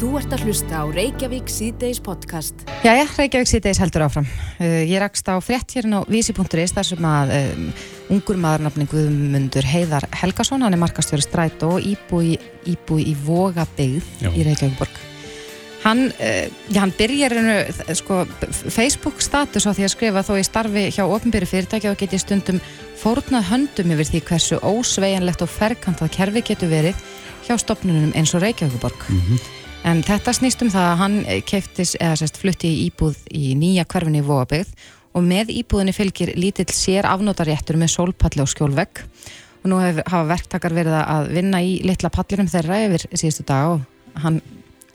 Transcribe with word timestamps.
Þú 0.00 0.14
ert 0.16 0.32
að 0.32 0.46
hlusta 0.48 0.78
á 0.80 0.84
Reykjavík 0.88 1.50
C-Days 1.52 1.98
podcast. 2.00 2.62
Jæja, 2.80 3.02
Reykjavík 3.18 3.50
C-Days 3.50 3.82
heldur 3.82 4.06
áfram. 4.06 4.24
Uh, 4.56 4.80
ég 4.88 4.96
rakst 5.02 5.28
á 5.28 5.36
frétt 5.44 5.74
hérna 5.76 6.00
á 6.00 6.08
vísi.is 6.08 6.72
þar 6.72 6.88
sem 6.88 7.04
að 7.04 7.32
um, 7.36 7.66
ungur 8.16 8.40
maðurnafning 8.40 8.88
Guðmundur 8.88 9.68
Heiðar 9.68 10.06
Helgason, 10.22 10.64
hann 10.64 10.72
er 10.72 10.80
markastjóri 10.80 11.26
stræt 11.26 11.60
og 11.68 11.84
íbúi, 11.84 12.38
íbúi 12.72 13.10
í 13.12 13.14
Vogabegð 13.26 14.24
í 14.32 14.48
Reykjavíkborg. 14.48 14.96
Hann, 15.84 16.06
uh, 16.16 16.48
já, 16.72 16.80
hann 16.80 16.96
byrjar 16.96 17.36
einu, 17.36 17.60
sko, 18.00 18.24
Facebook 18.72 19.20
status 19.20 19.68
á 19.68 19.76
því 19.76 19.84
að 19.84 19.94
skrifa 19.98 20.24
þó 20.24 20.34
ég 20.40 20.48
starfi 20.48 20.88
hjá 20.96 21.04
ofnbyrju 21.04 21.52
fyrirtæki 21.52 21.92
og 21.92 22.00
geti 22.00 22.24
stundum 22.24 22.64
fórnað 23.04 23.50
höndum 23.52 23.92
yfir 23.98 24.14
því 24.14 24.26
hversu 24.32 24.64
ósvejanlegt 24.64 25.44
og 25.44 25.56
ferkantað 25.60 26.16
kerfi 26.16 26.48
getur 26.54 26.72
verið 26.72 27.08
hjá 27.44 27.58
stopnunum 27.60 28.14
eins 28.16 28.32
og 28.32 28.48
Reykjavíkborg. 28.48 29.10
Mm 29.12 29.24
-hmm. 29.28 29.59
En 29.88 30.02
þetta 30.04 30.32
snýst 30.36 30.60
um 30.64 30.70
það 30.72 30.86
að 30.86 30.98
hann 31.00 31.14
keiftis 31.48 31.94
eða 31.96 32.16
sérst 32.20 32.40
flutti 32.40 32.68
í 32.68 32.80
íbúð 32.90 33.16
í 33.32 33.54
nýja 33.58 33.86
hverfinni 33.88 34.20
í 34.20 34.26
Vóabegð 34.26 34.74
og 35.16 35.24
með 35.26 35.52
íbúðinni 35.54 35.94
fylgir 35.96 36.34
lítill 36.38 36.68
sér 36.74 37.08
afnótaréttur 37.08 37.78
með 37.80 37.94
sólpalli 37.94 38.44
og 38.44 38.50
skjólvegg 38.52 39.00
og 39.62 39.66
nú 39.72 39.80
hef, 39.80 40.02
hafa 40.04 40.28
verktakar 40.28 40.76
verið 40.76 40.98
að 41.00 41.32
vinna 41.34 41.62
í 41.64 41.78
litla 41.86 42.12
pallirum 42.12 42.48
þeirra 42.50 42.82
yfir 42.86 43.06
síðustu 43.10 43.46
dag 43.48 43.74
og 43.74 44.20
hann 44.22 44.38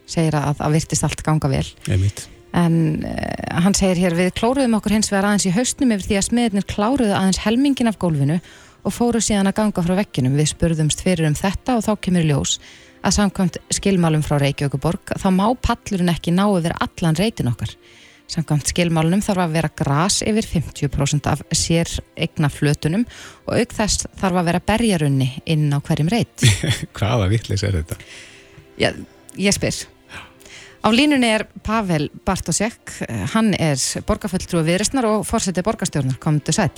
segir 0.09 0.38
að 0.38 0.62
það 0.62 0.77
virtist 0.77 1.05
allt 1.07 1.26
ganga 1.26 1.49
vel. 1.49 1.65
Einmitt. 1.90 2.27
En 2.55 2.77
uh, 3.04 3.59
hann 3.65 3.76
segir 3.76 3.99
hér 4.05 4.15
við 4.15 4.31
klóruðum 4.38 4.77
okkur 4.77 4.95
hins 4.95 5.12
vegar 5.12 5.31
aðeins 5.31 5.49
í 5.49 5.55
haustnum 5.55 5.91
yfir 5.98 6.07
því 6.07 6.20
að 6.20 6.27
smiðirnir 6.29 6.70
kláruðu 6.70 7.17
aðeins 7.17 7.41
helmingin 7.43 7.90
af 7.91 7.99
gólfinu 7.99 8.40
og 8.85 8.93
fóru 8.93 9.20
síðan 9.20 9.49
að 9.49 9.57
ganga 9.59 9.84
frá 9.84 9.95
vegginum. 9.98 10.38
Við 10.38 10.52
spurðumst 10.54 11.02
fyrir 11.04 11.27
um 11.27 11.38
þetta 11.38 11.79
og 11.79 11.88
þá 11.88 11.93
kemur 12.05 12.29
ljós 12.29 12.59
að 13.05 13.16
samkvæmt 13.20 13.59
skilmálum 13.73 14.23
frá 14.26 14.40
Reykjavíkuborg 14.41 15.13
þá 15.22 15.27
má 15.34 15.46
pallurinn 15.62 16.12
ekki 16.13 16.34
ná 16.34 16.46
yfir 16.48 16.73
allan 16.82 17.18
reytin 17.20 17.52
okkar. 17.52 17.76
Samkvæmt 18.32 18.71
skilmálunum 18.71 19.21
þarf 19.21 19.43
að 19.43 19.57
vera 19.60 19.70
gras 19.77 20.21
yfir 20.26 20.48
50% 20.49 21.27
af 21.29 21.44
sér 21.54 21.91
egna 22.18 22.49
flötunum 22.49 23.04
og 23.46 23.60
auk 23.60 23.76
þess 23.77 24.07
þarf 24.18 24.40
að 24.41 24.48
vera 24.49 24.63
berjarunni 24.71 25.27
inn 25.46 25.68
á 25.70 25.77
hverjum 25.77 26.10
reyt. 26.10 26.48
Hvaða 26.98 27.29
vittlis 27.29 27.66
er 27.68 27.77
þetta? 27.82 27.99
Já, 28.82 28.90
ég 29.38 29.55
spyr. 29.55 29.85
Á 30.85 30.90
línunni 30.94 31.29
er 31.34 31.46
Pavel 31.66 32.12
Bartosek, 32.26 32.94
hann 33.34 33.54
er 33.57 33.77
borgarfulltrúi 34.05 34.66
viðristnar 34.68 35.07
og 35.10 35.24
fórsetið 35.26 35.66
borgarstjórnar, 35.66 36.20
komdu 36.22 36.54
sæl. 36.54 36.70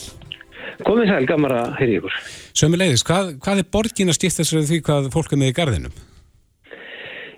Komið 0.88 1.10
sæl, 1.12 1.26
ykkur. 1.98 2.20
Sömu 2.56 2.80
leiðis, 2.80 3.04
hvað, 3.08 3.34
hvað 3.44 3.64
er 3.64 3.72
borgin 3.72 4.12
að 4.12 4.20
þessari 4.38 4.68
því 4.70 4.80
hvað 4.88 5.10
fólk 5.16 5.34
er 5.36 5.42
með 5.42 5.52
í 5.52 5.58
gardinum? 5.58 5.98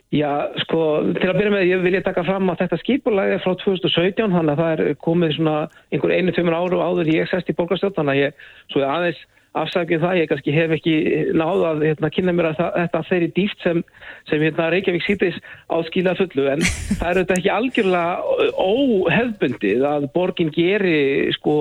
Já, 0.09 0.49
sko, 0.63 0.79
til 1.19 1.27
að 1.29 1.38
byrja 1.38 1.52
með, 1.53 1.67
ég 1.69 1.81
vilja 1.83 1.99
taka 2.02 2.23
fram 2.25 2.49
að 2.49 2.63
þetta 2.63 2.77
skipulag 2.81 3.33
er 3.35 3.41
frá 3.43 3.52
2017, 3.61 4.31
þannig 4.33 4.55
að 4.55 4.61
það 4.63 4.71
er 4.73 4.95
komið 5.05 5.35
svona 5.35 5.57
einhver 5.93 6.13
einu-tveimur 6.16 6.55
áru 6.57 6.79
áður 6.81 7.11
ég 7.13 7.29
sest 7.29 7.51
í 7.51 7.53
bólkastjótt, 7.53 7.93
þannig 7.99 8.16
að 8.16 8.23
ég, 8.23 8.47
svo 8.73 8.81
ég 8.81 8.89
aðeins 8.89 9.19
afsakið 9.58 10.03
það, 10.03 10.17
ég 10.19 10.30
kannski 10.30 10.53
hef 10.53 10.73
ekki 10.75 10.94
náðu 11.38 11.64
að 11.66 11.83
hérna, 11.88 12.09
kynna 12.14 12.33
mér 12.38 12.50
að 12.52 12.59
það, 12.59 12.75
þetta 12.75 13.02
þeirri 13.08 13.30
dýft 13.38 13.64
sem, 13.66 13.80
sem 14.30 14.44
hérna, 14.45 14.67
Reykjavík 14.73 15.06
sýtis 15.06 15.39
áskila 15.73 16.14
fullu, 16.19 16.45
en 16.53 16.61
það 17.00 17.09
er 17.09 17.19
þetta 17.22 17.38
ekki 17.39 17.52
algjörlega 17.56 18.53
óhefbundið 18.66 19.88
að 19.89 20.08
borgin 20.14 20.53
geri, 20.53 21.00
sko, 21.38 21.56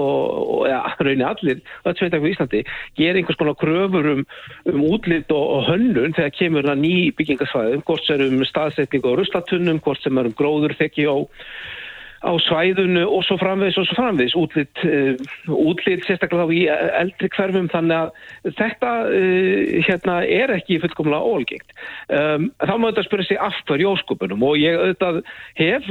ja, 0.68 0.82
raunir 1.00 1.26
allir, 1.30 1.64
öll 1.84 1.96
sveitaklega 1.96 2.28
í 2.28 2.36
Íslandi, 2.36 2.62
geri 3.00 3.22
einhvers 3.22 3.40
konar 3.40 3.58
kröfur 3.62 4.12
um, 4.12 4.24
um 4.68 4.86
útlitt 4.92 5.32
og, 5.32 5.44
og 5.56 5.66
hönnun 5.72 6.16
þegar 6.18 6.36
kemur 6.36 6.68
það 6.68 6.84
ný 6.84 6.94
byggingasvæðum, 7.18 7.84
hvort 7.88 8.04
sem 8.04 8.20
er 8.20 8.28
um 8.28 8.46
staðsetning 8.48 9.08
og 9.08 9.20
ruslatunnum, 9.22 9.82
hvort 9.84 10.04
sem 10.04 10.20
er 10.20 10.28
um 10.28 10.36
gróður, 10.36 10.76
þekki 10.76 11.08
og 11.08 11.28
á 12.18 12.32
svæðunu 12.42 13.04
og 13.06 13.22
svo 13.26 13.38
framvegs 13.38 13.78
og 13.78 13.86
svo 13.86 13.98
framvegs 13.98 14.34
útlitt, 14.38 14.82
uh, 14.82 15.14
útlitt 15.54 16.06
sérstaklega 16.06 16.48
í 16.50 16.64
eldri 16.98 17.30
hverfum 17.30 17.68
þannig 17.70 17.96
að 17.98 18.54
þetta 18.58 18.92
uh, 19.06 19.76
hérna 19.86 20.16
er 20.26 20.54
ekki 20.56 20.80
fullkomlega 20.82 21.22
ólgengt. 21.22 21.76
Um, 22.10 22.50
þá 22.58 22.74
má 22.74 22.88
þetta 22.90 23.06
spyrja 23.06 23.28
sig 23.28 23.78
í 23.78 23.86
óskupunum 23.86 24.42
og 24.48 24.58
ég 24.58 24.78
auðvitað 24.78 25.20
hef 25.58 25.86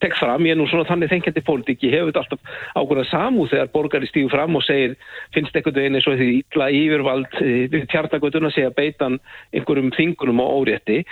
tekk 0.00 0.16
fram, 0.16 0.46
ég 0.48 0.54
er 0.54 0.60
nú 0.60 0.68
svona 0.70 0.88
þannig 0.88 1.12
þengjandi 1.12 1.44
pólitík, 1.44 1.84
ég 1.84 1.96
hef 1.96 2.06
auðvitað 2.06 2.22
alltaf 2.24 2.40
ákveðað 2.80 3.10
samúð 3.10 3.52
þegar 3.52 3.72
borgari 3.74 4.08
stígur 4.08 4.32
fram 4.32 4.56
og 4.56 4.64
segir 4.64 4.96
finnst 5.34 5.56
ekkert 5.56 5.80
einu 5.80 6.00
svo 6.00 6.16
því 6.16 6.30
ítla 6.38 6.70
yfirvald 6.72 7.38
við 7.40 7.86
tjarnagötun 7.92 8.48
að 8.48 8.56
segja 8.56 8.72
beitan 8.76 9.18
einhverjum 9.52 9.92
þingunum 9.96 10.42
og 10.44 10.62
órétti 10.62 11.02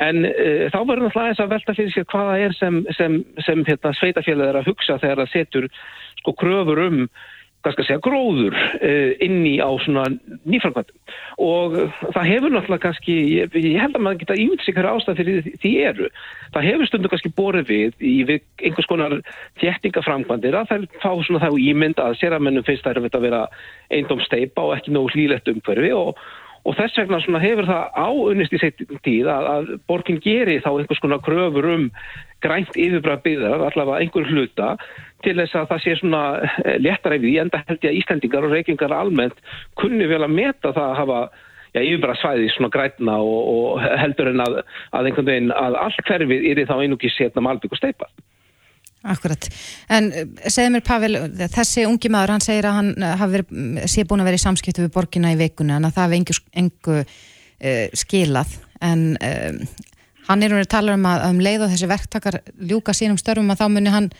en 0.00 0.24
uh, 0.28 0.64
þá 0.72 0.78
verður 0.80 1.04
náttúrulega 1.08 1.34
þess 1.34 1.44
að 1.44 1.52
velta 1.54 1.76
fyrir 1.76 1.94
sér 1.94 2.08
hvaða 2.12 2.38
er 2.46 2.56
sem, 2.56 2.80
sem, 2.96 3.18
sem 3.44 3.57
sem 3.58 3.72
hérna, 3.72 3.94
sveitafélagið 3.98 4.52
er 4.52 4.60
að 4.60 4.70
hugsa 4.70 5.00
þegar 5.02 5.24
það 5.24 5.34
setur 5.34 5.68
sko 6.22 6.38
kröfur 6.38 6.86
um 6.86 7.02
segja, 7.68 7.98
gróður 8.00 8.54
uh, 8.54 9.10
inn 9.20 9.42
í 9.44 9.58
á 9.60 9.68
svona 9.82 10.06
nýframkvæmdum. 10.48 10.94
Og 11.42 11.74
það 12.14 12.28
hefur 12.30 12.54
náttúrulega 12.54 12.84
kannski, 12.86 13.16
ég, 13.34 13.56
ég 13.58 13.80
held 13.82 13.98
að 13.98 14.04
maður 14.06 14.20
geta 14.22 14.38
ímynd 14.38 14.62
sig 14.64 14.76
hverja 14.76 14.94
ástæð 14.94 15.20
fyrir 15.20 15.50
því 15.60 15.72
eru. 15.90 16.08
Það 16.54 16.68
hefur 16.70 16.88
stundu 16.88 17.12
kannski 17.12 17.34
borðið 17.36 17.68
við 17.68 18.08
í 18.08 18.14
við 18.30 18.46
einhvers 18.62 18.88
konar 18.88 19.18
þjættingaframkvæmdir 19.60 20.56
að 20.56 20.72
það 20.72 20.88
fá 21.02 21.10
svona 21.26 21.44
þá 21.44 21.50
ímynd 21.66 22.02
að 22.02 22.18
séramennum 22.22 22.66
finnst 22.66 22.88
er 22.88 23.02
að 23.02 23.26
vera 23.26 23.46
eindom 23.90 24.22
steipa 24.24 24.64
og 24.64 24.76
ekki 24.78 24.94
nógu 24.94 25.12
hlýlegt 25.16 25.50
umhverfi 25.52 25.92
og 25.98 26.14
Og 26.68 26.76
þess 26.76 27.00
vegna 27.00 27.40
hefur 27.40 27.68
það 27.68 27.84
áunnist 27.96 28.52
í 28.52 28.60
setjum 28.60 29.00
tíð 29.06 29.28
að, 29.32 29.46
að 29.54 29.70
borginn 29.88 30.20
geri 30.20 30.58
þá 30.60 30.70
einhvers 30.74 31.00
konar 31.00 31.22
kröfur 31.24 31.68
um 31.72 31.86
grænt 32.44 32.76
yfirbræð 32.76 33.22
byggðar, 33.24 33.64
allavega 33.70 34.02
einhver 34.04 34.28
hluta, 34.28 34.74
til 35.24 35.34
þess 35.40 35.56
að 35.58 35.68
það 35.72 35.82
sé 35.84 35.96
svona 35.98 36.22
eh, 36.44 36.76
léttaræfið 36.84 37.32
í 37.32 37.36
enda 37.42 37.62
held 37.66 37.82
ég 37.82 37.90
að 37.90 38.00
Íslandingar 38.02 38.46
og 38.46 38.54
reykingar 38.54 38.94
almennt 38.94 39.40
kunni 39.80 40.06
vel 40.10 40.22
að 40.22 40.36
meta 40.36 40.74
það 40.76 40.84
að 40.84 40.98
hafa 41.00 41.20
já, 41.72 41.80
yfirbræð 41.80 42.20
svæði 42.20 42.52
svona 42.54 42.72
grætna 42.76 43.18
og, 43.24 43.40
og 43.54 43.86
heldur 44.04 44.32
en 44.32 44.44
að, 44.44 44.60
að 44.92 45.10
einhvern 45.10 45.30
veginn 45.32 45.54
að 45.56 45.80
allt 45.82 46.04
hverfið 46.04 46.50
er 46.52 46.62
í 46.62 46.68
þá 46.68 46.76
einugis 46.78 47.16
setna 47.18 47.44
malbygg 47.48 47.74
og 47.74 47.80
steipa. 47.80 48.12
Akkurat, 49.06 49.46
en 49.94 50.08
eh, 50.10 50.24
segð 50.50 50.72
mér 50.74 50.82
Pavel, 50.86 51.12
þessi 51.54 51.84
ungi 51.86 52.10
maður 52.10 52.34
hann 52.34 52.42
segir 52.42 52.66
að 52.66 52.78
hann 52.80 52.88
eh, 52.98 53.12
hafi 53.20 53.42
sé 53.86 54.02
búin 54.08 54.24
að 54.24 54.32
vera 54.32 54.40
í 54.40 54.42
samskiptu 54.42 54.82
við 54.82 54.94
borgina 54.96 55.30
í 55.30 55.38
veikuna 55.38 55.76
en 55.78 55.86
að 55.86 55.94
það 55.94 56.08
hefði 56.08 56.18
engu, 56.18 56.38
engu 56.62 56.96
uh, 56.98 57.84
skilað. 58.02 58.56
En 58.82 59.04
um, 59.14 59.62
hann 60.28 60.42
er 60.42 60.54
um 60.54 60.60
að 60.60 60.70
tala 60.74 60.98
um 60.98 61.06
að 61.08 61.24
um 61.30 61.40
leið 61.46 61.64
og 61.66 61.72
þessi 61.72 61.90
verktakar 61.90 62.40
ljúka 62.58 62.94
sínum 62.96 63.18
störfum 63.20 63.54
að 63.54 63.62
þá 63.62 63.66
muni 63.74 63.94
hann 63.94 64.10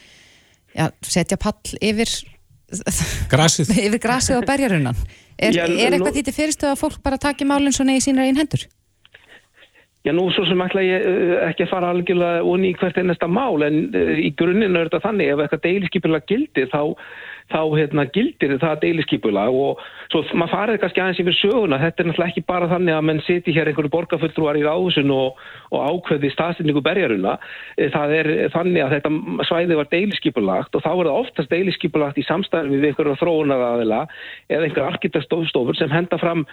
já, 0.74 0.88
setja 1.02 1.38
pall 1.40 1.78
yfir 1.82 2.14
grasið, 3.32 3.72
yfir 3.82 4.02
grasið 4.02 4.40
og 4.40 4.48
berjarunan 4.48 4.96
er, 5.38 5.56
er 5.56 5.94
eitthvað 5.94 6.18
því 6.18 6.24
til 6.26 6.36
fyrirstöðu 6.36 6.74
að 6.74 6.82
fólk 6.82 6.98
bara 7.04 7.20
taki 7.20 7.46
málinn 7.48 7.74
svona 7.74 7.96
í 7.96 8.02
sínar 8.04 8.28
einn 8.28 8.40
hendur? 8.40 8.66
Já, 10.06 10.12
nú 10.14 10.28
svo 10.30 10.44
sem 10.46 10.60
ætla 10.62 10.82
ég 10.86 11.02
uh, 11.04 11.32
ekki 11.48 11.64
að 11.66 11.72
fara 11.72 11.88
algjörlega 11.90 12.44
onni 12.46 12.70
í 12.70 12.76
hvert 12.78 12.98
ennesta 13.00 13.26
mál 13.26 13.64
en 13.66 13.88
uh, 13.90 14.12
í 14.22 14.30
grunninn 14.38 14.78
er 14.78 14.86
þetta 14.86 15.08
þannig 15.08 15.32
ef 15.32 15.42
eitthvað 15.42 15.64
deiliskypulag 15.64 16.28
gildir 16.30 16.68
þá, 16.70 16.94
þá 17.50 17.58
hérna, 17.74 18.04
gildir 18.14 18.54
það 18.62 18.84
deiliskypulag 18.84 19.58
og 19.58 19.82
svo 20.12 20.22
maður 20.38 20.52
farið 20.54 20.78
kannski 20.84 21.02
aðeins 21.02 21.22
yfir 21.24 21.36
söguna. 21.40 21.80
Þetta 21.82 22.04
er 22.04 22.08
náttúrulega 22.08 22.32
ekki 22.32 22.46
bara 22.46 22.70
þannig 22.70 22.94
að 22.94 23.06
menn 23.10 23.22
siti 23.26 23.54
hér 23.56 23.72
einhverju 23.72 23.92
borgarfulltrúar 23.96 24.60
í 24.60 24.62
ráðusun 24.68 25.10
og, 25.16 25.42
og 25.74 25.88
ákveði 25.90 26.30
staðsynningu 26.36 26.84
berjaruna 26.86 27.34
eh, 27.74 27.90
það 27.90 28.14
er 28.20 28.30
þannig 28.54 28.84
að 28.84 28.94
þetta 28.96 29.46
svæði 29.50 29.80
var 29.80 29.90
deiliskypulagt 29.96 30.78
og 30.78 30.86
þá 30.86 30.92
er 30.94 31.10
það 31.10 31.24
oftast 31.24 31.56
deiliskypulagt 31.56 32.22
í 32.22 32.28
samstæðin 32.30 32.78
við 32.78 32.92
einhverju 32.92 33.18
þróunaraðila 33.24 34.04
eða 34.46 34.62
einhverju 34.62 34.92
arkitektstofur 34.92 35.80
sem 35.80 35.90
henda 35.90 36.22
fram 36.22 36.46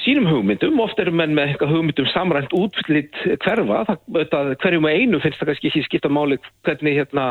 sínum 0.00 0.24
hugmyndum, 0.30 0.80
oft 0.80 1.00
eru 1.02 1.12
menn 1.12 1.34
með 1.36 1.58
hugmyndum 1.60 2.08
samrænt 2.12 2.54
útflitt 2.56 3.18
hverfa, 3.44 3.82
það, 4.32 4.54
hverjum 4.62 4.88
og 4.88 4.96
einu 4.96 5.20
finnst 5.20 5.40
það 5.40 5.52
kannski 5.52 5.68
ekki 5.68 5.84
skipta 5.88 6.10
máli 6.12 6.38
hvernig 6.64 6.96
hérna 6.96 7.26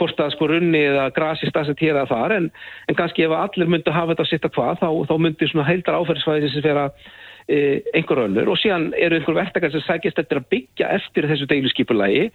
hvort 0.00 0.16
það 0.18 0.32
sko 0.34 0.48
runni 0.50 0.80
eða 0.88 1.10
grasi 1.14 1.50
að 1.52 2.08
þar. 2.10 2.34
En, 2.38 2.50
en 2.88 2.98
kannski 2.98 3.26
ef 3.26 3.36
allir 3.36 3.70
myndi 3.70 3.92
hafa 3.92 4.14
þetta 4.14 4.26
að 4.26 4.32
sitta 4.32 4.52
hvað 4.56 4.82
þá, 4.82 4.88
þá 5.08 5.14
myndi 5.20 5.50
svona 5.50 5.68
heildar 5.68 5.98
áferðisvæði 6.00 6.50
sem 6.52 6.64
vera 6.64 6.88
e, 7.46 7.80
einhver 7.94 8.24
öllur 8.26 8.52
og 8.52 8.60
síðan 8.60 8.90
eru 8.96 9.18
einhver 9.18 9.38
verktakar 9.38 9.72
sem 9.74 9.84
sækist 9.86 10.18
eftir 10.18 10.40
að 10.40 10.48
byggja 10.54 10.92
eftir 10.98 11.28
þessu 11.30 11.48
deiluskipulagi 11.50 12.28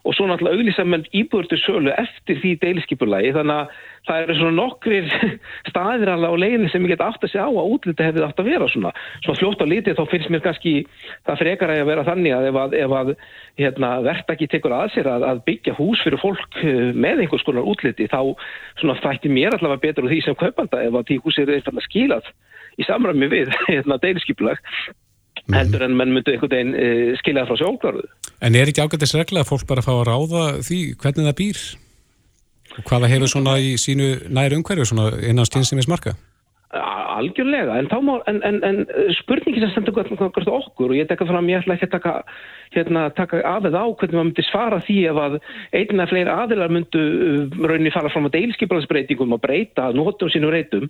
og 0.00 0.14
svo 0.16 0.26
náttúrulega 0.28 0.56
auðvitað 0.56 0.88
menn 0.88 1.06
íbúður 1.16 1.48
til 1.50 1.58
sölu 1.60 1.92
eftir 1.92 2.38
því 2.40 2.52
deiliskypulagi 2.62 3.32
þannig 3.36 3.56
að 3.56 3.74
það 4.08 4.22
eru 4.22 4.36
svona 4.38 4.56
nokkrir 4.56 5.10
staðir 5.70 6.12
alveg 6.14 6.32
á 6.32 6.42
leiðin 6.42 6.70
sem 6.72 6.86
ég 6.86 6.94
get 6.94 7.04
aftur 7.04 7.28
að 7.28 7.34
segja 7.34 7.48
á 7.48 7.52
að 7.52 7.74
útlita 7.74 8.06
hefði 8.06 8.24
aftur 8.24 8.46
að 8.46 8.50
vera 8.54 8.68
svona 8.72 8.92
svona 9.24 9.40
fljótt 9.42 9.64
á 9.64 9.66
litið 9.72 9.98
þá 9.98 10.04
finnst 10.12 10.32
mér 10.32 10.44
kannski 10.46 10.74
það 11.28 11.42
frekar 11.42 11.74
að 11.74 11.90
vera 11.90 12.06
þannig 12.08 12.36
að 12.36 12.48
ef 12.48 12.60
að, 12.62 12.78
ef 12.80 12.96
að 13.00 13.12
hérna, 13.60 13.92
verðt 14.06 14.32
ekki 14.36 14.50
tekur 14.54 14.76
að 14.78 14.94
sér 14.94 15.12
að, 15.12 15.26
að 15.34 15.44
byggja 15.50 15.76
hús 15.76 16.06
fyrir 16.06 16.22
fólk 16.22 16.62
eh, 16.64 16.88
með 16.96 17.26
einhvers 17.26 17.44
konar 17.44 17.68
útliti 17.68 18.08
þá 18.08 18.20
svona 18.80 18.96
þætti 19.04 19.32
mér 19.32 19.58
allavega 19.58 19.84
betur 19.84 20.08
úr 20.08 20.14
því 20.14 20.22
sem 20.24 20.40
kaupanda 20.40 20.80
ef 20.86 20.96
að 20.96 21.06
því 21.10 21.20
hús 21.26 21.42
er 21.42 21.54
eitthvað 21.58 21.84
skilað 21.90 22.32
í 22.80 22.88
samræmi 22.88 23.28
við 23.28 23.52
hérna, 23.68 24.00
deiliskypulag 24.00 24.64
mhm. 24.64 25.09
Heldur 25.56 25.84
en 25.86 25.96
menn 25.98 26.14
myndu 26.14 26.32
einhvern 26.34 26.54
veginn 26.54 26.74
uh, 26.74 27.12
skilja 27.20 27.46
frá 27.48 27.58
sjálfklarðu 27.60 28.08
En 28.40 28.56
er 28.56 28.70
ekki 28.70 28.80
ágættis 28.80 29.12
regla 29.18 29.42
að 29.44 29.50
fólk 29.50 29.66
bara 29.68 29.84
fá 29.84 29.92
að 29.92 30.06
ráða 30.08 30.44
því 30.64 30.80
hvernig 31.00 31.26
það 31.28 31.38
býr? 31.40 31.62
Og 32.78 32.84
hvaða 32.88 33.10
hefur 33.12 33.32
svona 33.34 33.56
í 33.60 33.74
sínu 33.80 34.06
næri 34.32 34.56
umhverju 34.56 34.86
svona 34.88 35.10
innan 35.20 35.48
stjórnstýmis 35.48 35.90
marka? 35.90 36.14
Algjörlega, 37.18 37.76
en, 37.80 37.88
má, 38.06 38.14
en, 38.30 38.40
en, 38.46 38.58
en 38.64 38.78
spurningin 39.18 39.64
sem 39.64 39.72
stendur 39.74 39.96
hvert 39.96 40.50
okkur 40.50 40.92
og 40.92 40.96
ég 40.96 41.08
tekka 41.10 41.26
fram, 41.28 41.48
ég 41.50 41.62
ætla 41.62 41.76
ekki 41.76 41.88
að 41.88 41.94
taka, 41.96 42.14
hérna, 42.76 43.02
taka 43.16 43.42
aðeð 43.48 43.76
á 43.76 43.84
hvernig 43.84 44.16
maður 44.16 44.28
myndi 44.28 44.46
svara 44.46 44.80
því 44.86 44.98
ef 45.10 45.20
að 45.24 45.36
einna 45.80 46.06
fleiri 46.10 46.32
aðilar 46.34 46.72
myndu 46.74 47.02
uh, 47.02 47.58
rauninni 47.64 47.92
fara 47.94 48.12
fram 48.12 48.30
á 48.30 48.34
deilskipalagsbreytingum 48.36 49.36
og 49.36 49.42
breyta 49.44 49.90
nótum 49.96 50.32
sínum 50.32 50.54
reytum. 50.54 50.88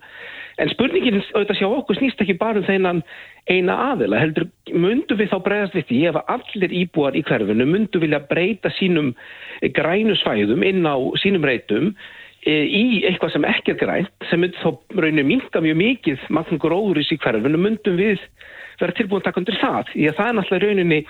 En 0.61 0.71
spurningin 0.73 1.21
auðvitað 1.31 1.59
sjá 1.61 1.67
okkur 1.69 1.99
snýst 1.99 2.23
ekki 2.23 2.37
bara 2.39 2.61
um 2.61 2.67
þeinan 2.67 3.03
eina 3.49 3.77
aðila, 3.91 4.21
heldur 4.21 4.49
myndu 4.69 5.17
við 5.17 5.31
þá 5.33 5.37
breyðast 5.45 5.77
við 5.79 5.87
því 5.89 6.01
ef 6.11 6.19
allir 6.35 6.79
íbúar 6.83 7.17
í 7.17 7.23
hverfinu 7.25 7.67
myndu 7.67 8.01
vilja 8.03 8.21
breyta 8.29 8.71
sínum 8.77 9.15
grænu 9.75 10.15
svæðum 10.19 10.65
inn 10.67 10.85
á 10.85 10.95
sínum 11.21 11.45
reytum 11.47 11.93
í 12.49 12.85
eitthvað 13.05 13.35
sem 13.35 13.45
ekki 13.45 13.75
er 13.75 13.81
grænt 13.81 14.29
sem 14.29 14.41
myndi 14.41 14.57
þá 14.63 14.71
rauninu 14.97 15.27
minka 15.27 15.61
mjög 15.61 15.77
mikið 15.77 16.23
magn 16.33 16.61
gróðuris 16.61 17.11
í 17.13 17.19
hverfinu 17.21 17.59
myndum 17.61 17.99
við 17.99 18.23
vera 18.81 18.95
tilbúin 18.97 19.21
að 19.21 19.27
taka 19.29 19.43
undir 19.43 19.59
það 19.61 19.91
því 19.91 20.07
að 20.09 20.17
það 20.17 20.31
er 20.31 20.37
náttúrulega 20.39 20.71
rauninni 20.71 21.01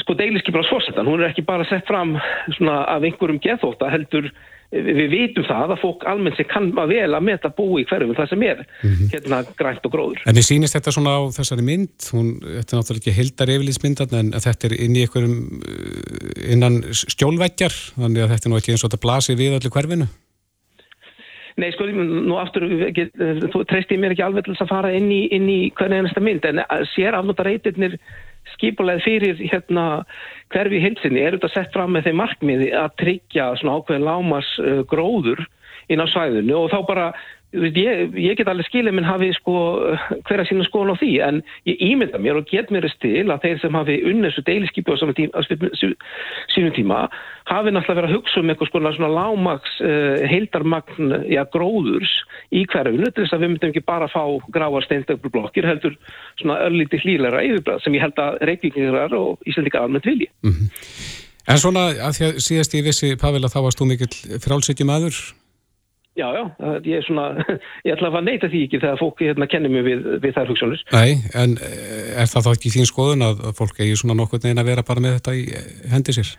sko 0.00 0.16
deiliskeipur 0.18 0.64
á 0.64 0.70
svosetan, 0.70 1.06
hún 1.06 1.22
er 1.22 1.30
ekki 1.30 1.44
bara 1.46 1.66
sett 1.68 1.86
fram 1.86 2.16
svona 2.56 2.80
af 2.90 3.04
einhverjum 3.06 3.38
geðþóta 3.44 3.92
heldur 3.92 4.32
við 4.74 5.12
vitum 5.12 5.44
það 5.46 5.74
að 5.74 5.82
fólk 5.84 6.02
almennt 6.10 6.38
sem 6.38 6.48
kann 6.50 6.72
að 6.80 6.94
vel 6.96 7.14
að 7.14 7.26
meta 7.28 7.50
búi 7.54 7.84
í 7.84 7.86
hverjum 7.86 8.14
það 8.16 8.30
sem 8.32 8.42
er 8.42 8.64
mm 8.64 8.90
-hmm. 8.90 9.10
hérna 9.12 9.38
grænt 9.60 9.86
og 9.86 9.92
gróður. 9.92 10.22
En 10.26 10.34
þið 10.34 10.48
sýnist 10.48 10.74
þetta 10.74 10.94
svona 10.96 11.14
á 11.14 11.22
þessari 11.36 11.62
mynd, 11.62 11.94
hún, 12.10 12.32
þetta 12.42 12.74
er 12.74 12.80
náttúrulega 12.80 13.02
ekki 13.04 13.18
heldar 13.20 13.54
yfirlýsmyndan 13.54 14.18
en 14.18 14.32
þetta 14.34 14.66
er 14.66 14.74
inn 14.80 14.96
í 14.96 15.04
einhverjum 15.04 15.36
uh, 15.62 16.52
innan 16.56 16.82
stjólveggjar 16.90 17.74
þannig 17.94 18.24
að 18.24 18.32
þetta 18.34 18.48
er 18.48 18.50
nú 18.50 18.58
ekki 18.58 18.74
eins 18.74 18.82
og 18.84 18.90
þetta 18.90 19.04
blasir 19.06 19.38
við 19.38 19.54
allir 19.60 19.74
hverfinu? 19.78 20.10
Nei, 21.54 21.68
sko, 21.70 21.86
nú 21.86 22.34
aftur, 22.40 22.64
þú 23.52 23.60
treystir 23.70 24.00
mér 24.02 24.14
ekki 24.14 24.24
alveg 24.26 24.46
til 24.46 24.56
þess 24.56 24.64
að 24.64 24.72
fara 24.72 24.88
inn 24.96 25.06
í, 25.14 25.20
inn 25.36 25.46
í 25.46 25.58
hvernig 25.78 26.02
ennasta 26.02 26.22
mynd, 26.24 26.46
en 26.48 26.62
sér 26.90 27.14
afnóta 27.14 27.46
reytirnir 27.46 27.94
skipulegð 28.54 29.04
fyrir 29.04 29.38
hérna 29.40 29.84
hverfi 30.52 30.80
hilsinni 30.82 31.22
er 31.22 31.36
þetta 31.36 31.52
sett 31.52 31.76
fram 31.76 31.94
með 31.94 32.08
þeim 32.08 32.20
markmiði 32.20 32.70
að 32.76 32.96
tryggja 33.00 33.52
svona 33.60 33.78
ákveðin 33.78 34.08
lámas 34.08 34.50
uh, 34.60 34.82
gróður 34.90 35.44
inn 35.92 36.02
á 36.02 36.06
svæðinu 36.10 36.58
og 36.58 36.70
þá 36.72 36.78
bara 36.88 37.06
Ég, 37.54 38.14
ég 38.18 38.38
get 38.38 38.48
alveg 38.50 38.66
skilið 38.66 38.96
minn 38.96 39.06
hafi 39.06 39.28
sko 39.36 39.54
hverja 40.26 40.46
sína 40.48 40.64
skoðan 40.66 40.96
á 40.98 41.00
því 41.00 41.10
en 41.22 41.40
ég 41.68 41.82
ímynda 41.86 42.18
mér 42.18 42.40
og 42.40 42.48
get 42.50 42.72
mér 42.74 42.88
til 43.02 43.28
að 43.30 43.44
þeir 43.44 43.60
sem 43.62 43.78
hafi 43.78 44.00
unnessu 44.10 44.42
deiliskypu 44.46 44.94
á 44.94 44.98
sínum 46.54 46.74
tíma 46.74 47.04
hafi 47.50 47.70
náttúrulega 47.70 48.00
verið 48.00 48.10
að 48.10 48.16
hugsa 48.16 48.40
um 48.40 48.50
eitthvað 48.50 48.70
svona, 48.70 48.92
svona 48.96 49.12
lámags 49.12 49.76
uh, 49.84 50.24
heildarmagn 50.30 51.14
ja, 51.30 51.44
gróðurs 51.54 52.12
í 52.50 52.64
hverjunu 52.72 53.10
til 53.10 53.22
þess 53.22 53.36
að 53.36 53.44
við 53.44 53.52
myndum 53.52 53.74
ekki 53.74 53.84
bara 53.86 54.08
fá 54.10 54.24
gráar 54.54 54.86
steintökblokkir 54.88 55.68
heldur 55.68 55.94
svona 56.40 56.58
öllíti 56.66 57.02
hlýleira 57.04 57.44
yfirbræð 57.44 57.84
sem 57.84 57.98
ég 57.98 58.06
held 58.06 58.18
að 58.24 58.40
reykvíkingar 58.50 59.14
og 59.18 59.46
Íslandika 59.46 59.84
almennt 59.84 60.08
vilji. 60.08 60.30
Mm 60.42 60.50
-hmm. 60.50 60.68
En 61.44 61.58
svona 61.60 61.88
að 61.92 62.12
því 62.16 62.24
að 62.26 62.36
síðast 62.40 62.74
ég 62.74 62.84
vissi 62.84 63.16
Pavel 63.20 63.44
að 63.44 63.52
þá 63.54 63.60
varst 63.62 63.80
þú 63.80 63.86
mikill 63.90 64.40
frálsitjum 64.40 64.90
aður 64.90 65.16
Já, 66.14 66.28
já, 66.30 66.44
ég 66.86 67.00
er 67.00 67.02
svona, 67.02 67.42
ég 67.86 67.96
ætla 67.96 68.12
að 68.14 68.26
neyta 68.28 68.50
því 68.50 68.64
ekki 68.68 68.78
þegar 68.84 69.00
fólk 69.00 69.22
hérna 69.24 69.48
kennir 69.50 69.72
mig 69.74 69.82
við, 69.82 70.04
við 70.22 70.36
þær 70.36 70.52
hugsanur. 70.52 70.82
Nei, 70.94 71.16
en 71.34 71.56
eh, 71.58 72.12
er 72.22 72.30
það 72.30 72.46
þá 72.46 72.50
ekki 72.52 72.74
þín 72.76 72.90
skoðun 72.90 73.26
að 73.26 73.46
fólk 73.58 73.80
eigi 73.82 73.96
svona 73.98 74.14
nokkur 74.20 74.42
neina 74.44 74.62
að 74.62 74.70
vera 74.70 74.86
bara 74.86 75.02
með 75.02 75.16
þetta 75.18 75.34
í 75.34 75.46
eh, 75.50 75.72
hendi 75.90 76.14
sér? 76.14 76.30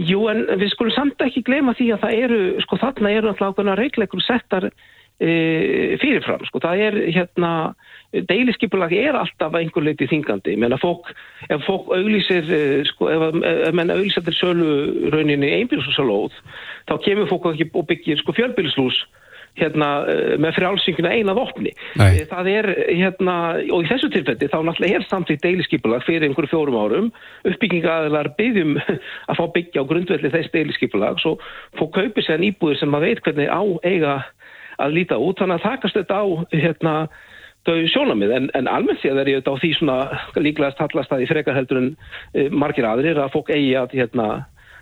Jú, 0.00 0.24
en 0.32 0.42
við 0.58 0.72
skulum 0.72 0.94
samt 0.96 1.22
ekki 1.22 1.44
gleyma 1.46 1.76
því 1.78 1.92
að 1.94 2.02
það 2.04 2.24
eru, 2.24 2.40
sko 2.64 2.80
þarna 2.80 3.12
eru 3.14 3.30
alltaf 3.30 3.52
ákveðna 3.52 3.76
reikleikur 3.78 4.22
settar 4.24 4.66
e, 4.70 5.30
fyrirfram, 6.00 6.44
sko, 6.48 6.62
það 6.62 6.84
er 6.86 6.98
hérna, 7.10 7.50
deiliskypulag 8.10 8.92
er 8.96 9.14
alltaf 9.18 9.54
einhver 9.54 9.84
leiti 9.86 10.08
þingandi, 10.10 10.56
menn 10.58 10.74
að 10.74 10.82
fólk 10.82 11.12
ef 11.48 11.62
fólk 11.66 11.92
auglísir 11.94 12.48
eh, 12.50 12.82
sko, 12.88 13.10
ef, 13.12 13.38
ef 13.38 13.76
menn 13.76 13.92
auglísir 13.94 14.24
til 14.26 14.36
sölu 14.38 14.70
rauninni 15.14 15.52
einbílshúsalóð, 15.60 16.34
þá 16.90 16.94
kemur 17.06 17.30
fólk 17.30 17.52
ekki 17.52 17.70
og 17.70 17.86
byggir 17.90 18.22
sko 18.22 18.34
fjölbílslús 18.34 19.04
hérna 19.58 19.88
eh, 20.10 20.34
með 20.42 20.56
frjálsinguna 20.58 21.12
einað 21.14 21.40
opni. 21.42 21.72
Nei. 21.98 22.20
Eh, 22.20 22.26
það 22.30 22.50
er 22.52 22.68
hérna, 22.88 23.36
og 23.70 23.86
í 23.86 23.90
þessu 23.90 24.10
tilfelli 24.12 24.50
þá 24.50 24.58
náttúrulega 24.58 25.00
er 25.00 25.06
samtidig 25.10 25.42
deiliskypulag 25.46 26.04
fyrir 26.06 26.26
einhverju 26.28 26.52
fjórum 26.52 26.78
árum 26.80 27.08
uppbyggingaðilar 27.46 28.32
byggjum 28.38 28.76
að 29.30 29.38
fá 29.38 29.44
byggja 29.54 29.86
á 29.86 29.90
grundvelli 29.90 30.34
þess 30.34 30.54
deiliskypulag 30.54 31.22
svo 31.22 31.36
fólk 31.78 31.94
kaupir 31.98 32.26
sér 32.26 32.40
en 32.40 32.50
íbúðir 32.50 32.82
sem 32.82 32.90
maður 32.90 33.10
veit 33.10 33.24
hvernig 33.26 33.50
á 33.50 33.62
eiga 33.86 34.14
að 34.80 34.94
líta 34.96 35.18
út, 35.20 35.36
þannig 35.38 35.60
að 35.60 35.66
þakast 35.66 35.98
þetta 35.98 36.22
á 36.22 36.26
hérna 36.54 36.94
þau 37.68 37.76
sjónamið 37.92 38.32
en, 38.36 38.48
en 38.56 38.70
almennt 38.70 39.02
séð 39.02 39.20
er 39.20 39.30
ég 39.30 39.40
auðvitað 39.40 39.58
á 39.58 39.60
því 39.62 39.70
svona 39.76 39.98
líklegast 40.40 40.80
hallast 40.80 41.12
að 41.12 41.24
í 41.24 41.28
frekar 41.28 41.58
heldur 41.58 41.80
en 41.82 41.90
e, 42.32 42.48
margir 42.48 42.88
aðrir 42.88 43.20
að 43.20 43.34
fólk 43.34 43.52
eigi 43.52 43.74
að 43.78 43.96
hérna, 43.98 44.28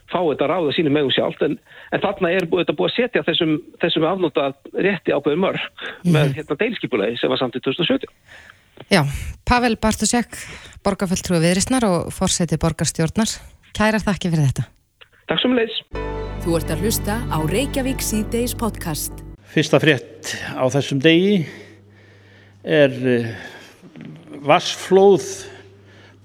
fá 0.08 0.20
þetta 0.20 0.48
ráða 0.52 0.75
sínum 0.76 0.94
megum 0.96 1.12
sjálft 1.14 1.42
en, 1.44 1.58
en 1.92 2.04
þarna 2.04 2.30
er 2.36 2.46
búið 2.50 2.70
að 2.72 2.94
setja 2.94 3.25
þessum, 3.26 3.58
þessum 3.82 4.06
afnóta 4.08 4.52
rétti 4.78 5.14
ákveður 5.14 5.42
mörg 5.42 5.66
mm. 5.66 6.14
með 6.14 6.38
hérna, 6.38 6.60
deilskipulegi 6.62 7.20
sem 7.20 7.34
var 7.34 7.42
samt 7.42 7.58
í 7.58 7.64
2017. 7.66 8.08
Já, 8.94 9.02
Pavel 9.48 9.75
Bartusek, 9.82 10.38
borgarfjöldtrúi 10.86 11.42
viðrisnar 11.42 11.84
og 11.88 12.12
fórseti 12.14 12.56
borgarstjórnar. 12.62 13.32
Kærar 13.76 14.04
þakki 14.04 14.30
fyrir 14.32 14.48
þetta. 14.48 14.69
Takk 15.28 15.42
svo 15.42 15.50
mjög 15.50 15.64
leiðis. 15.66 15.80
Þú 16.44 16.54
ert 16.56 16.70
að 16.72 16.84
hlusta 16.86 17.19
á 17.26 17.38
Reykjavík 17.50 18.04
C-Days 18.06 18.54
podcast. 18.56 19.25
Fyrsta 19.50 19.80
frétt 19.82 20.36
á 20.54 20.64
þessum 20.72 21.02
degi 21.02 21.42
er 22.64 22.94
eh, 23.06 23.31
vassflóð 24.43 25.25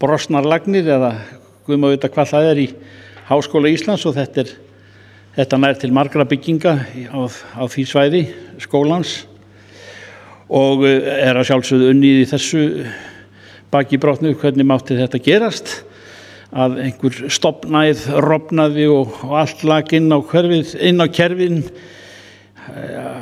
brosnarlagnir 0.01 0.87
eða 0.89 1.13
við 1.67 1.79
má 1.79 1.91
vita 1.91 2.09
hvað 2.09 2.31
það 2.31 2.49
er 2.49 2.61
í 2.63 2.67
Háskóla 3.27 3.71
Íslands 3.71 4.05
og 4.09 4.17
þetta 4.17 4.43
er 4.43 4.53
þetta 5.37 5.59
nær 5.61 5.77
til 5.81 5.91
margra 5.93 6.25
bygginga 6.29 6.73
á, 7.09 7.21
á 7.29 7.63
því 7.69 7.85
svæði 7.89 8.23
skólans. 8.61 9.23
Og 10.49 10.85
eh, 10.89 11.05
er 11.29 11.37
að 11.37 11.49
sjálfsögðu 11.51 11.93
unnið 11.93 12.21
í 12.23 12.29
þessu 12.33 12.67
baki 13.73 13.97
brotnu 14.01 14.33
hvernig 14.37 14.67
mátti 14.69 14.97
þetta 14.97 15.21
gerast? 15.23 15.79
Að 16.53 16.83
einhver 16.83 17.29
stopnæð 17.33 18.07
robnaði 18.21 18.85
og, 18.93 19.13
og 19.25 19.37
allt 19.41 19.63
lag 19.65 19.89
inn 19.93 20.13
á, 20.13 20.21
hverfið, 20.21 20.75
inn 20.85 21.01
á 21.01 21.07
kerfin 21.09 21.63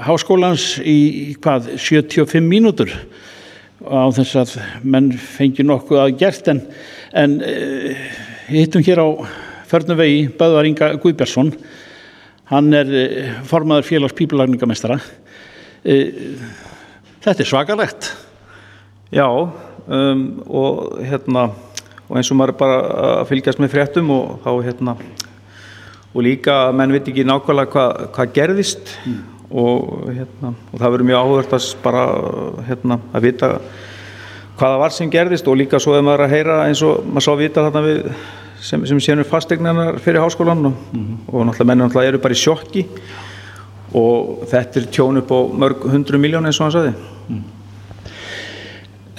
háskólans 0.06 0.76
í 0.84 1.36
hvað 1.42 1.74
75 1.82 2.46
mínútur 2.46 2.92
á 3.82 4.06
þess 4.14 4.38
að 4.38 4.56
menn 4.86 5.12
fengi 5.18 5.66
nokkuð 5.66 6.04
að 6.04 6.18
gert 6.22 6.52
en, 6.52 6.62
en 7.18 7.40
e, 7.42 7.96
hittum 8.52 8.86
hér 8.86 9.02
á 9.02 9.08
förnuvegi 9.72 10.28
Böðvar 10.38 10.70
Inga 10.70 10.92
Guðbjörnsson 11.02 11.56
hann 12.52 12.70
er 12.78 12.94
e, 12.94 13.08
formaður 13.50 13.90
félags 13.90 14.18
pípulagningamestara 14.20 15.00
þetta 15.82 17.42
er 17.42 17.50
svakalegt. 17.50 18.12
Já 19.12 19.28
um, 19.28 20.24
og 20.48 21.02
hérna 21.04 21.50
og 22.08 22.18
eins 22.20 22.32
og 22.32 22.40
maður 22.40 22.58
bara 22.60 22.80
að 23.22 23.28
fylgjast 23.32 23.62
með 23.62 23.74
fréttum 23.76 24.12
og 24.14 24.42
þá 24.44 24.52
hérna 24.68 24.96
og 26.12 26.26
líka 26.26 26.56
menn 26.76 26.92
veit 26.92 27.08
ekki 27.08 27.24
nákvæmlega 27.28 27.72
hvað 27.72 28.02
hva 28.16 28.26
gerðist 28.36 28.92
mm. 29.06 29.22
og, 29.52 30.12
hérna, 30.12 30.54
og 30.72 30.76
það 30.76 30.94
verður 30.96 31.08
mjög 31.12 31.24
áhugast 31.24 31.56
að 31.56 31.70
bara 31.86 32.04
hérna, 32.68 33.00
að 33.14 33.28
vita 33.28 33.52
hvaða 34.60 34.84
var 34.84 34.96
sem 34.96 35.12
gerðist 35.12 35.48
og 35.48 35.58
líka 35.58 35.80
svo 35.82 35.96
er 35.98 36.06
maður 36.06 36.26
að 36.28 36.36
heyra 36.36 36.62
eins 36.68 36.84
og 36.86 37.06
maður 37.08 37.28
sá 37.28 37.32
að 37.34 37.44
vita 37.46 37.66
þarna 37.68 37.84
við 37.88 38.02
sem, 38.62 38.86
sem 38.86 39.02
séum 39.02 39.22
við 39.24 39.32
fastegnanar 39.32 40.00
fyrir 40.04 40.22
háskólan 40.22 40.66
og, 40.70 40.76
mm 40.92 41.00
-hmm. 41.00 41.18
og 41.32 41.46
náttúrulega 41.46 41.70
menn 41.70 41.84
náttúrulega 41.86 42.10
eru 42.10 42.20
bara 42.20 42.34
í 42.34 42.44
sjokki 42.44 42.86
og 43.94 44.46
þetta 44.52 44.80
er 44.80 44.92
tjón 44.92 45.18
upp 45.18 45.32
á 45.32 45.40
mörg 45.64 45.88
hundru 45.92 46.20
miljón 46.20 46.46
eins 46.46 46.60
og 46.60 46.66
hann 46.66 46.72
saði 46.72 46.94
mm. 47.30 47.44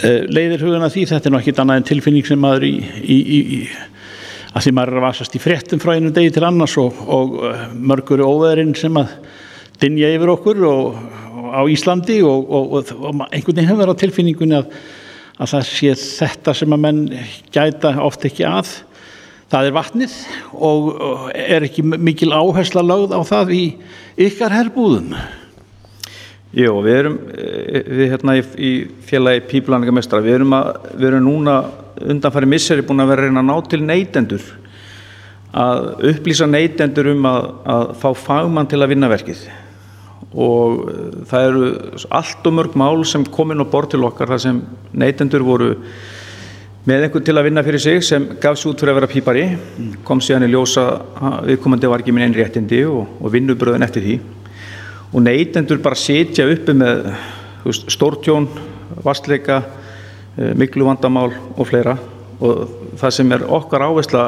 Leiðir 0.02 0.62
huguna 0.64 0.88
því 0.90 1.06
þetta 1.06 1.28
er 1.28 1.32
náttúrulega 1.32 1.50
ekki 1.50 1.60
annað 1.60 1.76
en 1.76 1.88
tilfinning 1.90 2.26
sem 2.26 2.40
maður 2.40 2.64
í, 2.64 2.74
í, 3.02 3.18
í 3.56 3.68
að 4.52 4.66
því 4.66 4.72
maður 4.76 4.92
er 4.92 5.00
að 5.00 5.06
vasast 5.06 5.36
í 5.36 5.40
fréttum 5.42 5.80
frá 5.82 5.94
einu 5.96 6.12
degi 6.12 6.32
til 6.34 6.44
annars 6.46 6.76
og, 6.80 7.00
og 7.08 7.36
uh, 7.40 7.66
mörgur 7.72 8.24
óveðurinn 8.24 8.74
sem 8.76 8.96
að 9.00 9.14
dinja 9.82 10.12
yfir 10.14 10.32
okkur 10.34 10.62
og, 10.68 10.98
og 11.42 11.50
á 11.56 11.62
Íslandi 11.72 12.20
og 12.26 12.76
einhvern 13.32 13.56
veginn 13.56 13.70
hefur 13.72 13.92
á 13.92 14.00
tilfinningunni 14.02 14.58
að, 14.60 14.72
að 15.38 15.54
það 15.54 15.68
sé 15.72 15.92
þetta 16.02 16.56
sem 16.60 16.76
að 16.76 16.82
menn 16.84 17.04
gæta 17.54 17.96
oft 18.04 18.26
ekki 18.28 18.46
að. 18.48 18.70
Það 19.52 19.68
er 19.68 19.76
vatnið 19.76 20.12
og 20.64 20.86
er 21.36 21.66
ekki 21.66 21.84
mikil 21.84 22.30
áhersla 22.32 22.84
lögð 22.86 23.12
á 23.12 23.20
það 23.28 23.56
í 23.56 23.64
ykkar 24.28 24.54
herbúðum 24.54 25.12
Jó, 26.52 26.74
við 26.84 26.96
erum 26.98 27.14
eh, 27.32 27.86
við 27.88 28.10
hérna 28.12 28.34
í, 28.36 28.42
í 28.60 28.70
félagi 29.08 29.40
Píplanningamestra, 29.48 30.18
við 30.20 30.34
erum, 30.42 30.52
að, 30.52 30.90
við 31.00 31.06
erum 31.08 31.22
núna 31.24 31.54
undanfæri 32.12 32.48
misseri 32.52 32.84
búin 32.84 33.00
að 33.00 33.12
vera 33.14 33.22
að 33.24 33.30
reyna 33.30 33.40
að 33.40 33.48
ná 33.48 33.70
til 33.72 33.80
neytendur 33.80 34.44
að 35.62 35.88
upplýsa 36.10 36.48
neytendur 36.48 37.08
um 37.14 37.28
að, 37.28 37.48
að 37.72 37.84
fá 38.02 38.06
fagmann 38.20 38.68
til 38.68 38.80
að 38.82 38.92
vinna 38.92 39.08
verkið. 39.12 39.46
Og 40.32 40.82
eh, 40.92 41.06
það 41.32 41.46
eru 41.46 41.70
allt 42.20 42.50
og 42.52 42.56
mörg 42.58 42.76
mál 42.84 43.00
sem 43.08 43.24
komin 43.32 43.64
á 43.64 43.72
bort 43.72 43.94
til 43.96 44.04
okkar 44.04 44.34
þar 44.34 44.44
sem 44.44 44.60
neytendur 44.92 45.48
voru 45.48 45.72
með 46.84 47.06
einhvern 47.06 47.24
til 47.30 47.38
að 47.38 47.48
vinna 47.48 47.64
fyrir 47.64 47.80
sig 47.80 48.04
sem 48.04 48.28
gaf 48.42 48.60
sér 48.60 48.74
út 48.74 48.84
fyrir 48.84 48.92
að 48.92 49.00
vera 49.00 49.12
pípari. 49.14 49.48
Kom 50.04 50.20
síðan 50.20 50.44
í 50.44 50.52
ljósa 50.52 50.84
viðkomandi 51.48 51.88
var 51.88 52.04
ekki 52.04 52.12
minn 52.12 52.28
einn 52.28 52.36
réttindi 52.36 52.84
og, 52.92 53.06
og 53.22 53.32
vinnubröðin 53.32 53.88
eftir 53.88 54.04
því 54.04 54.20
og 55.12 55.20
neytendur 55.24 55.80
bara 55.84 55.98
setja 55.98 56.46
uppi 56.48 56.74
með 56.76 57.10
veist, 57.66 57.88
stórtjón, 57.92 58.48
vastleika 59.04 59.60
eh, 59.62 60.52
miklu 60.58 60.86
vandamál 60.88 61.30
og 61.56 61.68
fleira. 61.68 61.98
Og 62.42 62.96
það 63.00 63.16
sem 63.18 63.34
er 63.36 63.44
okkar 63.46 63.84
áversla 63.86 64.24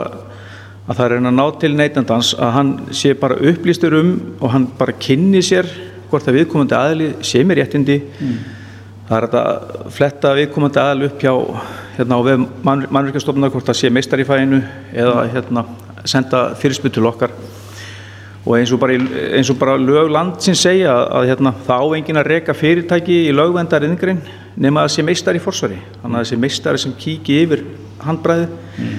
að 0.84 0.98
það 0.98 1.04
er 1.06 1.14
að 1.16 1.30
ná 1.32 1.44
til 1.60 1.72
neytendans 1.78 2.34
að 2.36 2.52
hann 2.58 2.74
sé 2.92 3.14
bara 3.16 3.40
upplýstur 3.40 3.96
um 3.96 4.12
og 4.38 4.52
hann 4.52 4.68
bara 4.78 4.96
kynni 5.00 5.40
sér 5.42 5.68
hvort 6.10 6.28
að 6.28 6.42
viðkomandi 6.42 6.76
aðli 6.76 7.08
sé 7.24 7.40
mér 7.44 7.62
réttindi. 7.62 8.02
Mm. 8.20 8.36
það 9.08 9.16
er 9.16 9.38
að 9.40 9.88
fletta 9.92 10.34
viðkomandi 10.36 10.80
aðli 10.80 11.08
upp 11.08 11.24
hjá 11.24 11.32
hérna 11.96 12.16
á 12.16 12.20
við 12.28 12.44
mannverkastofna 12.64 13.50
hvort 13.52 13.68
að 13.68 13.80
sé 13.80 13.90
meistar 13.92 14.20
í 14.20 14.28
fæinu 14.28 14.60
eða 14.92 15.26
hérna 15.32 15.64
senda 16.04 16.46
fyrirspil 16.60 16.92
til 16.92 17.08
okkar 17.08 17.32
og 18.44 18.58
eins 18.58 18.72
og 18.74 18.80
bara, 18.80 18.96
eins 19.38 19.50
og 19.50 19.58
bara 19.58 19.76
lög 19.80 20.10
landsins 20.12 20.60
segja 20.66 20.92
að 21.16 21.30
hérna, 21.30 21.54
það 21.64 21.84
ávengin 21.86 22.20
að 22.20 22.28
reyka 22.28 22.54
fyrirtæki 22.56 23.22
í 23.28 23.32
lögvendar 23.32 23.86
yngrein 23.88 24.20
nema 24.60 24.84
að 24.84 24.94
sé 24.94 25.04
meistar 25.06 25.36
í 25.36 25.42
forsvari 25.42 25.78
þannig 26.02 26.18
að 26.18 26.18
það 26.18 26.30
sé 26.30 26.40
meistar 26.42 26.80
sem 26.80 26.96
kíki 27.00 27.38
yfir 27.46 27.62
handbræði 28.04 28.50
mm. 28.50 28.98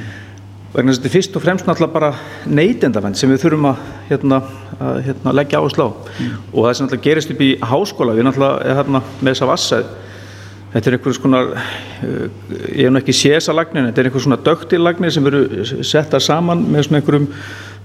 vegna 0.73 0.95
þess 0.95 0.97
að 0.97 1.03
þetta 1.03 1.11
er 1.11 1.15
fyrst 1.17 1.37
og 1.37 1.45
fremst 1.45 1.69
náttúrulega 1.69 1.93
bara 1.93 2.09
neytendavend 2.49 3.19
sem 3.19 3.29
við 3.29 3.43
þurfum 3.43 3.69
að, 3.69 3.83
hérna, 4.09 4.41
að 4.79 4.97
hérna, 5.11 5.35
leggja 5.37 5.61
áherslu 5.61 5.85
á 5.85 5.89
mm. 5.93 6.33
og 6.49 6.65
það 6.65 6.73
sem 6.73 6.87
náttúrulega 6.87 7.07
gerist 7.09 7.35
upp 7.35 7.45
í 7.45 7.51
háskóla 7.61 8.17
við 8.17 8.27
náttúrulega 8.29 8.79
hérna 8.81 9.03
með 9.19 9.29
þessa 9.29 9.51
vassæð 9.51 9.93
þetta 10.73 10.89
er 10.89 10.97
einhvers 10.97 11.21
konar 11.21 11.53
ég 12.01 12.81
hef 12.81 12.91
nú 12.91 12.99
ekki 12.99 13.13
séð 13.15 13.37
þessa 13.37 13.53
lagnir 13.55 13.85
þetta 13.91 14.01
er 14.01 14.09
einhvers 14.09 14.25
svona 14.25 14.41
dögtilagnir 14.49 15.13
sem 15.13 15.23
veru 15.23 15.45
setta 15.85 16.19
saman 16.19 16.65
með 16.65 16.89
svona 16.89 16.99
einhverjum 16.99 17.29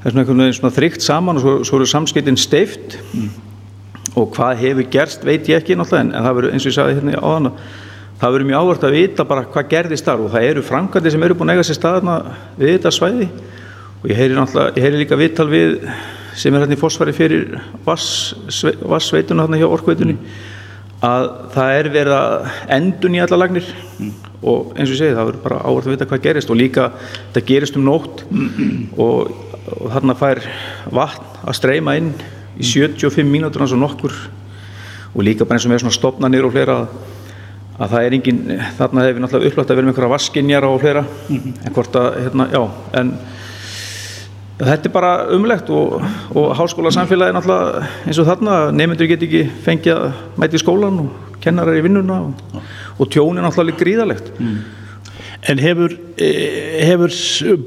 það 0.00 0.06
er 0.06 0.14
svona 0.14 0.22
einhvern 0.24 0.42
veginn 0.44 0.56
svona 0.56 0.76
þrygt 0.76 1.04
saman 1.04 1.36
og 1.36 1.44
svo, 1.44 1.54
svo 1.68 1.78
eru 1.78 1.88
samskiptin 1.90 2.40
steift 2.40 2.96
mm. 3.12 3.30
og 4.16 4.30
hvað 4.36 4.62
hefur 4.64 4.90
gerst 4.94 5.24
veit 5.28 5.48
ég 5.50 5.60
ekki 5.60 5.76
náttúrulega 5.76 6.06
en 6.08 6.26
það 6.26 6.36
verður 6.38 6.54
eins 6.56 6.66
og 6.66 6.70
ég 6.70 6.76
sagði 6.78 6.98
hérna 6.98 7.20
á 7.20 7.28
þann 7.28 7.50
það 8.20 8.34
verður 8.34 8.48
mjög 8.50 8.62
ávart 8.64 8.86
að 8.86 8.96
vita 8.96 9.26
bara 9.28 9.48
hvað 9.48 9.68
gerðist 9.74 10.08
þar 10.08 10.24
og 10.24 10.32
það 10.32 10.46
eru 10.50 10.64
framkvæmdi 10.64 11.12
sem 11.12 11.26
eru 11.26 11.36
búin 11.36 11.52
að 11.52 11.60
eiga 11.60 11.66
sér 11.68 11.78
staðna 11.78 12.16
við 12.56 12.72
þetta 12.74 12.94
svæði 12.96 13.28
og 14.00 14.08
ég 14.08 14.16
heyri 14.16 14.36
náttúrulega, 14.36 14.72
ég 14.76 14.86
heyri 14.86 15.02
líka 15.02 15.20
viðtal 15.20 15.48
við 15.50 15.76
sem 16.40 16.54
er 16.54 16.64
hérna 16.64 16.76
í 16.76 16.80
fósfari 16.80 17.14
fyrir 17.16 17.58
vassveituna 17.84 19.44
hérna 19.44 19.60
hjá 19.60 19.68
orkveitunni 19.68 20.16
mm. 20.16 20.40
að 21.04 21.28
það 21.56 21.76
er 21.76 21.90
verið 21.96 22.16
að 22.16 22.50
endun 22.78 23.16
í 23.16 23.22
alla 23.24 23.40
lagnir 23.40 23.68
mm. 23.68 24.12
og 24.40 24.72
eins 24.76 24.88
og 24.88 24.96
ég 24.96 25.00
segi 25.02 25.16
það 25.16 25.30
verður 25.30 25.44
bara 25.44 25.62
ávart 25.64 25.88
að 25.88 25.96
vita 25.96 26.10
hvað 26.12 26.26
gerist 26.28 26.52
og 26.52 26.60
líka 26.60 26.90
þetta 26.96 27.46
gerist 27.52 27.80
um 27.80 27.88
nótt 27.88 28.24
og 29.00 29.49
og 29.68 29.90
þarna 29.92 30.16
fær 30.18 30.42
vatn 30.90 31.40
að 31.44 31.58
streyma 31.58 31.96
inn 32.00 32.12
í 32.60 32.66
75 32.66 33.26
mínútur 33.28 33.64
eins 33.64 33.74
og 33.76 33.82
nokkur. 33.82 34.14
Og 35.14 35.24
líka 35.26 35.44
bara 35.44 35.58
eins 35.58 35.66
og 35.66 35.72
með 35.72 35.84
svona 35.84 35.96
stopnarnir 35.96 36.46
og 36.46 36.54
fleira 36.54 36.80
að 37.80 37.92
það 37.94 38.06
er 38.06 38.16
engin, 38.16 38.40
þarna 38.78 39.04
hefur 39.06 39.24
náttúrulega 39.24 39.52
upplögt 39.52 39.70
að 39.70 39.78
vera 39.78 39.86
með 39.86 39.94
einhverja 39.94 40.14
vaskinjar 40.14 40.66
og 40.68 40.80
fleira. 40.80 41.04
Mm 41.28 41.36
-hmm. 41.36 41.66
en 41.66 41.72
hvort 41.72 41.96
að, 41.96 42.08
hérna, 42.24 42.48
já 42.52 42.62
en 43.00 43.14
þetta 44.60 44.88
er 44.88 44.92
bara 44.92 45.12
umlegt 45.32 45.70
og, 45.70 46.02
og 46.36 46.52
háskóla 46.58 46.92
samfélagi 46.92 47.32
náttúrulega 47.32 47.86
eins 48.06 48.18
og 48.18 48.28
þarna, 48.28 48.58
nefndur 48.76 49.08
get 49.08 49.22
ekki 49.22 49.46
fengið 49.64 49.96
að 49.96 50.12
mæti 50.36 50.58
í 50.58 50.62
skólan 50.62 51.00
og 51.04 51.40
kennarar 51.40 51.78
í 51.78 51.84
vinnuna 51.84 52.20
og, 52.26 52.60
og 52.98 53.08
tjónin 53.08 53.46
náttúrulega 53.46 53.80
gríðalegt 53.80 54.32
mm. 54.38 54.60
En 55.48 55.56
hefur, 55.56 55.94
eh, 56.20 56.84
hefur 56.84 57.14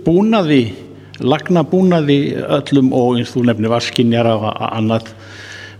búnaði 0.06 0.76
lagnabúnaði 1.24 2.20
öllum 2.60 2.92
og 2.96 3.18
eins 3.20 3.34
þú 3.34 3.46
nefnir 3.48 3.72
vaskinjara 3.74 4.36
og 4.38 4.48
annað 4.70 5.12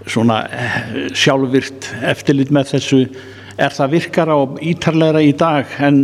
svona 0.10 0.42
eh, 0.52 0.78
sjálfvirt 1.16 1.90
eftirlit 2.12 2.52
með 2.54 2.74
þessu. 2.74 3.02
Er 3.62 3.76
það 3.76 3.96
virkara 3.98 4.38
og 4.40 4.60
ítarlegra 4.66 5.22
í 5.24 5.34
dag 5.38 5.70
en 5.84 6.04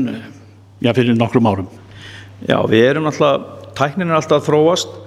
já, 0.80 0.94
fyrir 0.94 1.18
nokkrum 1.18 1.50
árum? 1.50 1.70
Já, 2.48 2.60
við 2.70 2.86
erum 2.94 3.10
alltaf 3.10 3.74
tæknin 3.80 4.12
er 4.12 4.20
alltaf 4.20 4.42
að 4.42 4.50
þróast 4.50 4.98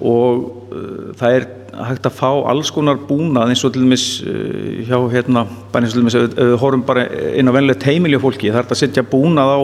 og 0.00 0.44
uh, 0.72 1.10
það 1.18 1.36
er 1.36 1.46
hægt 1.90 2.06
að 2.08 2.16
fá 2.16 2.28
alls 2.50 2.70
konar 2.72 3.00
búnað 3.08 3.52
eins 3.52 3.64
og 3.66 3.74
til 3.74 3.84
dæmis 3.84 4.04
uh, 4.24 4.80
hjá 4.88 4.96
hérna, 5.12 5.44
bara 5.72 5.84
eins 5.84 5.92
og 5.92 5.98
til 5.98 6.04
dæmis 6.04 6.16
ef 6.18 6.28
við 6.38 6.54
horfum 6.62 6.84
bara 6.88 7.04
inn 7.36 7.50
á 7.50 7.56
venlega 7.56 7.82
teimilja 7.84 8.22
fólki 8.22 8.50
það 8.50 8.62
er 8.62 8.70
að 8.74 8.80
setja 8.80 9.06
búnað 9.06 9.52
á 9.52 9.58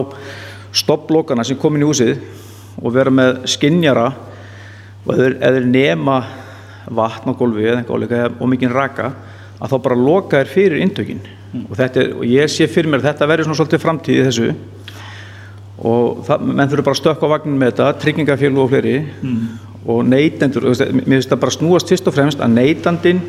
stopplokana 0.77 1.45
sem 1.47 1.59
komin 1.59 1.83
í 1.83 1.89
húsið 1.89 2.19
og 2.81 2.93
vera 2.93 3.13
með 3.13 3.41
skinnjara 3.49 4.07
og 5.07 5.13
eða 5.15 5.53
þeir 5.57 5.69
nema 5.71 6.17
vatn 6.97 7.33
á 7.33 7.39
gólfi 7.39 7.65
eða 7.67 7.81
eitthvað 7.81 8.37
og 8.39 8.51
mikinn 8.51 8.73
raka 8.73 9.11
að 9.57 9.73
þá 9.73 9.77
bara 9.87 9.99
loka 9.99 10.41
þér 10.41 10.51
fyrir 10.51 10.83
intökin 10.85 11.21
mm. 11.23 11.63
og, 11.69 11.79
er, 11.81 12.11
og 12.13 12.25
ég 12.27 12.51
sé 12.51 12.67
fyrir 12.69 12.91
mér 12.91 13.01
að 13.01 13.09
þetta 13.11 13.29
verður 13.31 13.47
svona 13.47 13.59
svolítið 13.61 13.83
framtíð 13.83 14.19
í 14.19 14.25
þessu 14.27 14.49
og 15.77 16.23
það, 16.27 16.45
menn 16.49 16.69
þurfa 16.71 16.85
bara 16.87 16.95
að 16.95 17.01
stökka 17.01 17.29
á 17.29 17.33
vagnin 17.33 17.59
með 17.61 17.71
þetta, 17.71 17.89
tryggingafélag 18.03 18.63
og 18.63 18.71
fleiri 18.71 18.95
mm. 19.01 19.41
og 19.93 20.03
neytendur, 20.07 20.69
mér 20.69 21.17
finnst 21.17 21.33
það 21.33 21.43
bara 21.45 21.57
snúast 21.57 21.93
fyrst 21.93 22.09
og 22.09 22.17
fremst 22.17 22.43
að 22.43 22.55
neytandin 22.57 23.23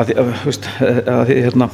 að, 0.00 0.14
að, 0.16 0.32
að, 0.48 1.02
að 1.14 1.34
hérna, 1.34 1.70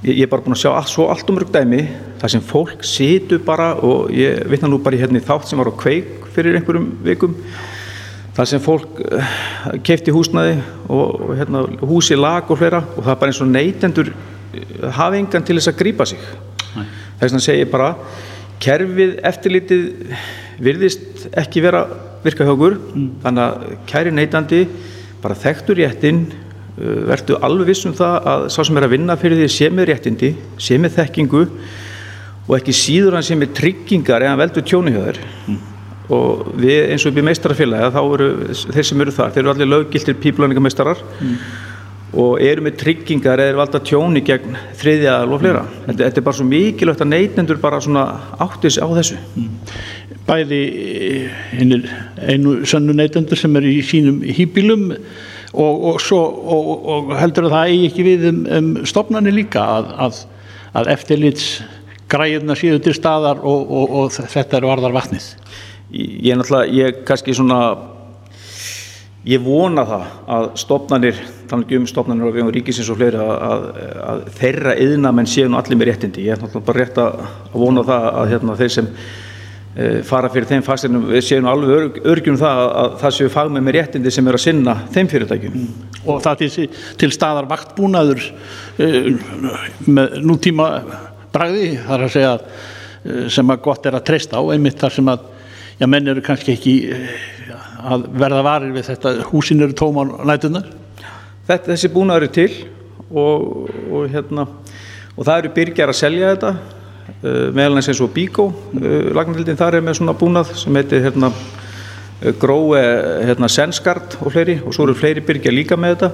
ég 0.00 0.22
er 0.24 0.30
bara 0.32 0.40
búin 0.44 0.56
að 0.56 0.62
sjá 0.62 0.70
allt, 0.72 0.88
svo 0.88 1.08
allt 1.12 1.28
um 1.28 1.36
mörg 1.36 1.50
dæmi 1.52 1.82
þar 2.20 2.32
sem 2.32 2.44
fólk 2.44 2.84
situr 2.86 3.42
bara 3.44 3.74
og 3.84 4.08
ég 4.16 4.46
vitna 4.48 4.70
nú 4.70 4.78
bara 4.80 4.96
í 4.96 5.00
hérna 5.02 5.20
þátt 5.20 5.50
sem 5.50 5.60
var 5.60 5.68
á 5.68 5.74
kveik 5.76 6.24
fyrir 6.32 6.56
einhverjum 6.56 6.88
vikum 7.04 7.34
þar 8.36 8.48
sem 8.48 8.62
fólk 8.64 9.02
uh, 9.04 9.34
kefti 9.84 10.14
húsnaði 10.14 10.56
og, 10.88 11.34
hérna, 11.36 11.66
húsi 11.84 12.16
lag 12.16 12.48
og 12.48 12.62
hlera 12.62 12.80
og 12.94 13.02
það 13.02 13.12
er 13.12 13.20
bara 13.20 13.34
eins 13.34 13.42
og 13.44 13.52
neytendur 13.52 14.12
uh, 14.14 14.90
hafi 14.96 15.20
engan 15.20 15.44
til 15.44 15.58
þess 15.58 15.72
að 15.74 15.80
grýpa 15.82 16.08
sig. 16.08 16.28
Þess 16.70 17.26
vegna 17.26 17.44
segir 17.44 17.66
ég 17.66 17.72
bara 17.72 17.90
kerfið 18.62 19.16
eftirlitið 19.28 19.82
virðist 20.64 21.26
ekki 21.40 21.64
vera 21.64 21.84
virka 22.24 22.46
hjá 22.46 22.54
okkur. 22.54 22.78
Mm. 22.94 23.10
þannig 23.24 23.44
að 23.44 23.74
kæri 23.90 24.14
neytandi 24.16 24.62
bara 25.20 25.36
þekktur 25.36 25.82
réttin 25.82 26.24
Eh, 26.30 26.49
verðu 26.78 27.38
alveg 27.44 27.72
vissum 27.72 27.94
það 27.96 28.26
að 28.32 28.44
sá 28.54 28.60
sem 28.64 28.78
er 28.78 28.86
að 28.86 28.94
vinna 28.94 29.16
fyrir 29.18 29.40
því 29.40 29.48
sé 29.52 29.70
með 29.74 29.90
réttindi, 29.90 30.34
sé 30.60 30.78
með 30.80 30.98
þekkingu 31.00 31.46
og 32.46 32.54
ekki 32.58 32.74
síður 32.74 33.18
hann 33.18 33.26
sé 33.26 33.36
með 33.38 33.54
tryggingar 33.58 34.24
eða 34.26 34.38
veldur 34.40 34.66
tjónihjöður 34.66 35.18
mm. 35.22 35.58
og 36.16 36.52
við 36.60 36.92
eins 36.92 37.04
og 37.04 37.12
upp 37.12 37.20
í 37.20 37.26
meistarafélagi 37.28 37.90
þá 37.96 38.00
eru 38.02 38.30
þeir 38.60 38.88
sem 38.90 39.04
eru 39.04 39.16
þar, 39.16 39.34
þeir 39.34 39.42
eru 39.44 39.52
allir 39.54 39.70
löggiltir 39.70 40.18
píplöningameistarar 40.24 41.02
mm. 41.20 41.36
og 42.24 42.44
eru 42.46 42.66
með 42.66 42.78
tryggingar 42.84 43.44
eða 43.44 43.60
valda 43.60 43.82
tjóni 43.86 44.24
gegn 44.26 44.58
þriðjaðal 44.80 45.34
og 45.36 45.42
fleira. 45.44 45.64
Mm. 45.66 45.80
Þetta, 45.88 46.04
þetta 46.04 46.22
er 46.22 46.28
bara 46.28 46.40
svo 46.40 46.48
mikilvægt 46.50 47.04
að 47.06 47.12
neytendur 47.12 47.60
bara 47.62 47.82
svona 47.84 48.06
áttis 48.46 48.80
á 48.82 48.86
þessu. 48.98 49.18
Mm. 49.34 49.50
Bæði 50.30 50.62
eh, 50.70 51.42
einu 52.30 52.54
sannu 52.68 52.94
neytendur 52.96 53.38
sem 53.38 53.60
er 53.60 53.68
í 53.70 53.78
sínum 53.86 54.24
hýpilum 54.26 54.88
og, 55.52 55.84
og, 55.90 56.00
svo, 56.02 56.20
og, 56.20 57.12
heldur 57.18 57.48
að 57.48 57.56
það 57.56 57.72
eigi 57.72 57.90
ekki 57.90 58.06
við 58.06 58.26
um, 58.30 58.40
um 58.58 58.72
stopnarnir 58.88 59.34
líka 59.34 59.64
að, 59.78 59.92
að, 60.06 60.20
að 60.80 60.90
eftirlits 60.94 61.46
græðuna 62.10 62.56
séu 62.58 62.80
til 62.82 62.94
staðar 62.96 63.42
og 63.46 64.10
þetta 64.18 64.58
er 64.58 64.66
varðar 64.66 64.96
vatnið. 64.96 65.30
Ég 65.90 66.32
er 66.32 66.38
náttúrulega, 66.38 66.74
ég 66.74 67.00
kannski 67.06 67.34
svona 67.34 67.60
ég 69.28 69.42
vona 69.44 69.84
það 69.84 70.04
að 70.34 70.46
stopnarnir, 70.62 71.18
þannig 71.50 71.74
um 71.76 71.88
stopnarnir 71.88 72.28
og 72.28 72.36
við 72.36 72.44
um 72.44 72.52
ríkisins 72.54 72.88
og 72.92 73.00
fleiri 73.00 73.20
að, 73.20 73.66
að 74.06 74.22
þeirra 74.38 74.76
yðna 74.80 75.12
menn 75.16 75.28
séu 75.28 75.50
nú 75.50 75.58
allir 75.60 75.80
með 75.80 75.90
réttindi. 75.90 76.24
Ég 76.28 76.36
er 76.36 76.40
náttúrulega 76.40 76.68
bara 76.70 76.80
rétt 76.80 77.00
að 77.02 77.26
vona 77.52 77.84
það 77.90 78.06
að 78.10 78.30
hérna, 78.32 78.56
þeir 78.60 78.74
sem 78.76 78.88
fara 80.06 80.26
fyrir 80.32 80.48
þeim 80.50 80.64
fagstirnum, 80.66 81.04
við 81.12 81.22
séum 81.22 81.46
alveg 81.46 82.00
örgjum 82.10 82.38
það 82.40 82.60
að 82.80 82.94
það 83.04 83.12
séu 83.14 83.30
fagmenn 83.30 83.62
með 83.62 83.76
réttindi 83.76 84.10
sem 84.10 84.26
er 84.26 84.38
að 84.38 84.42
sinna 84.42 84.74
þeim 84.90 85.10
fyrirtækjum. 85.12 85.60
Mm. 85.60 85.84
Og 86.10 86.18
það 86.24 86.40
til, 86.40 86.64
til 86.98 87.10
staðar 87.14 87.46
vaktbúnaður 87.50 88.24
uh, 88.26 89.06
með 89.86 90.16
nútíma 90.26 90.66
bræði, 91.30 91.76
þar 91.86 92.06
að 92.08 92.14
segja 92.16 92.32
uh, 92.40 93.28
sem 93.30 93.54
að 93.54 93.62
gott 93.68 93.86
er 93.86 93.98
að 94.00 94.08
treysta 94.10 94.42
á, 94.42 94.44
einmitt 94.50 94.82
þar 94.82 94.96
sem 94.96 95.12
að 95.14 95.30
já, 95.78 95.86
menn 95.86 96.12
eru 96.12 96.26
kannski 96.26 96.56
ekki 96.56 96.74
að 97.80 98.10
verða 98.20 98.42
varir 98.44 98.74
við 98.74 98.90
þetta, 98.90 99.14
húsin 99.30 99.62
eru 99.62 99.76
tóma 99.78 100.04
á 100.04 100.26
nætunar. 100.34 100.66
Þetta, 101.46 101.72
þessi 101.72 101.94
búnaður 101.94 102.26
er 102.26 102.34
til 102.34 102.50
og, 103.10 103.70
og, 103.86 104.04
hérna, 104.10 104.46
og 105.16 105.24
það 105.24 105.36
eru 105.38 105.54
byrjar 105.56 105.94
að 105.94 106.00
selja 106.02 106.34
þetta 106.34 106.52
uh, 107.22 107.48
meðal 107.56 107.80
eins 107.80 108.00
og 108.00 108.12
Bíkó 108.14 108.50
uh, 108.50 109.10
lagnarhildin 109.16 109.58
þar 109.58 109.78
er 109.78 109.86
með 109.86 110.00
svona 110.00 110.16
búnað 110.18 110.54
sem 110.60 110.76
heitir 110.80 111.04
hérna 111.06 111.32
grói 112.40 112.80
hérna 113.24 113.48
Senskart 113.48 114.18
og 114.20 114.34
fleiri 114.34 114.58
og 114.60 114.74
svo 114.76 114.84
eru 114.84 114.96
fleiri 114.98 115.22
byrkja 115.24 115.54
líka 115.54 115.78
með 115.80 115.94
þetta. 115.94 116.10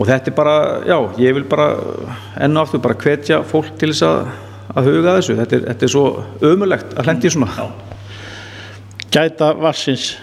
Og 0.00 0.08
þetta 0.08 0.30
er 0.30 0.36
bara, 0.36 0.54
já, 0.88 0.96
ég 1.20 1.34
vil 1.36 1.44
bara 1.50 1.66
ennu 2.40 2.62
aftur 2.62 2.80
bara 2.80 2.96
hvetja 2.96 3.42
fólk 3.44 3.74
til 3.80 3.90
þess 3.90 4.06
að, 4.06 4.30
að 4.72 4.88
huga 4.88 5.16
þessu. 5.18 5.36
Þetta 5.42 5.56
er, 5.58 5.66
þetta 5.68 5.86
er 5.86 5.92
svo 5.92 6.04
ömulegt 6.52 6.94
að 6.96 7.10
hlendi 7.10 7.32
svona. 7.34 7.50
Já. 7.58 7.66
Gæta 9.10 9.50
vassins 9.58 10.14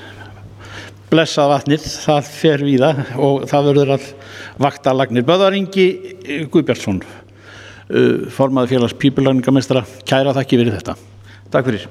blessað 1.11 1.51
vatnið, 1.53 1.85
það 2.07 2.31
fer 2.31 2.63
við 2.65 2.83
það 2.83 3.13
og 3.27 3.45
það 3.51 3.69
verður 3.69 3.93
að 3.95 4.09
vakta 4.65 4.95
lagnir. 4.95 5.27
Böðaringi 5.27 5.87
Guðbjörnsson 6.51 7.03
formaði 8.35 8.75
félags 8.75 8.97
pípulagningamestara 8.99 9.85
kæra 10.07 10.35
þakki 10.35 10.61
verið 10.63 10.79
þetta. 10.79 10.97
Takk 11.51 11.69
fyrir. 11.69 11.87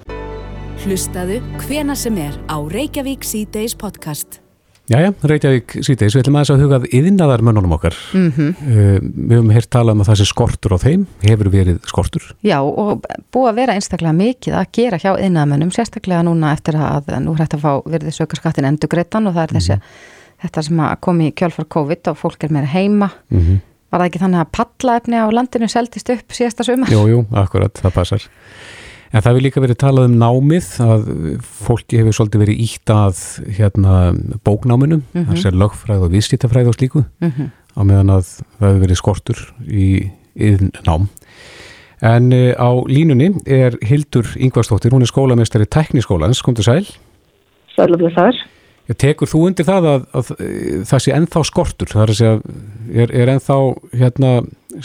Hlustaðu 0.85 1.39
hvena 1.65 1.97
sem 1.97 2.19
er 2.21 2.35
á 2.53 2.57
Reykjavík 2.61 3.25
C-Days 3.25 3.75
podcast. 3.75 4.41
Jæja, 4.87 5.11
Reykjavík 5.27 5.73
síðdeis, 5.83 6.15
við 6.15 6.21
ætlum 6.21 6.37
aðeins 6.39 6.51
að 6.55 6.61
hugað 6.63 6.85
yðinnaðar 6.95 7.43
mönnunum 7.43 7.73
okkar. 7.75 7.97
Mm 8.15 8.27
-hmm. 8.37 8.51
uh, 8.55 8.99
við 9.03 9.35
höfum 9.35 9.51
hér 9.57 9.67
talað 9.67 9.97
um 9.97 10.05
að 10.05 10.11
það 10.11 10.19
sé 10.21 10.27
skortur 10.31 10.75
á 10.77 10.79
þeim, 10.79 11.07
hefur 11.25 11.51
verið 11.51 11.81
skortur? 11.91 12.29
Já, 12.47 12.61
og 12.63 13.03
búið 13.35 13.49
að 13.51 13.59
vera 13.59 13.75
einstaklega 13.75 14.13
mikið 14.15 14.55
að 14.55 14.69
gera 14.79 15.01
hjá 15.03 15.11
yðinnaðamönnum, 15.17 15.73
sérstaklega 15.75 16.23
núna 16.23 16.53
eftir 16.55 16.79
að 16.79 17.11
nú 17.19 17.35
hrætt 17.35 17.59
að 17.59 17.65
fá 17.67 17.73
verðið 17.83 18.15
sökarskattin 18.21 18.71
endugreitan 18.71 19.27
og 19.27 19.35
það 19.35 19.43
er 19.43 19.55
þessi, 19.59 19.75
mm 19.75 19.81
-hmm. 19.81 20.45
þetta 20.45 20.63
sem 20.63 20.81
að 20.81 21.01
komi 21.01 21.27
í 21.27 21.35
kjálfar 21.35 21.67
COVID 21.67 22.09
og 22.09 22.17
fólk 22.17 22.45
er 22.45 22.53
meira 22.53 22.67
heima. 22.67 23.11
Mm 23.31 23.41
-hmm. 23.41 23.59
Var 23.91 24.03
það 24.03 24.09
ekki 24.09 24.23
þannig 24.23 24.43
að 24.43 24.53
pallaefni 24.57 25.21
á 25.23 25.27
landinu 25.31 25.69
seldist 25.71 26.11
upp 26.11 26.35
síðasta 26.35 26.67
sumar? 26.67 26.91
Jú, 26.91 27.05
jú, 27.11 27.21
akkurat, 27.39 27.79
það 27.79 27.95
passar. 27.95 28.27
En 29.13 29.23
það 29.23 29.29
hefur 29.31 29.45
líka 29.45 29.63
verið 29.63 29.79
talað 29.81 30.09
um 30.09 30.17
námið 30.21 30.71
að 30.83 31.05
fólki 31.47 32.01
hefur 32.01 32.17
svolítið 32.17 32.43
verið 32.43 32.63
ítt 32.67 32.93
að 32.93 33.21
hérna, 33.59 33.93
bóknáminum, 34.45 35.05
mm 35.05 35.23
-hmm. 35.23 35.29
þess 35.31 35.47
að 35.47 35.61
lögfræð 35.63 36.03
og 36.03 36.13
viðstýttafræð 36.17 36.69
og 36.73 36.75
slíku 36.75 37.05
mm 37.05 37.31
-hmm. 37.31 37.49
á 37.79 37.81
meðan 37.85 38.11
að 38.11 38.25
það 38.59 38.67
hefur 38.67 38.83
verið 38.83 39.01
skortur 39.01 39.39
í, 39.69 40.11
í 40.35 40.49
nám. 40.87 41.09
En 42.03 42.33
uh, 42.33 42.53
á 42.59 42.71
línunni 42.85 43.33
er 43.47 43.79
Hildur 43.81 44.27
Yngvarstóttir, 44.37 44.93
hún 44.93 45.03
er 45.03 45.09
skólamestari 45.09 45.65
tekniskólans, 45.65 46.43
kom 46.43 46.55
til 46.55 46.65
sæl. 46.65 46.85
Sælumlega 47.77 48.15
þar. 48.15 48.35
Ég 48.87 48.99
tekur 49.03 49.27
þú 49.27 49.41
undir 49.49 49.67
það 49.67 49.89
að, 49.91 50.05
að, 50.15 50.29
að 50.39 50.83
það 50.87 51.03
sé 51.03 51.15
ennþá 51.17 51.41
skortur, 51.49 51.91
það 51.91 52.03
er 52.05 52.13
að 52.13 52.19
segja, 52.21 52.57
er, 53.03 53.15
er 53.19 53.33
ennþá 53.33 53.57
hérna, 53.99 54.31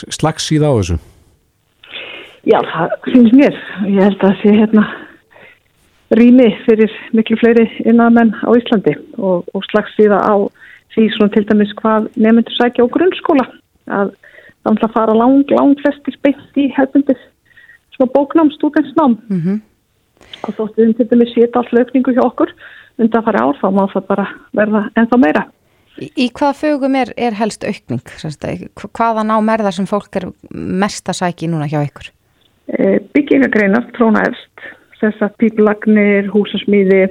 slags 0.09 0.47
síða 0.49 0.71
á 0.71 0.77
þessu? 0.79 0.97
Já, 2.49 2.57
það 2.65 2.95
finnst 3.05 3.37
mér. 3.37 3.59
Ég 3.85 4.01
held 4.01 4.17
að 4.17 4.23
það 4.23 4.39
sé 4.41 4.55
hérna 4.57 4.85
rými 6.17 6.47
fyrir 6.65 6.95
miklu 7.15 7.37
fleiri 7.39 7.67
innamenn 7.85 8.33
á 8.41 8.49
Íslandi 8.57 8.95
og, 9.21 9.45
og 9.53 9.67
slags 9.69 9.93
síða 9.99 10.17
á 10.17 10.35
því 10.95 11.07
svona 11.13 11.35
til 11.35 11.45
dæmis 11.47 11.75
hvað 11.77 12.09
nefnendur 12.17 12.57
sækja 12.57 12.89
á 12.89 12.93
grunnskóla. 12.97 13.45
Að 13.85 14.15
það 14.63 14.73
ætla 14.73 14.89
að 14.89 14.95
fara 14.97 15.19
lang, 15.21 15.53
lang 15.53 15.77
flestir 15.83 16.17
beint 16.25 16.57
í 16.57 16.71
hefðbundir 16.73 17.21
svona 17.93 18.13
bóknám, 18.17 18.49
stúdensnám. 18.57 19.19
Mm 19.29 19.41
-hmm. 19.41 19.61
Og 20.41 20.53
þóttuðum 20.57 20.97
til 20.97 21.09
dæmis 21.13 21.33
sétt 21.37 21.55
all 21.55 21.69
löfningu 21.69 22.17
hjá 22.17 22.25
okkur 22.25 22.49
undan 22.99 23.21
að 23.21 23.27
fara 23.29 23.43
ár, 23.47 23.59
þá 23.61 23.67
má 23.75 23.83
það 23.91 24.07
bara 24.09 24.27
verða 24.57 24.85
ennþá 24.99 25.19
meira. 25.21 25.43
Í, 25.99 26.07
í 26.15 26.27
hvað 26.33 26.57
fögum 26.61 26.95
er, 26.95 27.11
er 27.19 27.35
helst 27.37 27.63
aukning? 27.67 28.01
Hvaða 28.81 29.27
nám 29.27 29.51
er 29.53 29.63
það 29.67 29.77
sem 29.77 29.89
fólk 29.89 30.17
er 30.19 30.31
mest 30.51 31.11
að 31.11 31.19
sækja 31.21 31.51
núna 31.51 31.69
hjá 31.71 31.81
ykkur? 31.83 32.11
byggingagreinar 33.15 33.89
tróna 33.97 34.23
efst 34.29 34.69
þess 35.01 35.23
að 35.25 35.37
píplagnir, 35.41 36.29
húsasmíði 36.31 37.01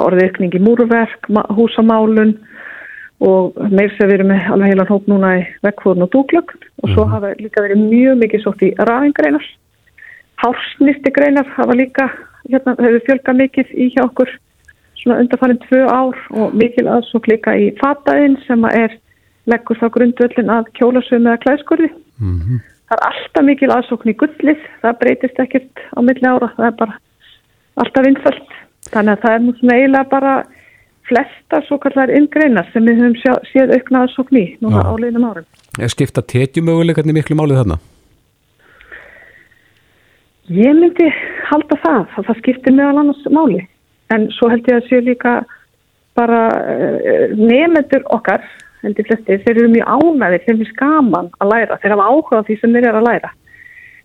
orðiðkning 0.00 0.56
í 0.58 0.62
múruverk, 0.62 1.28
húsamálun 1.54 2.34
og 3.22 3.58
meir 3.70 3.92
sem 3.94 4.08
við 4.08 4.16
erum 4.16 4.32
með 4.32 4.48
alveg 4.50 4.72
heilan 4.72 4.90
hóp 4.90 5.04
núna 5.10 5.36
í 5.38 5.42
vekkfóðun 5.62 6.06
og 6.08 6.10
dúklögn 6.14 6.64
og 6.82 6.90
svo 6.90 7.04
hafa 7.06 7.36
líka 7.38 7.62
verið 7.62 7.84
mjög 7.84 8.18
mikið 8.24 8.42
sótt 8.42 8.64
í 8.66 8.72
ræðingreinar 8.80 9.46
hársnýstigreinar 10.42 11.46
hafa 11.54 11.76
líka 11.78 12.08
hérna 12.48 12.76
hefur 12.78 13.06
fjölga 13.06 13.36
mikið 13.42 13.72
í 13.74 13.88
hjá 13.94 14.02
okkur 14.06 14.34
svona 15.02 15.20
undarfærið 15.22 15.62
tvö 15.68 15.86
ár 15.86 16.18
og 16.30 16.54
mikil 16.54 16.88
aðsók 16.88 17.26
líka 17.30 17.54
í 17.58 17.72
fataðinn 17.80 18.36
sem 18.46 18.64
er 18.70 18.98
leggur 19.50 19.78
þá 19.78 19.88
grundvöldin 19.94 20.52
að 20.54 20.70
kjólasum 20.78 21.26
eða 21.26 21.42
klæðskurði 21.46 21.90
mm 21.90 22.36
-hmm. 22.38 22.60
Það 22.92 23.00
er 23.00 23.08
alltaf 23.08 23.44
mikil 23.46 23.68
aðsókn 23.72 24.10
í 24.10 24.12
gullið, 24.20 24.64
það 24.82 24.98
breytist 25.00 25.38
ekkert 25.40 25.80
á 25.96 25.98
milli 26.04 26.28
ára, 26.28 26.48
það 26.58 26.66
er 26.66 26.74
bara 26.76 26.96
alltaf 27.80 28.08
innföld. 28.10 28.50
Þannig 28.92 29.14
að 29.14 29.22
það 29.22 29.36
er 29.36 29.40
mjög 29.44 29.60
svona 29.60 29.76
eiginlega 29.78 30.10
bara 30.10 30.32
flesta 31.08 31.60
svo 31.64 31.78
kallar 31.80 32.12
inngreinar 32.12 32.68
sem 32.74 32.84
við 32.84 33.00
höfum 33.00 33.40
séð 33.48 33.72
aukna 33.78 34.02
aðsókn 34.04 34.40
í 34.42 34.44
núna 34.60 34.84
á 34.84 34.92
liðnum 35.00 35.24
árum. 35.24 35.48
Er 35.80 35.94
skipta 35.94 36.20
tétjumöguleikarnir 36.34 37.16
miklu 37.16 37.38
málið 37.40 37.62
þarna? 37.62 37.78
Ég 40.50 40.74
myndi 40.74 41.06
halda 41.46 41.78
það, 41.84 42.06
að 42.18 42.26
það 42.26 42.38
skiptir 42.40 42.74
meðal 42.74 43.02
annars 43.02 43.26
máli. 43.30 43.60
En 44.10 44.26
svo 44.34 44.48
held 44.50 44.66
ég 44.68 44.80
að 44.80 44.88
sé 44.88 44.98
líka 45.04 45.36
bara 46.18 46.40
uh, 46.50 47.36
nefnendur 47.38 48.02
okkar 48.12 48.42
heldur 48.82 49.06
flesti, 49.06 49.38
þeir 49.44 49.60
eru 49.60 49.68
mjög 49.70 49.92
ánæðir, 49.94 50.42
þeir 50.42 50.54
eru 50.56 50.66
skaman 50.72 51.30
að 51.38 51.52
læra, 51.52 51.78
þeir 51.78 51.94
hafa 51.94 52.08
áhuga 52.10 52.40
á 52.42 52.46
því 52.48 52.56
sem 52.58 52.74
þeir 52.74 52.88
eru 52.90 53.00
að 53.00 53.08
læra. 53.08 53.30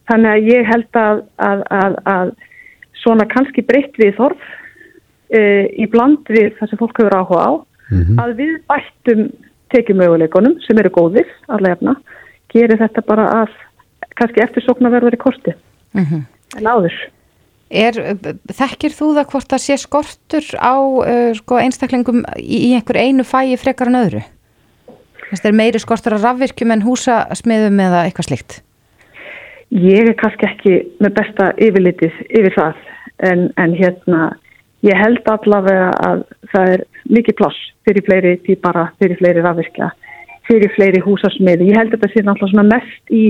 Þannig 0.08 0.32
að 0.32 0.50
ég 0.52 0.69
held 0.71 1.00
að, 1.02 1.21
að, 1.47 1.63
að, 1.80 1.97
að 2.13 2.34
svona 3.02 3.28
kannski 3.32 3.65
breytt 3.65 3.97
við 3.97 4.13
þorf 4.19 4.45
e, 5.34 5.41
í 5.73 5.88
bland 5.91 6.30
við 6.30 6.54
það 6.60 6.69
sem 6.69 6.82
fólk 6.84 7.02
hefur 7.02 7.17
áhuga 7.17 7.41
á, 7.41 7.52
mm 7.89 8.04
-hmm. 8.04 8.21
að 8.23 8.36
við 8.38 8.54
bættum 8.69 9.23
tekjumöguleikonum 9.73 10.60
sem 10.63 10.80
eru 10.80 10.93
góðir 10.93 11.34
að 11.50 11.65
lefna, 11.67 11.97
gerir 12.54 12.80
þetta 12.80 13.04
bara 13.10 13.26
að 13.41 13.58
kannski 14.15 14.45
eftirsokna 14.45 14.93
verður 14.93 15.17
í 15.17 15.26
kosti 15.26 15.58
mm 15.93 16.04
-hmm. 16.04 16.23
en 16.58 16.67
áður. 16.67 16.97
Er, 17.67 17.93
þekkir 18.47 18.93
þú 18.95 19.08
það 19.17 19.30
hvort 19.32 19.50
það 19.52 19.62
sé 19.65 19.78
skortur 19.78 20.45
á 20.56 20.76
uh, 20.80 21.34
sko, 21.36 21.58
einstaklingum 21.60 22.23
í, 22.39 22.71
í 22.71 22.73
einhver 22.76 22.97
einu 22.97 23.23
fæi 23.28 23.58
frekar 23.60 23.91
en 23.91 24.02
öðru? 24.04 24.23
Það 25.32 25.50
er 25.50 25.60
meiri 25.60 25.80
skortur 25.80 26.15
að 26.15 26.23
rafvirkjum 26.23 26.71
en 26.71 26.86
húsasmiðum 26.88 27.80
eða 27.84 28.06
eitthvað 28.08 28.30
slikt? 28.30 28.62
Ég 29.76 30.08
er 30.08 30.15
kannski 30.15 30.47
ekki 30.47 30.76
með 31.04 31.17
besta 31.19 31.52
yfirlitið 31.60 32.13
yfir 32.30 32.54
það 32.56 32.76
en, 33.28 33.50
en 33.60 33.73
hérna 33.76 34.21
ég 34.88 34.95
held 34.95 35.28
allavega 35.28 35.89
að 36.08 36.23
það 36.54 36.73
er 36.76 36.84
mikið 37.12 37.38
pláss 37.41 37.65
fyrir 37.88 38.06
fleiri 38.08 38.34
týpara, 38.45 38.88
fyrir 39.02 39.19
fleiri 39.19 39.43
rafvirkja, 39.43 39.89
fyrir 40.47 40.71
fleiri 40.76 41.02
húsasmiði. 41.04 41.67
Ég 41.71 41.80
held 41.82 41.91
að 41.91 41.97
þetta 41.97 42.13
sé 42.13 42.23
náttúrulega 42.23 42.67
mest 42.71 43.12
í 43.12 43.23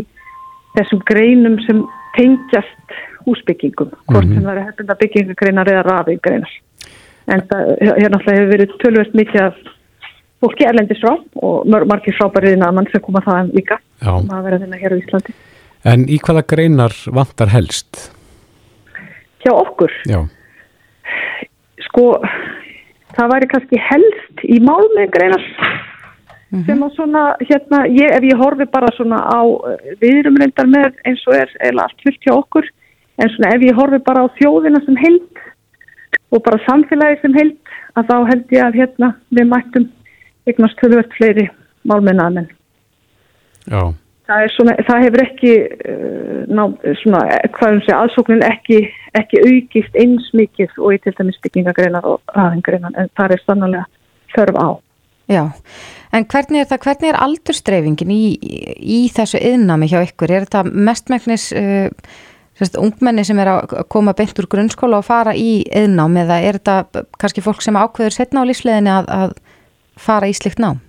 þessum 0.78 1.02
greinum 1.10 1.58
sem 1.65 1.82
tengjast 2.17 2.97
húsbyggingum, 3.27 3.91
hvort 4.08 4.25
mm 4.25 4.32
-hmm. 4.32 4.34
sem 4.34 4.43
það 4.43 4.58
er 4.58 4.65
hefðbunda 4.65 4.95
byggingagreinar 5.01 5.71
eða 5.71 5.88
rafingreinar. 5.88 6.53
En 7.27 7.41
það 7.49 7.62
er 7.82 8.12
náttúrulega 8.12 8.38
hefur 8.39 8.53
verið 8.53 8.77
tölvöld 8.84 9.13
mikið 9.13 9.41
af 9.41 9.56
fólki 10.41 10.67
erlendis 10.67 11.01
frá 11.01 11.13
og 11.41 11.67
margir 11.67 12.15
frábærið 12.17 12.60
mann 12.62 12.88
sem 12.91 13.01
koma 13.01 13.21
það 13.25 13.51
líka 13.58 13.80
að 14.01 14.43
vera 14.45 14.60
þennan 14.62 14.80
hér 14.80 14.95
á 14.95 15.01
Íslandi. 15.01 15.34
En 15.86 16.06
í 16.10 16.17
hvaða 16.19 16.43
greinar 16.47 16.93
vantar 17.13 17.51
helst? 17.53 18.12
Hjá 19.43 19.53
okkur? 19.53 19.91
Já. 20.10 20.19
Sko, 21.88 22.21
það 23.17 23.34
væri 23.34 23.51
kannski 23.53 23.82
helst 23.89 24.43
í 24.43 24.60
málmið 24.63 25.13
greinar 25.15 25.45
mm 26.49 26.60
-hmm. 26.60 26.65
sem 26.65 26.83
að 26.83 26.95
svona, 26.95 27.23
hérna, 27.39 27.79
ég, 27.88 28.12
ef 28.17 28.23
ég 28.23 28.38
horfi 28.38 28.65
bara 28.65 28.95
svona 28.95 29.19
á, 29.19 29.41
við 30.01 30.19
erum 30.19 30.38
reyndar 30.38 30.67
með 30.67 30.93
eins 31.05 31.27
og 31.27 31.36
er 31.36 31.49
eða 31.60 31.83
allt 31.83 32.01
fyllt 32.03 32.23
hjá 32.25 32.33
okkur, 32.33 32.65
en 33.17 33.29
svona 33.29 33.53
ef 33.55 33.62
ég 33.62 33.75
horfi 33.75 33.99
bara 33.99 34.23
á 34.23 34.27
þjóðina 34.39 34.86
sem 34.86 34.95
held 34.95 35.29
og 36.31 36.43
bara 36.43 36.63
samfélagi 36.65 37.21
sem 37.21 37.33
held, 37.33 37.57
að 37.95 38.07
þá 38.10 38.17
held 38.29 38.51
ég 38.51 38.63
að 38.63 38.77
hérna 38.79 39.15
við 39.31 39.47
mættum 39.47 39.89
eignast 40.47 40.79
höfuvert 40.83 41.13
fleiri 41.17 41.49
málmennaðmenn. 41.88 42.49
Já. 43.67 43.93
Það, 44.27 44.49
svona, 44.51 44.73
það 44.88 45.03
hefur 45.05 45.23
ekki, 45.23 45.51
uh, 45.88 46.39
ná, 46.51 46.63
svona, 47.01 47.21
hvað 47.55 47.77
um 47.77 47.83
sé, 47.86 47.93
aðsóknin 47.95 48.43
ekki, 48.43 48.81
ekki 49.15 49.39
aukist 49.39 49.95
eins 49.95 50.27
mikið 50.36 50.75
og 50.83 50.97
í 50.97 50.99
til 51.03 51.13
dæmis 51.15 51.39
byggingagreinar 51.45 52.07
og 52.07 52.36
aðengreinar 52.36 52.97
en 52.99 53.07
það 53.15 53.38
er 53.38 53.43
sannlega 53.45 53.86
þörf 54.36 54.60
á. 54.60 54.69
Já, 55.31 55.43
en 56.15 56.26
hvernig 56.32 56.63
er 56.63 56.70
það, 56.70 56.82
hvernig 56.86 57.12
er 57.12 57.20
aldurstreifingin 57.26 58.13
í, 58.13 58.24
í 58.80 59.00
þessu 59.13 59.41
yðnami 59.41 59.89
hjá 59.91 60.00
ykkur? 60.06 60.34
Er 60.34 60.48
þetta 60.48 60.63
mestmæknis 60.67 61.52
uh, 61.58 61.88
ungmenni 62.82 63.26
sem 63.28 63.39
er 63.43 63.52
að 63.54 63.78
koma 63.91 64.15
beint 64.17 64.39
úr 64.41 64.50
grunnskóla 64.50 65.02
og 65.02 65.08
fara 65.08 65.36
í 65.38 65.62
yðnám 65.67 66.17
eða 66.24 66.41
er 66.41 66.60
þetta 66.60 67.06
kannski 67.22 67.43
fólk 67.46 67.62
sem 67.65 67.78
ákveður 67.78 68.15
setna 68.15 68.43
á 68.46 68.50
lífsleginni 68.50 68.93
að, 68.93 69.10
að 69.13 69.36
fara 70.02 70.30
í 70.30 70.36
slikt 70.38 70.62
nám? 70.63 70.82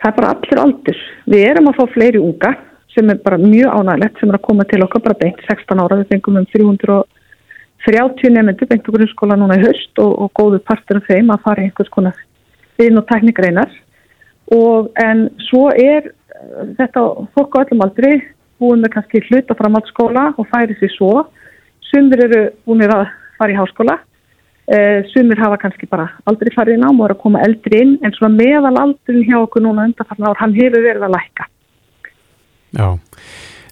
Það 0.00 0.10
er 0.10 0.16
bara 0.16 0.34
allir 0.34 0.60
aldur. 0.62 1.00
Við 1.28 1.46
erum 1.50 1.70
að 1.70 1.80
fá 1.80 1.94
fleiri 1.94 2.20
unga 2.22 2.54
sem 2.94 3.10
er 3.12 3.18
bara 3.24 3.38
mjög 3.38 3.74
ánægilegt 3.74 4.20
sem 4.20 4.30
er 4.30 4.38
að 4.38 4.46
koma 4.46 4.66
til 4.68 4.82
okkar 4.84 5.04
bara 5.04 5.18
beint 5.20 5.42
16 5.46 5.82
ára, 5.82 6.00
við 6.00 6.08
fengum 6.14 6.40
um 6.40 6.46
330 6.54 8.34
nefnendur 8.34 8.70
beint 8.70 8.88
okkur 8.88 9.04
í 9.04 9.10
skóla 9.12 9.36
núna 9.38 9.58
í 9.60 9.64
höst 9.64 10.02
og, 10.02 10.16
og 10.16 10.32
góðu 10.38 10.62
partur 10.64 11.00
af 11.00 11.06
þeim 11.10 11.30
að 11.34 11.44
fara 11.44 11.62
í 11.62 11.68
einhvers 11.68 11.92
konar 11.92 12.18
inn 12.80 12.98
og 12.98 13.06
teknikreinar 13.10 13.70
og 14.56 14.90
en 15.00 15.28
svo 15.48 15.68
er 15.70 16.10
uh, 16.10 16.68
þetta 16.78 17.06
fólk 17.36 17.56
á 17.58 17.62
öllum 17.64 17.84
aldri 17.86 18.12
búin 18.60 18.82
með 18.84 18.94
kannski 18.96 19.22
hluta 19.28 19.56
framhaldsskóla 19.56 20.30
og 20.36 20.48
færi 20.52 20.76
sér 20.80 20.92
svo. 20.96 21.12
Sumir 21.90 22.26
eru 22.26 22.42
búinir 22.68 22.92
að 22.92 23.06
fara 23.38 23.54
í 23.54 23.56
háskóla. 23.56 23.96
Eh, 24.70 25.00
sumir 25.10 25.40
hafa 25.40 25.56
kannski 25.58 25.88
bara 25.90 26.04
aldrei 26.30 26.52
farið 26.54 26.76
í 26.76 26.80
nám 26.82 27.00
og 27.00 27.08
eru 27.08 27.16
að 27.16 27.22
koma 27.24 27.40
eldri 27.42 27.80
inn. 27.82 27.96
En 28.04 28.12
svona 28.14 28.36
meðal 28.36 28.76
aldrin 28.78 29.24
hjá 29.26 29.40
okkur 29.40 29.64
núna 29.64 29.88
undanfarnar 29.88 30.30
ár, 30.30 30.42
hann 30.44 30.54
hefur 30.54 30.84
verið 30.84 31.08
að 31.08 31.16
læka 31.16 31.48
Já, 32.70 32.86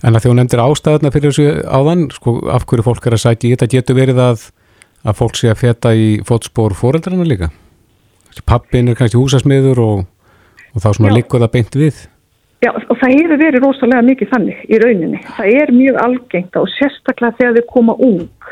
en 0.03 0.19
að 0.19 0.27
hún 0.27 0.41
nefndir 0.41 0.63
ástæðuna 0.65 1.13
fyrir 1.15 1.31
þessu 1.31 1.63
áðan, 1.71 2.09
sko, 2.11 2.35
af 2.51 2.67
hverju 2.67 2.87
fólk 2.89 3.07
er 3.07 3.15
að 3.15 3.23
sækja 3.23 3.47
í 3.47 3.53
þetta, 3.53 3.69
getur 3.77 3.99
verið 3.99 4.23
að, 4.25 4.47
að 5.07 5.19
fólk 5.21 5.39
sé 5.39 5.53
að 5.53 5.61
feta 5.61 5.93
í 5.95 6.09
fótspór 6.27 6.75
fóreldrarna 6.75 7.27
líka? 7.29 7.53
Pappin 8.49 8.91
er 8.91 8.99
kannski 8.99 9.21
húsasmiður 9.21 9.83
og, 9.85 10.03
og 10.79 10.85
þá 10.85 10.89
svona 10.95 11.17
liggur 11.17 11.43
það 11.43 11.55
beint 11.57 11.79
við? 11.83 11.99
Já, 12.59 12.73
og 12.75 12.97
það 12.99 13.13
hefur 13.15 13.39
verið 13.39 13.63
rosalega 13.63 14.07
mikið 14.07 14.31
þannig 14.33 14.63
í 14.67 14.79
rauninni. 14.83 15.21
Það 15.37 15.53
er 15.61 15.73
mjög 15.75 16.01
algengt 16.03 16.59
og 16.59 16.67
sérstaklega 16.75 17.39
þegar 17.39 17.59
þau 17.59 17.69
koma 17.75 17.95
ung 18.03 18.49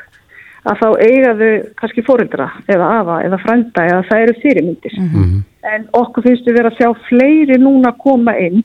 að 0.67 0.81
þá 0.83 0.87
eiga 1.03 1.33
þau 1.41 1.51
kannski 1.81 2.05
fóreldra 2.07 2.47
eða 2.71 2.93
afa 3.01 3.19
eða 3.27 3.41
frænda 3.43 3.89
eða 3.91 4.07
það 4.07 4.23
eru 4.25 4.37
fyrirmyndir. 4.45 4.97
Mm 5.01 5.11
-hmm. 5.11 5.43
En 5.75 5.89
okkur 5.99 6.27
finnst 6.27 6.47
við 6.47 6.59
verið 6.59 6.73
að 6.73 6.79
sjá 6.79 6.91
fleiri 7.09 7.59
núna 7.59 7.93
koma 7.99 8.37
inn 8.39 8.63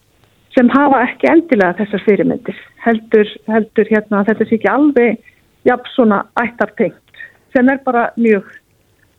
sem 0.55 0.69
hafa 0.69 1.03
ekki 1.07 1.29
endilega 1.31 1.77
þessar 1.79 2.05
fyrirmyndir. 2.05 2.57
Heldur, 2.85 3.27
heldur 3.47 3.89
hérna 3.89 4.25
þetta 4.27 4.45
sé 4.45 4.57
ekki 4.57 4.69
alveg 4.69 5.17
jafn 5.65 5.93
svona 5.95 6.25
ættartengt 6.37 7.21
sem 7.53 7.69
er 7.69 7.81
bara 7.85 8.09
mjög 8.17 8.45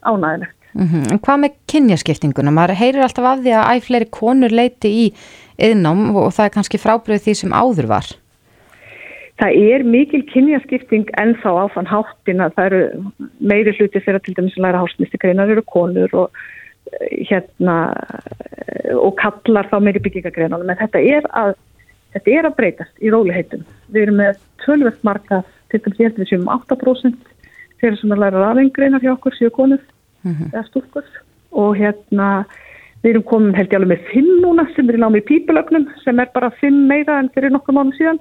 ánægilegt. 0.03 0.62
Mm 0.75 0.87
-hmm. 0.87 1.13
En 1.13 1.19
hvað 1.19 1.39
með 1.41 1.53
kynjaskiptinguna? 1.69 2.51
Maður 2.51 2.81
heyrir 2.81 3.03
alltaf 3.03 3.25
af 3.25 3.39
því 3.41 3.53
að 3.57 3.71
æg 3.73 3.83
fleiri 3.87 4.09
konur 4.11 4.51
leiti 4.51 4.89
í 4.89 5.07
yðnám 5.59 6.17
og 6.17 6.33
það 6.33 6.45
er 6.45 6.55
kannski 6.57 6.79
frábröð 6.79 7.25
því 7.25 7.35
sem 7.35 7.53
áður 7.53 7.87
var. 7.87 8.07
Það 9.41 9.53
er 9.73 9.83
mikil 9.83 10.23
kynjaskipting 10.33 11.09
ennþá 11.21 11.51
á 11.51 11.65
þann 11.75 11.93
háttin 11.93 12.41
að 12.45 12.55
það 12.57 12.67
eru 12.67 12.83
meiri 13.41 13.73
hluti 13.77 14.01
þegar 14.01 14.21
til 14.23 14.35
dæmis 14.35 14.57
að 14.59 14.65
læra 14.65 14.83
hásmistikreinar 14.83 15.51
eru 15.51 15.63
konur 15.63 16.11
og 16.15 16.31
hérna 17.31 17.77
og 19.01 19.17
kallar 19.17 19.69
þá 19.71 19.81
meiri 19.81 20.03
byggingagreinunum 20.05 20.71
en 20.71 20.81
þetta 20.81 21.01
er 21.01 21.27
að 21.33 21.55
þetta 22.13 22.31
er 22.31 22.49
að 22.49 22.57
breytast 22.59 23.01
í 23.01 23.11
róliheitum. 23.13 23.65
Við 23.93 24.03
erum 24.03 24.21
með 24.21 24.41
tölvöld 24.65 25.01
marka 25.03 25.43
til 25.73 25.81
dæmis 25.81 26.01
ég 26.01 26.11
held 26.11 26.21
við 26.21 26.31
séum 26.33 26.49
8% 26.53 27.33
þegar 27.81 27.99
sem 27.99 28.15
að 28.15 28.23
læra 28.23 28.45
rafengreinar 28.45 29.03
hjá 29.03 29.15
okkur 29.15 29.37
séu 29.39 29.51
konur 29.51 29.81
mm 30.23 30.33
-hmm. 30.33 30.53
eða 30.53 30.67
stúrkur 30.69 31.05
og 31.53 31.77
hérna 31.77 32.45
við 33.03 33.11
erum 33.11 33.23
komin 33.23 33.55
held 33.55 33.73
ég 33.73 33.79
alveg 33.79 33.93
með 33.93 34.05
5 34.13 34.43
núna 34.43 34.67
sem 34.75 34.89
er 34.89 34.97
í 34.97 35.03
námi 35.03 35.23
í 35.23 35.29
pípulögnum 35.31 35.89
sem 36.05 36.21
er 36.21 36.29
bara 36.35 36.51
5 36.51 36.87
meira 36.87 37.19
en 37.19 37.31
fyrir 37.35 37.51
nokkur 37.51 37.75
mánu 37.75 37.93
síðan 37.99 38.21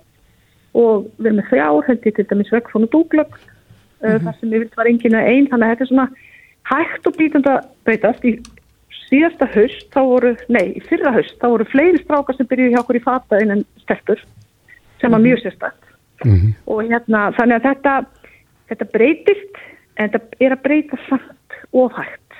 og 0.73 1.07
við 1.19 1.25
erum 1.25 1.39
með 1.41 1.49
þrjár 1.51 1.87
held 1.87 2.05
ég 2.05 2.15
til 2.15 2.25
dæmis 2.29 2.51
vegfónu 2.51 2.87
dúglögn 2.87 3.35
mm 3.35 4.09
-hmm. 4.09 4.23
þar 4.23 4.35
sem 4.39 4.53
ég 4.53 4.59
vilt 4.59 4.77
var 4.77 4.87
enginu 4.87 5.17
einn 5.17 5.47
þannig 5.47 5.67
að 5.67 5.71
þetta 5.71 5.83
er 5.83 5.91
svona 5.91 6.09
hægt 6.71 7.07
og 7.07 7.17
býtund 7.17 7.47
að 7.47 7.65
breytast 7.85 8.25
í 8.25 8.33
síðasta 9.09 9.47
haust 9.55 9.87
þá 9.91 10.01
voru, 10.07 10.35
nei, 10.47 10.71
í 10.77 10.81
fyrra 10.87 11.11
haust 11.11 11.35
þá 11.41 11.47
voru 11.53 11.65
fleiri 11.65 11.99
strákar 11.99 12.37
sem 12.37 12.47
byrjuði 12.47 12.73
hjá 12.73 12.81
okkur 12.81 12.99
í 12.99 13.03
fata 13.03 13.41
innan 13.43 13.65
stelpur 13.83 14.19
sem 15.01 15.11
var 15.11 15.19
mjög 15.19 15.39
sérstætt 15.43 15.83
mm 16.25 16.35
-hmm. 16.35 16.53
og 16.65 16.83
hérna 16.83 17.31
þannig 17.37 17.55
að 17.55 17.67
þetta 17.67 17.93
þetta 18.69 18.91
breytist 18.93 19.53
en 19.97 20.09
þetta 20.09 20.39
er 20.39 20.51
að 20.55 20.63
breyta 20.63 20.97
samt 21.09 21.31
ofhægt 21.73 22.39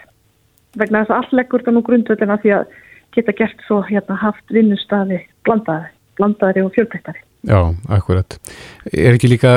vegna 0.79 1.03
þess 1.03 1.11
að 1.11 1.17
all 1.17 1.39
leggur 1.39 1.63
þetta 1.63 1.75
nú 1.75 1.83
grundvöldina 1.87 2.39
því 2.43 2.55
að 2.59 2.77
geta 3.15 3.35
gert 3.35 3.65
svo 3.67 3.81
hérna 3.83 4.15
haft 4.21 4.53
vinnustadi 4.55 5.19
blandaði, 5.43 5.91
blandaðri 6.19 6.63
og 6.63 6.73
fjölbreyttari 6.77 7.23
Já, 7.41 7.73
akkurat. 7.89 8.35
Er 8.93 9.15
ekki 9.15 9.31
líka 9.31 9.55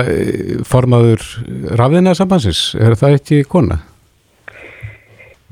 formaður 0.64 1.20
rafðina 1.76 2.14
sambansins? 2.16 2.70
Er 2.80 2.96
það 2.96 3.18
ekki 3.18 3.40
kona? 3.44 3.82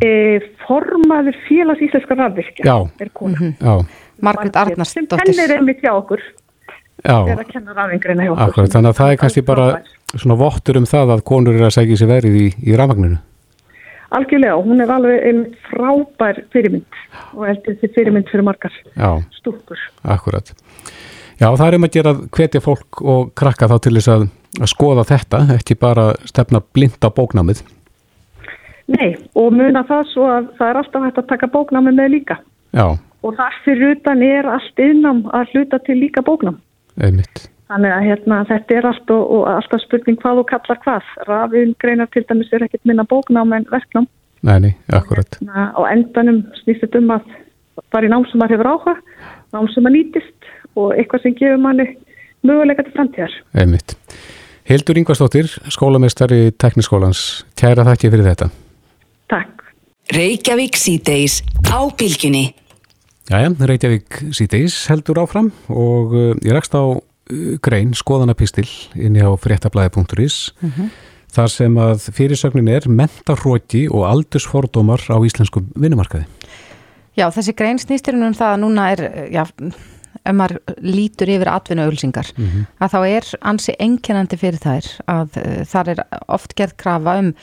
E, 0.02 0.40
formaður 0.64 1.37
félags 1.44 1.82
íslenska 1.85 2.16
rafvirkja 2.16 2.78
er 3.04 3.11
kona. 3.12 3.37
Mm 3.37 3.52
-hmm. 3.61 3.85
Margrit 4.22 4.56
Arnarsdóttir. 4.56 5.18
Sem 5.18 5.35
kennir 5.35 5.56
einmitt 5.58 5.82
hjá 5.85 5.92
okkur. 5.92 6.22
Já, 7.04 7.28
er 7.28 7.38
að 7.38 7.52
kenna 7.52 7.72
rafingreina 7.74 8.24
hjá 8.24 8.32
okkur. 8.32 8.48
Akkurat, 8.48 8.72
þannig 8.72 8.88
að 8.88 8.98
það 9.00 9.12
er 9.12 9.16
kannski 9.16 9.42
bara 9.42 9.66
svona 10.16 10.35
vottur 10.35 10.76
um 10.76 10.87
það 10.87 11.12
að 11.12 11.22
konur 11.22 11.54
er 11.54 11.66
að 11.68 11.76
segja 11.76 11.96
sér 11.96 12.08
verið 12.08 12.35
í, 12.40 12.48
í 12.64 12.76
rafmagninu. 12.76 13.18
Algjörlega, 14.12 14.59
hún 14.61 14.83
er 14.85 14.92
alveg 14.92 15.27
einn 15.29 15.42
frábær 15.70 16.42
fyrirmynd 16.53 17.01
og 17.33 17.46
heldur 17.48 17.77
því 17.81 17.90
fyrirmynd 17.94 18.31
fyrir 18.33 18.44
margar 18.44 18.75
stúkur. 19.38 19.81
Akkurat. 20.05 20.53
Já, 21.40 21.48
það 21.48 21.66
er 21.66 21.77
um 21.79 21.87
að 21.87 21.94
gera 21.96 22.14
hvetja 22.37 22.61
fólk 22.62 23.01
og 23.03 23.31
krakka 23.38 23.70
þá 23.70 23.77
til 23.83 23.94
þess 23.96 24.11
að, 24.12 24.27
að 24.61 24.72
skoða 24.72 25.07
þetta, 25.09 25.40
ekki 25.57 25.79
bara 25.81 26.11
stefna 26.29 26.61
blinda 26.75 27.11
bóknámið. 27.14 27.62
Nei, 28.92 29.14
og 29.38 29.55
muna 29.57 29.85
það 29.88 30.05
svo 30.12 30.29
að 30.29 30.51
það 30.59 30.68
er 30.68 30.81
alltaf 30.83 31.07
hægt 31.07 31.22
að 31.22 31.31
taka 31.33 31.51
bóknámið 31.55 31.98
með 31.98 32.12
líka. 32.16 32.38
Já. 32.77 32.87
Og 33.22 33.38
þar 33.38 33.59
fyrir 33.64 33.96
utan 33.96 34.22
er 34.27 34.48
allt 34.51 34.83
innám 34.83 35.25
að 35.33 35.55
hluta 35.55 35.81
til 35.87 35.98
líka 36.03 36.25
bóknám. 36.27 36.61
Einmitt. 37.01 37.46
Þannig 37.72 37.92
að 37.94 38.02
hérna, 38.04 38.38
þetta 38.50 38.74
er 38.76 38.87
allt 38.90 39.11
og, 39.14 39.22
og 39.32 39.44
alltaf 39.48 39.80
spurning 39.87 40.18
hvað 40.20 40.38
þú 40.38 40.42
kallar 40.50 40.80
hvað. 40.82 41.12
Rafin 41.28 41.70
greinar 41.80 42.11
til 42.12 42.24
dæmis 42.28 42.50
er 42.52 42.66
ekkert 42.66 42.85
minna 42.88 43.06
bóknám 43.08 43.54
en 43.56 43.64
verknám. 43.70 44.08
Nei, 44.44 44.58
nei, 44.61 44.72
akkurat. 44.92 45.38
Hérna, 45.38 45.70
á 45.72 45.80
endanum 45.88 46.42
snýst 46.61 46.82
þetta 46.85 47.00
um 47.00 47.14
að 47.14 47.30
fara 47.94 48.08
í 48.08 48.11
nám 48.12 48.26
sem 48.28 48.42
maður 48.42 48.58
hefur 48.58 48.70
áhuga, 48.74 48.94
nám 49.56 49.68
sem 49.72 49.87
maður 49.87 49.96
nýtist 49.96 50.50
og 50.76 50.92
eitthvað 50.98 51.24
sem 51.24 51.37
gefur 51.38 51.62
manni 51.62 51.87
möguleika 52.44 52.85
til 52.85 52.92
framtíðar. 52.96 53.37
Einmitt. 53.56 53.96
Hildur 54.68 55.00
Ingvarsdóttir, 55.00 55.48
skólamestari 55.72 56.50
tekniskólans, 56.61 57.46
kæra 57.58 57.87
þakki 57.88 58.11
fyrir 58.12 58.28
þetta. 58.28 58.50
Takk. 59.32 59.64
Reykjavík 60.12 60.76
síðdeis 60.76 61.40
á 61.72 61.80
bylginni. 61.88 62.50
Jæja, 63.30 63.54
Reykjavík 63.70 64.20
síðdeis 64.37 64.76
heldur 64.92 65.22
áfram 65.22 65.48
og 65.72 66.12
uh, 66.12 66.28
ég 66.44 66.52
rakst 66.52 66.76
á 66.76 67.00
grein 67.62 67.94
skoðanapistil 67.96 68.68
inn 68.94 69.16
á 69.20 69.30
fréttablaði.is 69.38 70.52
mm 70.60 70.70
-hmm. 70.70 70.90
þar 71.32 71.50
sem 71.50 71.78
að 71.78 72.10
fyrirsögnin 72.12 72.68
er 72.68 72.88
mentarróki 72.88 73.88
og 73.90 74.06
aldursfordómar 74.08 75.00
á 75.08 75.16
íslenskum 75.24 75.68
vinnumarkaði. 75.74 76.26
Já, 77.16 77.28
þessi 77.30 77.52
grein 77.52 77.78
snýstir 77.78 78.14
um 78.14 78.34
það 78.34 78.54
að 78.54 78.60
núna 78.60 78.92
er, 78.92 79.00
já, 79.32 79.44
ef 80.24 80.32
maður 80.32 80.60
lítur 80.80 81.28
yfir 81.28 81.48
atvinnuauðlsingar, 81.48 82.32
mm 82.36 82.46
-hmm. 82.46 82.66
að 82.80 82.92
þá 82.94 83.00
er 83.08 83.24
ansi 83.42 83.74
enginandi 83.78 84.36
fyrir 84.36 84.60
þær 84.62 84.86
að 85.06 85.36
uh, 85.36 85.64
þar 85.64 85.88
er 85.88 86.04
oft 86.28 86.54
gerð 86.54 86.76
krafa 86.76 87.18
um 87.18 87.34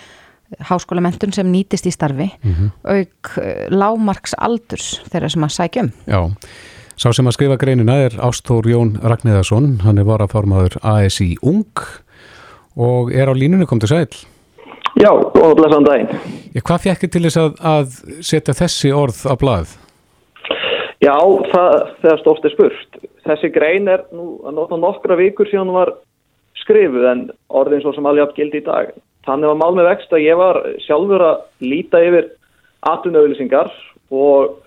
háskólamentun 0.65 1.33
sem 1.33 1.51
nýtist 1.51 1.85
í 1.85 1.93
starfi 1.93 2.31
mm 2.41 2.53
-hmm. 2.53 2.69
auk 2.83 3.31
lámarks 3.69 4.33
aldurs 4.37 5.01
þeirra 5.11 5.29
sem 5.29 5.43
að 5.43 5.53
sækja 5.53 5.83
um. 5.83 5.91
Já, 6.07 6.35
sá 6.99 7.13
sem 7.15 7.27
að 7.29 7.37
skrifa 7.37 7.55
greinina 7.59 7.95
er 8.05 8.15
Ástór 8.19 8.67
Jón 8.67 8.97
Ragnæðarsson, 8.99 9.77
hann 9.85 10.01
er 10.01 10.07
varaformaður 10.07 10.75
ASI 10.83 11.37
Ung 11.47 11.79
og 12.75 13.13
er 13.15 13.31
á 13.31 13.33
línunni 13.33 13.67
kom 13.69 13.79
til 13.79 13.91
sæl. 13.91 14.09
Já, 14.99 15.11
og 15.13 15.55
blessaðan 15.55 15.87
daginn. 15.87 16.11
Hvað 16.59 16.83
fekkir 16.87 17.11
til 17.13 17.23
þess 17.27 17.39
að, 17.39 17.55
að 17.71 17.95
setja 18.25 18.57
þessi 18.57 18.91
orð 18.91 19.21
á 19.31 19.33
blað? 19.39 19.73
Já, 20.99 21.15
það, 21.53 21.75
þegar 22.01 22.21
stórt 22.25 22.47
er 22.47 22.55
spurt. 22.57 23.01
Þessi 23.23 23.51
grein 23.55 23.87
er 23.87 24.03
nú 24.11 24.31
að 24.43 24.57
nota 24.57 24.79
nokkra 24.79 25.15
vikur 25.19 25.47
síðan 25.47 25.71
var 25.71 25.93
skrifuð 26.59 27.05
en 27.13 27.27
orðin 27.47 27.83
svo 27.85 27.93
sem 27.95 28.09
alveg 28.09 28.27
afgildi 28.27 28.59
í 28.59 28.65
dag. 28.67 28.91
Þannig 29.27 29.53
var 29.53 29.61
mál 29.61 29.77
með 29.77 29.93
vext 29.93 30.11
að 30.15 30.25
ég 30.25 30.39
var 30.39 30.59
sjálfur 30.83 31.23
að 31.23 31.45
líta 31.63 32.01
yfir 32.03 32.33
atvinnauðlýsingar 32.89 33.71
og 34.11 34.57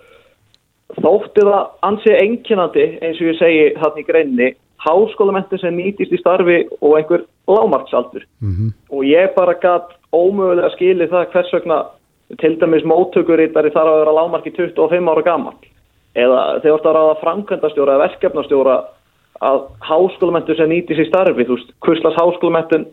þótti 1.00 1.46
það 1.48 1.70
ansið 1.88 2.18
enginandi 2.20 2.84
eins 3.00 3.20
og 3.20 3.30
ég 3.30 3.38
segi 3.38 3.64
þarna 3.80 4.02
í 4.02 4.06
greinni 4.08 4.48
háskólamentin 4.82 5.60
sem 5.62 5.76
nýtist 5.76 6.12
í 6.12 6.20
starfi 6.20 6.62
og 6.80 6.96
einhver 6.98 7.24
lámarksaldur 7.48 8.24
mm 8.42 8.52
-hmm. 8.52 8.70
og 8.90 9.04
ég 9.04 9.34
bara 9.34 9.54
gæt 9.54 9.88
ómögulega 10.12 10.70
skili 10.70 11.06
það 11.06 11.30
hvers 11.32 11.52
vegna 11.52 11.84
til 12.40 12.56
dæmis 12.60 12.84
móttökurítari 12.84 13.70
þarf 13.72 13.92
að 13.92 14.00
vera 14.00 14.16
lámarki 14.18 14.50
25 14.50 15.10
ára 15.10 15.22
gammal 15.22 15.54
eða 16.14 16.60
þegar 16.62 16.82
það 16.84 16.96
ráða 16.96 17.20
framkvæmdastjóra 17.20 17.94
eða 17.94 18.04
verkefnastjóra 18.06 18.76
að 19.40 19.60
háskólamentin 19.80 20.56
sem 20.56 20.68
nýtist 20.70 21.00
í 21.00 21.08
starfi 21.08 21.44
þú 21.44 21.56
veist, 21.56 21.72
hvurslags 21.84 22.16
háskólamentin 22.20 22.86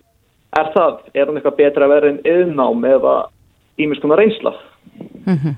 er 0.60 0.72
það, 0.74 1.00
er 1.14 1.26
hann 1.26 1.38
eitthvað 1.38 1.60
betra 1.62 1.86
að 1.86 1.94
vera 1.94 2.10
en 2.10 2.22
yðnám 2.26 2.86
eða 2.86 3.16
ímiðskona 3.78 4.16
reynsla 4.16 4.54
mm 5.26 5.36
-hmm. 5.36 5.56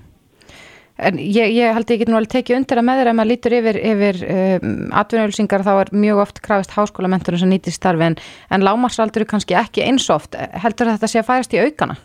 En 1.01 1.17
ég, 1.17 1.55
ég 1.57 1.73
held 1.73 1.89
get 1.89 2.09
nú 2.09 2.17
alveg 2.19 2.35
tekið 2.35 2.59
undir 2.59 2.79
að 2.79 2.85
með 2.85 2.99
þeirra 2.99 3.11
ef 3.11 3.17
maður 3.17 3.31
lítur 3.31 3.55
yfir, 3.57 3.77
yfir 3.91 4.19
um, 4.25 4.73
atvinnuölsingar 5.01 5.63
þá 5.65 5.71
er 5.73 5.91
mjög 6.03 6.21
oft 6.21 6.41
krafist 6.45 6.75
háskólamenturinn 6.75 7.41
sem 7.41 7.49
nýtir 7.49 7.73
starfi 7.73 8.05
en, 8.05 8.17
en 8.53 8.65
lámarsaldur 8.65 9.25
er 9.25 9.29
kannski 9.31 9.57
ekki 9.57 9.85
eins 9.87 10.05
oft. 10.13 10.37
Heldur 10.37 10.91
þetta 10.91 11.09
sé 11.09 11.21
að 11.21 11.29
færast 11.31 11.55
í 11.57 11.61
aukana? 11.63 11.97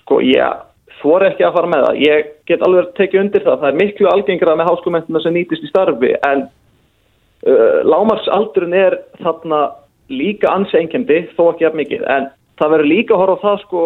Sko, 0.00 0.18
ég 0.26 0.64
þor 0.98 1.28
ekki 1.28 1.46
að 1.46 1.54
fara 1.54 1.70
með 1.70 1.84
það. 1.86 2.00
Ég 2.02 2.32
get 2.50 2.64
alveg 2.66 2.88
tekið 2.98 3.22
undir 3.22 3.44
það. 3.46 3.60
Það 3.60 3.70
er 3.70 3.80
miklu 3.82 4.10
algengrað 4.10 4.58
með 4.58 4.70
háskólamenturinn 4.72 5.26
sem 5.26 5.36
nýtist 5.38 5.68
í 5.68 5.70
starfi 5.70 6.14
en 6.26 6.48
uh, 6.48 7.78
lámarsaldurinn 7.86 8.74
er 8.74 8.98
þarna 9.22 9.62
líka 10.08 10.50
anseengjandi 10.50 11.28
þó 11.36 11.52
ekki 11.52 11.68
af 11.68 11.78
mikið 11.78 12.04
en 12.08 12.28
það 12.58 12.74
verður 12.74 12.90
líka 12.90 13.14
að 13.14 13.22
horfa 13.22 13.38
á 13.38 13.44
það 13.44 13.62
sko, 13.62 13.82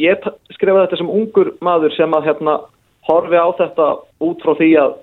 ég 0.00 0.26
skrifaði 0.54 0.86
þetta 0.86 1.00
sem 1.02 1.12
ungur 1.12 1.52
maður 1.64 1.94
sem 1.96 2.16
að 2.16 2.28
hérna 2.30 2.56
horfi 3.06 3.38
á 3.38 3.48
þetta 3.58 3.88
út 4.26 4.44
frá 4.44 4.54
því 4.58 4.70
að 4.82 4.94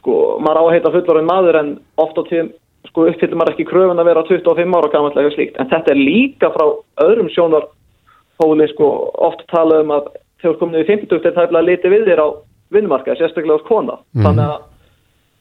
sko, 0.00 0.16
maður 0.44 0.60
á 0.60 0.64
að 0.64 0.72
heita 0.76 0.94
fullorinn 0.94 1.28
maður 1.28 1.60
en 1.60 1.72
oft 2.00 2.20
á 2.20 2.22
tíðum 2.28 2.52
sko, 2.88 3.06
uppfyllir 3.10 3.38
maður 3.38 3.54
ekki 3.54 3.68
kröfun 3.68 4.00
að 4.00 4.10
vera 4.10 4.24
25 4.28 4.78
ára 4.78 4.92
gammallega 4.94 5.34
slíkt, 5.34 5.58
en 5.60 5.68
þetta 5.72 5.92
er 5.92 6.00
líka 6.00 6.52
frá 6.54 6.66
öðrum 7.04 7.28
sjónarhóli 7.34 8.70
sko, 8.72 8.88
oft 9.28 9.44
tala 9.52 9.82
um 9.84 9.92
að 9.96 10.08
þegar 10.40 10.60
kominu 10.62 10.84
í 10.84 10.88
50 10.88 11.18
er 11.20 11.36
það 11.36 11.44
eftir 11.44 11.60
að 11.60 11.68
liti 11.68 11.92
við 11.92 12.08
þér 12.08 12.24
á 12.24 12.28
vinnumarka, 12.72 13.18
sérstaklega 13.18 13.60
á 13.60 13.68
kona 13.68 13.98
mm. 13.98 14.24
þannig 14.24 14.46
að 14.46 14.64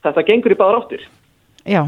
þetta 0.07 0.27
gengur 0.31 0.55
í 0.55 0.59
báðar 0.59 0.81
áttir 0.81 1.07
Já 1.69 1.83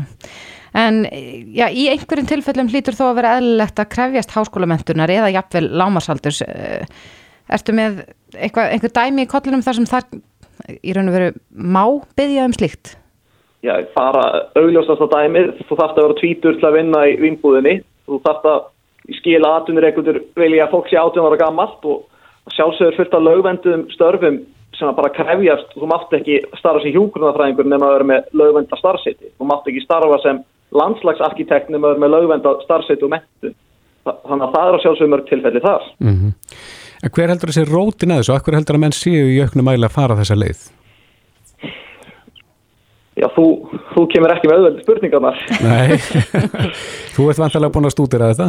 En 0.71 1.03
já, 1.51 1.65
í 1.67 1.89
einhverjum 1.91 2.29
tilfellum 2.29 2.69
hlýtur 2.71 2.95
þó 2.95 3.09
að 3.09 3.17
vera 3.17 3.33
eðlilegt 3.39 3.81
að 3.81 3.89
krefjast 3.91 4.35
háskólamentunar 4.37 5.11
eða 5.11 5.33
jafnvel 5.35 5.65
lámarsaldurs. 5.81 6.39
Ertu 7.49 7.75
með 7.75 8.03
eitthvað, 8.37 8.73
einhver 8.75 8.93
dæmi 8.95 9.25
í 9.25 9.29
kollinum 9.31 9.63
þar 9.65 9.79
sem 9.79 9.89
þar 9.89 10.03
í 10.81 10.93
raun 10.95 11.09
og 11.09 11.15
veru 11.17 11.31
má 11.51 11.85
byggja 12.17 12.45
um 12.47 12.53
slikt? 12.55 12.95
Já, 13.61 13.75
bara 13.95 14.47
augljósast 14.57 15.03
á 15.05 15.07
dæmið. 15.13 15.51
Þú 15.69 15.75
þarfst 15.77 15.97
að 15.97 16.05
vera 16.05 16.19
tvítur 16.21 16.55
til 16.57 16.67
að 16.67 16.77
vinna 16.79 17.01
í 17.09 17.17
vinnbúðinni. 17.21 17.75
Þú 18.09 18.21
þarfst 18.25 18.47
að 18.49 18.61
skila 19.17 19.51
aðtunir 19.57 19.87
einhvern 19.87 20.23
vilja 20.37 20.65
að 20.65 20.73
fólk 20.73 20.89
sé 20.89 20.97
átjónara 20.97 21.37
gammalt 21.41 21.85
og 21.85 22.07
sjálfsögur 22.55 22.97
fullt 22.97 23.13
af 23.17 23.25
lögvendum 23.27 23.85
störfum 23.93 24.41
sem 24.77 24.89
að 24.89 24.97
bara 24.97 25.13
krefjast. 25.13 25.75
Þú 25.77 25.89
mátt 25.91 26.15
ekki 26.17 26.39
starfa 26.57 26.81
sem 26.81 26.95
hjúgrunafræðingur 26.95 27.69
nema 27.69 27.89
að 27.89 27.95
vera 27.97 28.09
með 28.13 28.31
lögvenda 28.41 28.81
starfseti. 28.81 29.29
Þú 29.37 29.49
mátt 29.51 29.69
ekki 29.69 29.85
starfa 29.85 30.21
sem 30.25 30.41
landslagsarkitektnum 30.81 31.85
með 32.01 32.13
lögvenda 32.15 32.55
starfsveit 32.65 33.05
og 33.05 33.13
mentu. 33.13 33.53
Þannig 34.07 34.47
að 34.47 34.55
það 34.55 34.67
er 34.67 34.77
á 34.77 34.83
sjálfsögum 34.85 35.13
mörg 35.13 35.27
tilfelli 35.29 35.61
þar. 35.61 35.89
Mm 36.01 36.15
-hmm. 36.15 36.31
En 37.01 37.09
hver 37.09 37.31
heldur 37.33 37.49
þessi 37.49 37.65
rótin 37.65 38.13
að 38.13 38.21
þessu? 38.21 38.35
Akkur 38.35 38.57
heldur 38.57 38.77
að 38.77 38.83
menn 38.83 38.93
séu 38.93 39.25
í 39.33 39.39
auknum 39.41 39.65
mæli 39.65 39.87
að 39.87 39.95
fara 39.95 40.17
þessa 40.19 40.37
leið? 40.37 40.67
Já, 43.21 43.27
þú, 43.35 43.45
þú 43.91 44.03
kemur 44.13 44.33
ekki 44.33 44.49
með 44.49 44.59
auðveldi 44.59 44.85
spurningarnar. 44.85 45.41
Nei, 45.65 45.97
þú 47.15 47.27
ert 47.31 47.41
vantilega 47.41 47.73
búin 47.73 47.89
að 47.89 47.95
stúdira 47.95 48.29
þetta? 48.31 48.47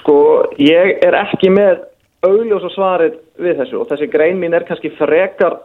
Sko, 0.00 0.16
ég 0.60 0.98
er 1.06 1.16
ekki 1.22 1.52
með 1.54 1.86
auðljós 2.26 2.66
og 2.68 2.74
svarið 2.74 3.16
við 3.42 3.62
þessu 3.62 3.80
og 3.80 3.88
þessi 3.90 4.10
grein 4.12 4.38
mín 4.42 4.54
er 4.56 4.66
kannski 4.68 4.92
frekar 4.98 5.60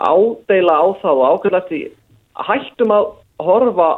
ádeila 0.00 0.76
á 0.82 0.86
það 1.00 1.22
og 1.22 1.34
ákveðlega 1.34 1.62
eftir 1.64 1.88
hættum 2.50 2.94
að 2.94 3.10
horfa 3.40 3.90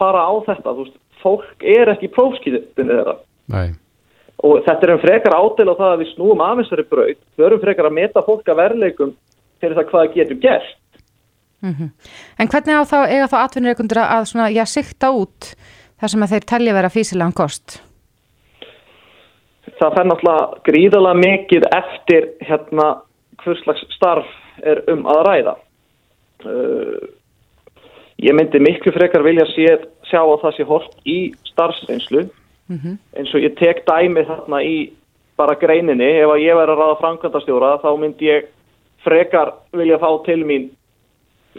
bara 0.00 0.26
á 0.26 0.32
þetta, 0.48 0.74
þú 0.74 0.86
veist, 0.86 0.98
fólk 1.22 1.66
er 1.74 1.92
ekki 1.94 2.10
prófskýðinu 2.14 2.90
þeirra. 2.90 3.18
Nei. 3.52 3.68
Og 4.42 4.64
þetta 4.66 4.86
er 4.86 4.92
um 4.94 5.02
frekar 5.02 5.36
ádel 5.36 5.70
á 5.70 5.74
það 5.78 5.90
að 5.92 6.00
við 6.02 6.10
snúum 6.12 6.42
af 6.44 6.58
þessari 6.60 6.84
braut, 6.90 7.20
við 7.36 7.46
erum 7.46 7.62
frekar 7.62 7.88
að 7.88 7.96
meta 7.98 8.22
fólk 8.26 8.48
að 8.50 8.60
verleikum 8.60 9.14
fyrir 9.62 9.78
það 9.78 9.90
hvað 9.92 10.14
getur 10.16 10.40
gert. 10.42 10.76
Mm 11.64 11.74
-hmm. 11.74 11.90
En 12.38 12.48
hvernig 12.48 12.76
á 12.76 12.82
þá, 12.84 12.98
eiga 13.08 13.30
þá 13.32 13.38
atvinnureikundur 13.40 13.98
að 13.98 14.24
svona, 14.28 14.50
já, 14.50 14.64
sikta 14.66 15.10
út 15.10 15.54
þar 16.00 16.08
sem 16.08 16.22
að 16.22 16.32
þeir 16.32 16.44
telja 16.44 16.74
vera 16.74 16.88
físilegan 16.88 17.32
kost? 17.32 17.82
Það 19.78 19.94
fær 19.94 20.06
náttúrulega 20.06 20.62
gríðala 20.64 21.14
mikið 21.14 21.62
eftir 21.72 22.28
hérna 22.40 23.00
hvurslags 23.44 23.86
starf 23.96 24.26
er 24.62 24.82
um 24.88 25.06
að 25.06 25.22
ræða. 25.26 25.54
Uh, 26.44 27.08
Ég 28.22 28.34
myndi 28.36 28.60
miklu 28.62 28.92
frekar 28.94 29.24
vilja 29.26 29.44
sé, 29.50 29.66
sjá 30.06 30.20
að 30.22 30.42
það 30.44 30.56
sé 30.56 30.66
hort 30.68 30.92
í 31.08 31.18
starfsreynslu 31.50 32.22
mm 32.68 32.78
-hmm. 32.78 32.96
eins 33.16 33.34
og 33.34 33.40
ég 33.40 33.56
tek 33.58 33.84
dæmi 33.86 34.24
þarna 34.24 34.62
í 34.62 34.90
bara 35.36 35.54
greininni 35.54 36.10
ef 36.22 36.30
að 36.30 36.44
ég 36.44 36.56
væri 36.56 36.72
að 36.72 36.80
ráða 36.80 37.00
framkvæmdastjóra 37.00 37.78
þá 37.82 37.90
myndi 37.98 38.26
ég 38.26 38.44
frekar 39.04 39.52
vilja 39.72 39.98
fá 39.98 40.24
til 40.24 40.44
mín 40.44 40.70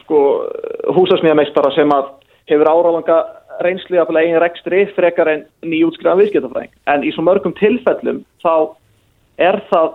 sko 0.03 0.47
húsasmíðameistara 0.95 1.71
sem 1.75 1.91
að 1.91 2.05
hefur 2.49 2.69
áráðanga 2.71 3.19
reynsli 3.63 3.99
af 3.99 4.09
eigin 4.09 4.39
rekstri 4.41 4.85
frekar 4.95 5.27
en 5.27 5.45
nýjútskriðan 5.63 6.19
viðskiptafræðing 6.19 6.71
en 6.91 7.03
í 7.03 7.11
svo 7.15 7.23
mörgum 7.23 7.53
tilfellum 7.59 8.23
þá 8.43 8.75
er 9.37 9.61
það 9.69 9.93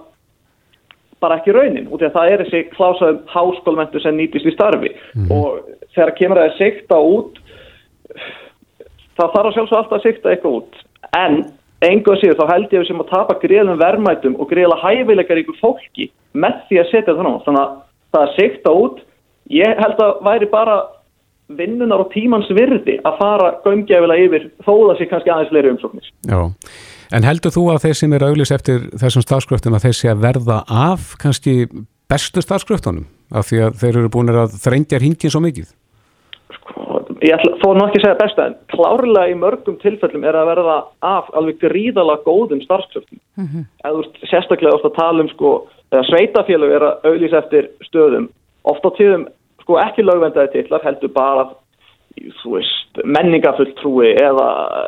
bara 1.21 1.37
ekki 1.41 1.53
raunin 1.53 1.89
út 1.93 2.03
af 2.03 2.15
það 2.17 2.33
er 2.33 2.45
þessi 2.45 2.63
klásaðum 2.75 3.21
háskólmentu 3.29 4.01
sem 4.01 4.17
nýtist 4.17 4.49
í 4.49 4.55
starfi 4.55 4.93
mm. 5.15 5.29
og 5.31 5.61
þegar 5.95 6.15
kemur 6.19 6.41
það 6.41 6.49
að 6.49 6.61
sikta 6.61 7.01
út 7.01 7.41
það 9.19 9.35
þarf 9.35 9.51
að 9.51 9.57
sjálfsög 9.57 9.79
alltaf 9.79 9.99
að 9.99 10.07
sikta 10.07 10.33
eitthvað 10.33 10.57
út 10.61 10.81
en 11.17 11.43
enga 11.81 12.17
síður 12.21 12.39
þá 12.41 12.47
held 12.53 12.71
ég 12.71 12.79
að 12.79 12.83
við 12.85 12.89
sem 12.91 13.03
að 13.03 13.11
tapa 13.11 13.37
greiðum 13.43 13.81
verðmætum 13.81 14.39
og 14.41 14.51
greiðla 14.51 14.79
hæfilegar 14.83 15.43
ykkur 15.43 15.61
fólki 15.61 16.11
með 16.33 16.63
því 16.69 16.81
að 16.83 16.91
setja 16.93 17.15
það 17.15 17.27
ná 17.27 17.33
þannig 17.47 17.63
að 17.63 17.77
það 18.11 18.25
að 18.25 18.35
sikta 18.39 18.75
út. 18.85 19.05
Ég 19.51 19.81
held 19.83 20.03
að 20.05 20.25
væri 20.27 20.49
bara 20.51 20.77
vinnunar 21.59 22.05
og 22.05 22.11
tímans 22.13 22.51
virði 22.55 22.99
að 23.03 23.17
fara 23.19 23.53
gömgefilega 23.65 24.27
yfir 24.27 24.49
þó 24.63 24.73
það 24.75 24.99
sé 24.99 25.09
kannski 25.11 25.33
aðeins 25.35 25.51
fleiri 25.51 25.73
umsóknir. 25.75 26.11
Já. 26.31 26.41
En 27.11 27.27
heldur 27.27 27.55
þú 27.55 27.65
að 27.73 27.87
þeir 27.87 27.97
sem 27.99 28.13
er 28.15 28.27
auðlis 28.29 28.53
eftir 28.55 28.85
þessum 29.01 29.25
stafskröftum 29.25 29.75
að 29.75 29.89
þeir 29.89 29.97
sé 29.99 30.13
að 30.13 30.23
verða 30.23 30.61
af 30.69 31.17
kannski 31.19 31.55
bestu 32.11 32.43
stafskröftunum 32.45 33.09
af 33.35 33.51
því 33.51 33.65
að 33.67 33.81
þeir 33.83 33.97
eru 33.97 34.13
búin 34.15 34.31
að 34.35 34.55
þreyndja 34.63 35.01
hringin 35.03 35.33
svo 35.35 35.43
mikið? 35.43 35.73
Sko, 36.55 36.80
ég 37.21 37.35
ætla, 37.37 37.57
þó 37.61 37.69
nú 37.77 37.87
ekki 37.87 38.01
að 38.01 38.05
segja 38.05 38.19
besta 38.21 38.47
en 38.49 38.57
klárlega 38.73 39.31
í 39.31 39.37
mörgum 39.39 39.77
tilfellum 39.83 40.25
er 40.25 40.39
að 40.39 40.51
verða 40.55 40.77
af 41.05 41.31
alveg 41.37 41.61
gríðala 41.63 42.19
góðum 42.25 42.63
stafskröftum. 42.65 43.21
Mm 43.37 43.47
-hmm. 43.47 43.65
Eða 43.85 44.29
sérstaklega 44.31 44.75
ofta 44.75 44.91
tala 44.97 45.23
um 45.23 45.29
sko, 45.29 45.69
sveitafélög 45.91 46.71
er 46.77 46.83
að 46.83 46.99
auðlis 47.05 47.33
eftir 47.33 47.71
stöðum 47.89 48.29
ofta 48.65 48.91
tíðum 48.99 49.27
sko 49.63 49.79
ekki 49.79 50.03
lögvendaði 50.03 50.53
tillar 50.53 50.85
heldur 50.85 51.13
bara 51.15 51.49
þú 52.43 52.57
veist, 52.57 53.01
menningafulltrúi 53.05 54.15
eða 54.19 54.47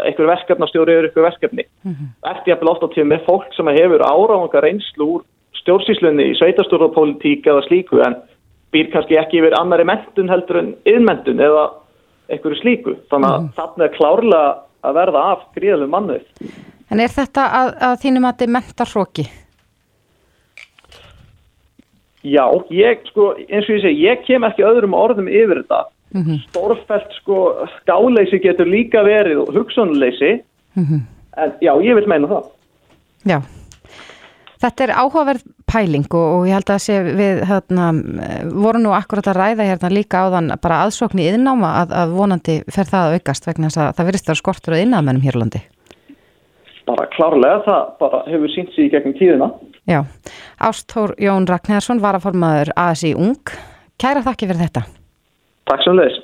einhver 0.08 0.26
verkefnastjóri 0.26 0.92
eða 0.92 1.08
einhver 1.08 1.28
verkefni. 1.28 1.64
Mm 1.84 1.92
-hmm. 1.92 2.30
Eftir 2.30 2.52
jafnvel 2.52 2.68
oft 2.68 2.82
á 2.82 2.88
tíu 2.94 3.04
með 3.04 3.24
fólk 3.26 3.54
sem 3.54 3.66
hefur 3.66 4.02
áráðanga 4.02 4.60
reynslu 4.60 5.04
úr 5.04 5.22
stjórnsýslunni 5.54 6.32
í 6.32 6.38
sveitastjórnapolítík 6.38 7.46
eða 7.46 7.66
slíku 7.66 8.00
en 8.00 8.16
býr 8.72 8.90
kannski 8.92 9.18
ekki 9.18 9.38
yfir 9.38 9.54
annari 9.60 9.84
mentun 9.84 10.28
heldur 10.28 10.58
en 10.58 10.74
yðmentun 10.84 11.40
eða 11.40 11.70
einhverju 12.32 12.60
slíku. 12.60 12.96
Þannig 13.12 13.30
að 13.30 13.40
mm 13.40 13.52
þarna 13.56 13.84
er 13.84 13.96
klárlega 13.96 14.50
að 14.82 14.98
verða 14.98 15.22
af 15.32 15.46
gríðalum 15.54 15.94
mannuð. 15.94 16.24
En 16.90 17.00
er 17.00 17.08
þetta 17.08 17.46
að, 17.60 17.68
að 17.86 17.94
þínum 18.02 18.26
að 18.26 18.32
þetta 18.32 18.44
er 18.44 18.54
mentarhróki? 18.56 19.24
Já, 22.22 22.44
ég 22.70 23.02
sko, 23.10 23.32
eins 23.48 23.66
og 23.66 23.76
ég 23.76 23.82
segi, 23.82 24.04
ég 24.06 24.20
kem 24.26 24.44
ekki 24.46 24.62
öðrum 24.66 24.94
orðum 24.94 25.30
yfir 25.30 25.62
þetta 25.62 25.84
mm 26.12 26.22
-hmm. 26.22 26.38
stórfælt 26.48 27.12
sko 27.20 27.66
skáleysi 27.80 28.38
getur 28.38 28.66
líka 28.66 29.02
verið 29.02 29.38
og 29.42 29.54
hugsunleysi 29.54 30.42
mm 30.74 30.84
-hmm. 30.84 31.00
en 31.36 31.52
já, 31.60 31.72
ég 31.82 31.94
vil 31.94 32.08
meina 32.08 32.28
það 32.28 32.44
Já, 33.24 33.40
þetta 34.62 34.86
er 34.86 34.94
áhugaverð 34.94 35.44
pæling 35.68 36.08
og, 36.10 36.24
og 36.36 36.46
ég 36.48 36.56
held 36.56 36.72
að 36.72 36.80
sé 36.84 36.98
við 37.06 37.42
hérna, 37.48 37.90
voru 38.52 38.82
nú 38.82 38.94
akkurat 38.96 39.30
að 39.32 39.38
ræða 39.40 39.68
hérna 39.68 39.92
líka 39.92 40.24
á 40.24 40.32
þann 40.36 40.54
bara 40.62 40.82
aðsókn 40.86 41.22
í 41.22 41.28
yðnáma 41.32 41.74
að, 41.82 41.94
að 42.02 42.16
vonandi 42.16 42.58
fer 42.70 42.88
það 42.88 43.06
að 43.06 43.18
aukast 43.18 43.48
vegna 43.48 43.70
þess 43.70 43.82
að 43.82 43.94
það 43.98 44.10
virðist 44.10 44.32
að 44.32 44.42
skortur 44.42 44.76
á 44.78 44.82
yðnámennum 44.82 45.26
Hérlandi 45.26 45.62
Bara 46.86 47.06
klárlega, 47.14 47.60
það 47.66 47.92
bara 48.00 48.22
hefur 48.26 48.50
sínt 48.50 48.72
sér 48.74 48.88
í 48.88 48.90
gegnum 48.90 49.14
tíðina. 49.14 49.48
Já, 49.86 50.00
Ástór 50.58 51.14
Jón 51.22 51.46
Ragnæðarsson 51.46 52.02
var 52.02 52.18
að 52.18 52.26
formaður 52.26 52.74
ASI 52.74 53.14
Ung. 53.14 53.54
Kæra 54.02 54.24
þakki 54.26 54.50
fyrir 54.50 54.64
þetta. 54.66 54.84
Takk 55.70 55.86
sem 55.86 55.98
leis. 55.98 56.20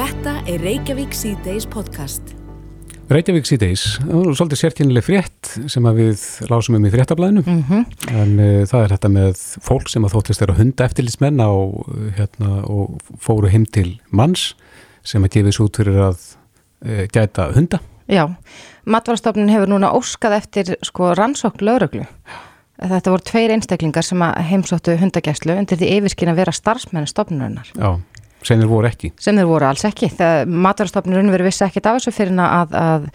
Þetta 0.00 0.38
er 0.48 0.64
Reykjavík 0.64 1.16
C-Days 1.16 1.68
podcast. 1.68 2.39
Reykjavík 3.10 3.46
C-Days, 3.48 3.84
svolítið 4.06 4.58
sérkynnileg 4.60 5.02
frétt 5.02 5.48
sem 5.72 5.86
við 5.96 6.20
lásum 6.46 6.76
um 6.78 6.84
í 6.86 6.92
fréttablaðinu 6.92 7.42
mm 7.42 7.62
-hmm. 7.66 7.80
en 8.14 8.34
uh, 8.38 8.66
það 8.70 8.84
er 8.84 8.92
þetta 8.94 9.08
með 9.10 9.40
fólk 9.66 9.88
sem 9.90 10.04
að 10.06 10.12
þóttist 10.14 10.42
er 10.44 10.52
að 10.52 10.60
hunda 10.60 10.86
eftirlitsmenn 10.86 11.42
á, 11.42 11.50
hérna, 12.18 12.50
og 12.70 13.00
fóru 13.18 13.50
heim 13.50 13.64
til 13.66 13.98
manns 14.10 14.54
sem 15.02 15.24
að 15.24 15.32
gefis 15.34 15.58
út 15.58 15.80
fyrir 15.82 15.98
að 15.98 16.20
uh, 16.86 17.02
gæta 17.10 17.50
hunda. 17.56 17.80
Já, 18.06 18.30
matvarastofnun 18.86 19.50
hefur 19.50 19.66
núna 19.66 19.90
óskað 19.90 20.36
eftir 20.38 20.76
sko 20.82 21.10
rannsókn 21.14 21.66
lauruglu 21.66 22.06
þetta 22.80 23.12
voru 23.12 23.26
tveir 23.28 23.52
einstaklingar 23.54 24.06
sem 24.06 24.22
að 24.24 24.38
heimsóttu 24.48 24.94
hundagæslu 25.00 25.56
undir 25.58 25.78
því 25.80 25.90
yfirskinn 25.98 26.32
að 26.32 26.40
vera 26.40 26.54
starfsmenn 26.54 27.08
stofnurinnar. 27.10 27.68
Já, 27.76 28.00
sem 28.46 28.60
þeir 28.60 28.70
voru 28.70 28.90
ekki. 28.90 29.12
Sem 29.20 29.38
þeir 29.38 29.48
voru 29.50 29.68
alls 29.68 29.84
ekki. 29.88 30.10
Maturstofnurinn 30.66 31.32
verið 31.32 31.50
vissi 31.50 31.64
ekkit 31.66 31.88
af 31.90 31.98
þessu 31.98 32.14
fyrir 32.16 32.40
að, 32.44 32.76
að, 32.80 33.08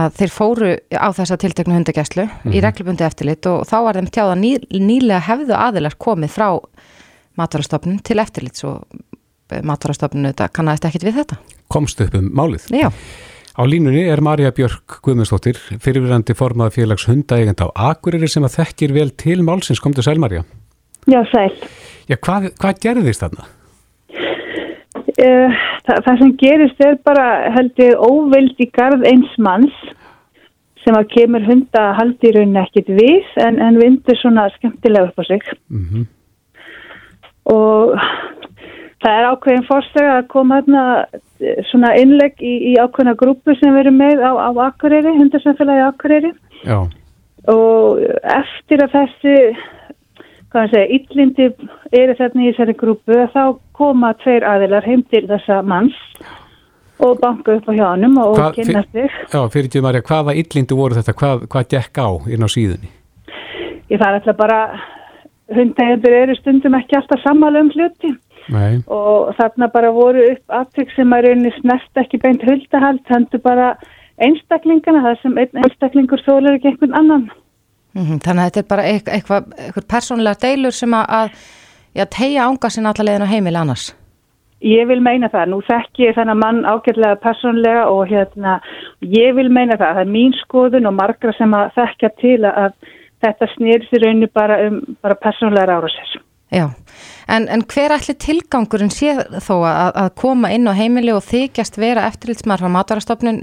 að 0.00 0.18
þeir 0.20 0.34
fóru 0.34 0.74
á 0.94 1.08
þessa 1.18 1.38
tilteknu 1.42 1.78
hundagæslu 1.78 2.26
mm 2.26 2.30
-hmm. 2.34 2.52
í 2.52 2.58
mhm. 2.58 2.66
reglubundi 2.66 3.06
eftirlit 3.06 3.46
og 3.50 3.66
þá 3.68 3.76
var 3.86 4.00
þeim 4.00 4.12
tjáða 4.12 4.38
ný, 4.38 4.52
nýlega 4.70 5.24
hefðu 5.28 5.58
aðilar 5.58 5.98
komið 5.98 6.36
frá 6.36 6.48
maturstofnun 7.40 8.02
til 8.04 8.18
eftirlit 8.20 8.64
og 8.64 8.84
maturstofnun 9.62 10.32
kannast 10.52 10.84
ekkit 10.84 11.04
við 11.04 11.20
þetta. 11.22 11.36
Komst 11.68 12.00
upp 12.00 12.14
um 12.14 12.30
málið? 12.32 12.68
Já. 12.72 12.90
Á 13.52 13.68
línunni 13.68 14.06
er 14.08 14.22
Marja 14.24 14.48
Björk 14.56 15.02
Guðmundsdóttir, 15.04 15.58
fyrirverandi 15.80 16.32
formað 16.32 16.78
félags 16.78 17.04
hundaegend 17.04 17.60
á 17.60 17.68
Akureyri 17.90 18.28
sem 18.28 18.46
að 18.48 18.56
þekkir 18.62 18.94
vel 18.96 19.10
til 19.12 19.42
málsins. 19.44 19.80
Kom 19.80 19.92
til 19.92 20.04
sæl, 20.06 20.16
Marja? 20.22 20.46
Já, 21.04 21.20
sæl. 21.28 21.52
Já, 22.08 22.16
hvað, 22.16 22.48
hvað 22.56 22.80
gerðist 22.80 23.20
þarna? 23.20 23.44
Uh, 25.22 25.58
það, 25.86 25.98
það 26.06 26.16
sem 26.18 26.30
gerist 26.40 26.80
er 26.82 26.96
bara 27.06 27.26
heldur 27.54 28.00
óvild 28.02 28.62
í 28.62 28.66
garð 28.74 29.04
eins 29.06 29.34
manns 29.38 29.76
sem 30.82 30.96
að 30.98 31.12
kemur 31.12 31.44
hunda 31.46 31.92
haldi 31.94 32.30
í 32.30 32.34
rauninni 32.34 32.62
ekkit 32.64 32.88
við 32.90 33.36
en, 33.44 33.60
en 33.62 33.78
vindur 33.78 34.18
svona 34.18 34.48
skemmtilega 34.56 35.10
upp 35.10 35.22
á 35.22 35.24
sig. 35.28 35.44
Mm 35.70 35.84
-hmm. 35.86 36.06
Og 37.54 37.94
það 39.02 39.18
er 39.18 39.28
ákveðin 39.30 39.68
fórstega 39.68 40.16
að 40.16 40.28
koma 40.32 40.58
hérna 40.60 40.84
svona 41.70 41.92
innlegg 41.98 42.42
í, 42.42 42.54
í 42.70 42.74
ákveðna 42.78 43.14
grúpu 43.18 43.54
sem 43.58 43.74
við 43.74 43.86
erum 43.86 43.98
með 44.00 44.22
á, 44.22 44.30
á 44.46 44.50
Akureyri, 44.68 45.14
hundarsamfélagi 45.18 45.86
Akureyri 45.86 46.32
Já. 46.66 46.78
og 47.50 48.02
eftir 48.22 48.84
að 48.84 48.94
þessi 48.98 49.36
hvað 50.52 50.62
hann 50.62 50.72
segja, 50.72 50.98
yllindi 50.98 51.48
eru 52.02 52.14
þarna 52.18 52.44
í 52.44 52.52
þessari 52.52 52.76
grúpu 52.78 53.18
þá 53.32 53.42
koma 53.76 54.12
tveir 54.22 54.46
aðilar 54.46 54.86
heim 54.86 55.02
til 55.10 55.24
þessa 55.30 55.60
manns 55.64 55.98
og 57.02 57.20
banka 57.22 57.56
upp 57.58 57.70
á 57.70 57.72
hjánum 57.74 58.18
og 58.22 58.36
Hva, 58.38 58.50
kynna 58.56 58.82
sig 58.92 59.08
Já, 59.32 59.40
fyrir 59.52 59.70
því 59.72 59.84
Marja, 59.86 60.02
hvaða 60.06 60.36
yllindi 60.38 60.78
voru 60.78 60.98
þetta, 60.98 61.14
hvað, 61.18 61.46
hvað 61.52 61.70
gekk 61.74 62.02
á 62.04 62.08
inn 62.30 62.46
á 62.46 62.48
síðunni? 62.52 62.92
Ég 63.90 64.00
þarf 64.00 64.20
alltaf 64.20 64.38
bara 64.38 64.60
hundægjandur 65.52 66.18
eru 66.18 66.36
stundum 66.38 66.76
ekki 66.78 66.98
alltaf 67.00 67.24
sammála 67.24 67.64
um 67.64 67.72
hluti 67.74 68.12
Nei. 68.52 68.82
og 68.90 69.32
þarna 69.38 69.68
bara 69.72 69.92
voru 69.94 70.22
upp 70.32 70.56
aftrygg 70.60 70.92
sem 70.96 71.12
að 71.14 71.28
rauninni 71.28 71.52
snert 71.60 72.00
ekki 72.02 72.20
beint 72.22 72.42
huldahald, 72.46 73.02
þannig 73.08 73.42
bara 73.44 73.74
einstaklingana, 74.22 75.02
það 75.06 75.20
sem 75.22 75.38
einn 75.42 75.62
einstaklingur 75.64 76.22
þólar 76.26 76.58
ekki 76.58 76.72
einhvern 76.72 76.98
annan 76.98 77.30
mm 77.94 78.02
-hmm, 78.02 78.20
Þannig 78.24 78.42
að 78.42 78.46
þetta 78.50 78.60
er 78.60 78.68
bara 78.68 78.82
eitthvað, 78.82 79.42
eitthvað, 79.58 79.88
persónlega 79.88 80.42
deilur 80.42 80.72
sem 80.72 80.94
að, 80.94 81.30
tegja 82.10 82.46
ánga 82.46 82.70
sinna 82.70 82.90
allalegin 82.90 83.26
á 83.26 83.32
heimil 83.34 83.56
annars. 83.56 83.94
Ég 84.62 84.86
vil 84.86 85.00
meina 85.02 85.28
það, 85.28 85.46
nú 85.48 85.60
þekk 85.66 85.98
ég 85.98 86.14
þennan 86.14 86.38
mann 86.38 86.64
ágætlega 86.64 87.16
persónlega 87.16 87.86
og 87.90 88.06
hérna, 88.06 88.60
ég 89.00 89.34
vil 89.34 89.50
meina 89.50 89.76
það, 89.76 89.94
það 89.94 90.00
er 90.00 90.12
mín 90.16 90.32
skoðun 90.44 90.86
og 90.86 90.94
margra 90.94 91.32
sem 91.38 91.54
að 91.54 91.72
þekkja 91.74 92.10
til 92.20 92.44
að 92.44 92.72
þetta 93.22 93.48
snýr 93.56 93.86
sér 93.88 94.04
raunni 94.06 94.28
bara 94.34 94.58
um 94.66 94.82
bara 95.02 95.18
persónlega 95.18 95.78
ára 95.78 95.90
sér 95.90 96.20
Já, 96.52 96.66
en, 97.32 97.46
en 97.48 97.62
hver 97.64 97.94
ætli 97.96 98.14
tilgangurinn 98.20 98.92
sé 98.92 99.14
þó 99.40 99.62
að, 99.64 99.94
að 100.02 100.10
koma 100.20 100.50
inn 100.52 100.68
á 100.68 100.76
heimili 100.76 101.14
og 101.14 101.24
þykjast 101.24 101.78
vera 101.80 102.04
eftirlitsmar 102.10 102.60
frá 102.60 102.68
matarastofnun, 102.74 103.40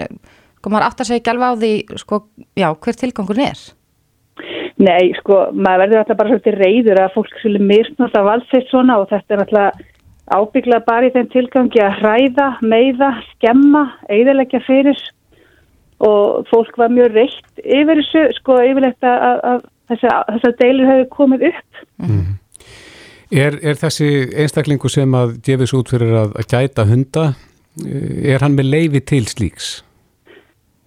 komar 0.61 0.85
aftur 0.85 1.07
að 1.07 1.15
segja 1.15 1.33
alveg 1.33 1.49
á 1.49 1.59
því, 1.63 1.71
sko, 2.03 2.19
já, 2.53 2.67
hver 2.69 2.99
tilgangurinn 3.01 3.49
er? 3.49 3.63
Nei, 4.79 5.11
sko, 5.17 5.49
maður 5.51 5.81
verður 5.83 6.01
alltaf 6.01 6.19
bara 6.19 6.31
svolítið 6.31 6.59
reyður 6.63 7.01
að 7.03 7.15
fólk 7.17 7.39
svolítið 7.41 7.65
myrknátt 7.67 8.13
af 8.15 8.29
alls 8.31 8.53
eitt 8.55 8.69
svona 8.71 8.99
og 9.01 9.09
þetta 9.09 9.35
er 9.35 9.41
alltaf 9.43 9.81
ábygglað 10.29 10.85
bara 10.85 11.07
í 11.09 11.13
þenn 11.15 11.31
tilgangi 11.33 11.81
að 11.83 11.97
hræða, 11.99 12.47
meiða, 12.61 13.09
skemma, 13.33 13.81
eiðilegja 14.13 14.61
fyrir 14.67 15.01
og 16.05 16.47
fólk 16.47 16.77
var 16.79 16.93
mjög 16.93 17.17
reykt 17.17 17.63
yfir 17.65 17.99
þessu, 17.99 18.23
sko, 18.37 18.59
yfirlegt 18.69 19.03
að, 19.03 19.41
að 19.51 19.65
þess 19.89 20.47
að 20.47 20.55
deilur 20.61 20.91
hefur 20.93 21.09
komið 21.17 21.45
upp. 21.49 21.83
Mm. 22.05 22.37
Er, 23.29 23.59
er 23.61 23.77
þessi 23.77 24.09
einstaklingu 24.41 24.89
sem 24.89 25.13
að 25.17 25.35
gefis 25.45 25.75
út 25.77 25.91
fyrir 25.91 26.15
að, 26.23 26.31
að 26.39 26.49
gæta 26.53 26.87
hunda, 26.89 27.25
eh, 27.83 28.31
er 28.33 28.45
hann 28.45 28.55
með 28.57 28.71
leifi 28.71 29.03
til 29.11 29.25
slíks? 29.29 29.79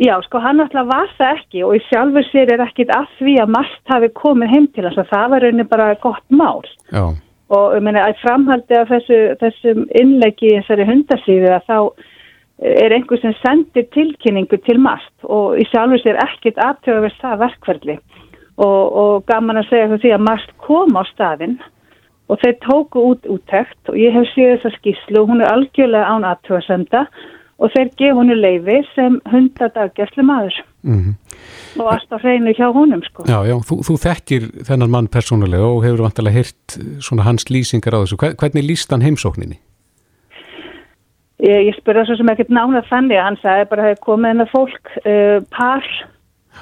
Já, 0.01 0.15
sko 0.25 0.41
hann 0.41 0.63
alltaf 0.63 0.87
var 0.89 1.11
það 1.19 1.35
ekki 1.37 1.65
og 1.67 1.75
í 1.77 1.83
sjálfur 1.91 2.25
sér 2.31 2.55
er 2.55 2.63
ekkit 2.65 2.91
að 2.95 3.11
því 3.19 3.35
að 3.43 3.53
margt 3.57 3.93
hafi 3.93 4.09
komið 4.17 4.55
heim 4.55 4.71
til 4.73 4.87
þess 4.87 5.03
að 5.03 5.11
það 5.11 5.27
var 5.35 5.45
raunin 5.45 5.69
bara 5.69 5.89
gott 6.01 6.25
mál. 6.33 6.65
Já. 6.89 7.05
Og 7.53 7.75
ég 7.77 7.85
meina 7.85 8.07
að 8.09 8.23
framhaldi 8.23 8.79
af 8.79 8.89
þessu, 8.89 9.19
þessum 9.43 9.85
innleggi 10.01 10.55
þessari 10.57 10.87
hundasíðu 10.89 11.53
að 11.53 11.69
þá 11.69 11.77
er 12.73 12.95
einhver 12.97 13.21
sem 13.21 13.35
sendir 13.43 13.85
tilkynningu 13.93 14.59
til 14.65 14.79
margt 14.81 15.29
og 15.29 15.59
í 15.61 15.67
sjálfur 15.69 16.01
sér 16.01 16.21
ekkit 16.25 16.61
aðtöða 16.63 17.05
verið 17.05 17.21
það 17.21 17.43
verkverðli 17.43 17.97
og, 18.63 18.83
og 19.03 19.15
gaman 19.29 19.61
að 19.61 19.69
segja 19.69 20.01
því 20.01 20.15
að 20.17 20.27
margt 20.31 20.57
kom 20.63 20.97
á 20.97 21.03
staðinn 21.11 21.59
og 22.31 22.41
þeir 22.41 22.57
tóku 22.65 23.05
út 23.13 23.29
úttækt 23.29 23.93
og 23.93 23.99
ég 23.99 24.15
hef 24.17 24.31
séð 24.33 24.55
þessa 24.55 24.73
skíslu 24.79 25.21
og 25.21 25.33
hún 25.33 25.43
er 25.45 25.53
algjörlega 25.53 26.15
án 26.15 26.29
aðtöðasenda 26.31 27.05
og 27.05 27.42
þeir 27.71 27.91
gefa 28.01 28.17
húnu 28.19 28.35
leiði 28.35 28.79
sem 28.95 29.19
hundadagjastli 29.31 30.25
maður 30.27 30.57
mm 30.83 30.99
-hmm. 30.99 31.15
og 31.81 31.91
alltaf 31.95 32.23
hreinu 32.23 32.55
hjá 32.59 32.69
húnum 32.75 33.03
sko. 33.07 33.25
Já, 33.29 33.39
já, 33.47 33.57
þú, 33.69 33.77
þú 33.87 33.99
þekkir 34.07 34.49
þennan 34.69 34.91
mann 34.91 35.09
persónulega 35.09 35.67
og 35.67 35.85
hefur 35.85 36.03
vantilega 36.03 36.37
hirt 36.37 36.79
svona 37.01 37.23
hans 37.23 37.45
lýsingar 37.51 37.95
á 37.95 38.03
þessu. 38.03 38.17
Hvernig 38.17 38.65
lýst 38.67 38.91
hann 38.91 39.07
heimsókninni? 39.07 39.59
Ég, 41.43 41.67
ég 41.69 41.75
spurði 41.79 42.03
þessu 42.03 42.17
sem 42.17 42.29
ekkert 42.29 42.51
nánað 42.51 42.89
þannig 42.91 43.19
að 43.19 43.27
hann 43.27 43.43
sagði 43.43 43.69
bara 43.71 43.83
að 43.83 43.85
það 43.85 43.91
hefði 43.91 44.07
komið 44.07 44.31
hennar 44.31 44.51
fólk 44.51 44.85
uh, 45.07 45.39
par 45.51 45.85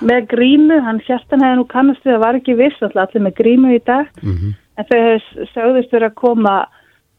með 0.00 0.26
grímu, 0.28 0.80
hann 0.80 1.00
sérstann 1.04 1.42
hefði 1.42 1.56
nú 1.56 1.66
kannast 1.68 2.04
við 2.04 2.14
að 2.14 2.24
var 2.24 2.34
ekki 2.38 2.54
viss, 2.56 2.82
allir 2.82 3.22
með 3.22 3.34
grímu 3.34 3.74
í 3.74 3.80
dag 3.84 4.06
mm 4.22 4.36
-hmm 4.36 4.58
en 4.80 4.88
þau 4.88 5.46
sögðust 5.54 5.92
verið 5.92 6.10
að 6.10 6.18
koma 6.20 6.54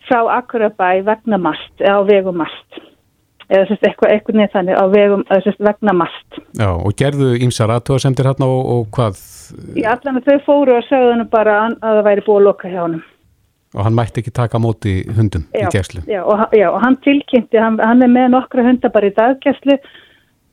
frá 0.08 0.22
Akurabæ 0.38 1.02
vegna 1.06 1.40
mast 1.42 1.84
á 1.84 2.02
vegum 2.08 2.42
mast 2.42 2.82
eða 3.52 3.68
sérst 3.70 3.88
eitthvað, 3.88 4.14
eitthvað 4.16 4.40
niður 4.40 4.54
þannig 4.56 4.80
á 4.80 4.86
vegum 4.96 5.24
sérst, 5.32 5.64
vegna 5.68 5.96
mast. 5.98 6.42
Já, 6.60 6.70
og 6.72 6.96
gerðu 7.00 7.32
ímsar 7.46 7.74
aðtóðasemtir 7.76 8.30
hérna 8.32 8.48
og, 8.48 8.62
og 8.76 8.92
hvað? 8.96 9.24
Já, 9.76 9.90
allan 9.96 10.22
að 10.22 10.30
þau 10.30 10.46
fóru 10.48 10.78
og 10.78 10.86
sögðu 10.88 11.16
hann 11.16 11.32
bara 11.32 11.58
að 11.70 11.80
það 11.82 12.06
væri 12.08 12.28
búið 12.28 12.40
að 12.42 12.48
loka 12.50 12.72
hjá 12.72 12.84
hann 12.84 13.02
Og 13.72 13.86
hann 13.86 13.96
mætti 13.96 14.20
ekki 14.20 14.34
taka 14.36 14.60
móti 14.60 14.94
hundum 15.16 15.46
já, 15.56 15.64
í 15.64 15.70
gæslu? 15.72 16.02
Já, 16.12 16.20
og, 16.28 16.42
já, 16.52 16.66
og 16.68 16.82
hann 16.84 16.98
tilkynnti, 17.06 17.60
hann, 17.60 17.78
hann 17.80 18.04
er 18.04 18.12
með 18.12 18.34
nokkra 18.34 18.66
hundar 18.68 18.92
bara 18.92 19.08
í 19.08 19.14
daggæslu 19.16 19.78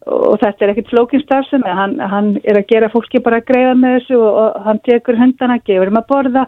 og 0.08 0.38
þetta 0.40 0.64
er 0.64 0.72
ekkert 0.72 0.92
flókinstarfsum 0.92 1.66
hann, 1.66 1.98
hann 1.98 2.37
er 2.46 2.61
að 2.61 2.68
gera 2.70 2.90
fólki 2.92 3.20
bara 3.24 3.40
að 3.40 3.48
greiða 3.50 3.74
með 3.78 3.96
þessu 3.98 4.20
og, 4.22 4.38
og 4.44 4.68
hann 4.68 4.82
tekur 4.87 5.18
hundana, 5.18 5.58
gefur 5.66 5.90
um 5.90 5.98
að 6.00 6.06
borða 6.12 6.44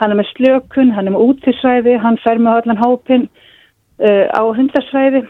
hann 0.00 0.14
er 0.14 0.18
með 0.18 0.30
slökun, 0.32 0.94
hann 0.94 1.10
er 1.10 1.14
með 1.16 1.26
útisvæði, 1.26 1.98
hann 2.02 2.18
fer 2.22 2.40
með 2.42 2.62
allan 2.62 2.80
hópin 2.80 3.26
uh, 3.26 4.26
á 4.30 4.42
hundarsvæði 4.46 5.26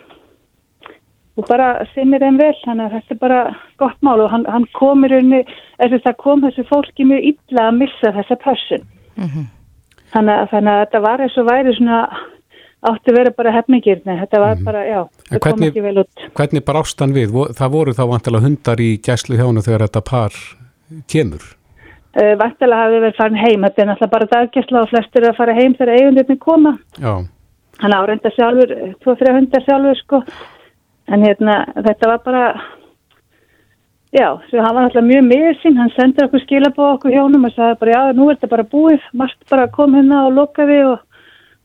og 1.37 1.49
bara 1.49 1.87
sinnir 1.95 2.21
þeim 2.21 2.39
vel, 2.41 2.53
þannig 2.65 2.85
að 2.85 2.95
þetta 2.99 3.15
er 3.15 3.21
bara 3.23 3.41
gott 3.81 3.99
mál 4.05 4.21
og 4.21 4.31
hann, 4.33 4.45
hann 4.53 4.67
komir 4.77 5.15
unni, 5.17 5.41
eða 5.81 6.03
það 6.05 6.19
kom 6.21 6.45
þessu 6.45 6.67
fólki 6.69 7.07
mjög 7.09 7.31
illa 7.33 7.69
að 7.71 7.79
missa 7.81 8.13
þessa 8.19 8.37
person. 8.45 8.85
Mm 9.17 9.29
-hmm. 9.29 9.49
þannig, 10.13 10.45
þannig 10.53 10.73
að 10.73 10.85
þetta 10.85 11.01
var 11.07 11.25
eins 11.25 11.39
og 11.39 11.49
væri 11.49 11.75
svona 11.77 12.03
átti 12.83 13.13
að 13.13 13.17
vera 13.17 13.31
bara 13.31 13.55
hefningirni, 13.55 14.19
þetta 14.21 14.41
var 14.41 14.55
mm 14.55 14.61
-hmm. 14.61 14.65
bara, 14.65 14.85
já, 14.87 15.01
það 15.31 15.41
hvernig, 15.41 15.59
kom 15.59 15.69
ekki 15.69 15.87
vel 15.87 15.99
út. 15.99 16.29
Hvernig 16.35 16.65
brást 16.65 17.01
hann 17.01 17.15
við? 17.15 17.29
Það 17.59 17.75
voru 17.77 17.93
þá 17.93 18.05
vantilega 18.13 18.45
hundar 18.47 18.81
í 18.81 18.91
gæslu 18.99 19.37
hjánu 19.37 19.63
þegar 19.63 19.87
þetta 19.87 20.03
par 20.11 20.33
kemur? 21.09 21.43
Uh, 22.13 22.35
Vantilega 22.37 22.83
hafið 22.83 23.01
verið 23.01 23.17
farin 23.17 23.41
heim, 23.41 23.63
þetta 23.65 23.83
er 23.83 23.87
náttúrulega 23.89 24.13
bara 24.13 24.33
daggæsla 24.33 24.83
og 24.83 24.91
flestir 24.91 25.25
að 25.25 25.37
fara 25.37 25.55
heim 25.57 25.75
þegar 25.75 25.95
eigundirni 25.97 26.37
koma. 26.39 26.75
Já. 27.01 27.25
Hann 27.81 27.95
árenda 27.97 28.31
sjálfur, 28.35 28.75
tvo-þrjá 29.01 29.33
hundar 29.39 29.65
sjálfur 29.65 29.97
sko, 30.03 30.21
en 31.09 31.27
hérna 31.27 31.59
þetta 31.75 32.11
var 32.11 32.23
bara, 32.25 32.45
já, 34.15 34.29
hann 34.37 34.75
var 34.75 34.87
náttúrulega 34.87 35.09
mjög 35.09 35.29
með 35.29 35.49
sín, 35.63 35.79
hann 35.81 35.95
sendir 35.97 36.29
okkur 36.29 36.45
skilabóð 36.45 36.91
okkur 36.97 37.17
hjónum 37.17 37.49
og 37.49 37.55
sagði 37.57 37.81
bara 37.83 37.97
já, 37.97 38.19
nú 38.19 38.29
er 38.29 38.39
þetta 38.39 38.53
bara 38.55 38.69
búið, 38.75 39.09
margt 39.23 39.41
bara 39.51 39.69
kom 39.75 39.97
hérna 39.99 40.25
og 40.29 40.37
lokaði 40.39 40.81
og, 40.89 40.99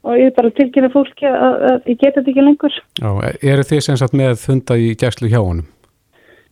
og 0.07 0.19
ég 0.19 0.31
er 0.31 0.37
bara 0.37 0.53
tilkynna 0.59 0.91
fólki 0.93 1.29
að, 1.29 1.39
að, 1.47 1.57
að 1.71 1.89
ég 1.93 2.03
geta 2.03 2.19
þetta 2.19 2.33
ekki 2.33 2.45
lengur. 2.47 2.77
Já, 3.01 3.09
eru 3.53 3.67
þið 3.71 3.83
sem 3.87 3.99
sagt 3.99 4.17
með 4.17 4.47
hunda 4.49 4.79
í 4.79 4.93
gæslu 4.99 5.31
hjá 5.31 5.41
honum? 5.41 5.67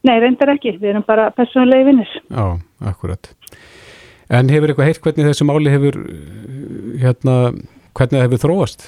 Nei, 0.05 0.20
reyndar 0.22 0.51
ekki, 0.53 0.76
við 0.78 0.91
erum 0.91 1.05
bara 1.07 1.32
personlega 1.34 1.88
vinnir. 1.88 2.12
Já, 2.30 2.60
akkurat. 2.86 3.32
En 4.30 4.49
hefur 4.49 4.72
eitthvað 4.72 4.89
heilt 4.89 5.01
hvernig 5.01 5.28
þessu 5.30 5.47
máli 5.49 5.74
hefur, 5.74 5.97
hérna, 7.01 7.38
hvernig 7.97 8.20
það 8.20 8.26
hefur 8.28 8.41
þróast? 8.43 8.86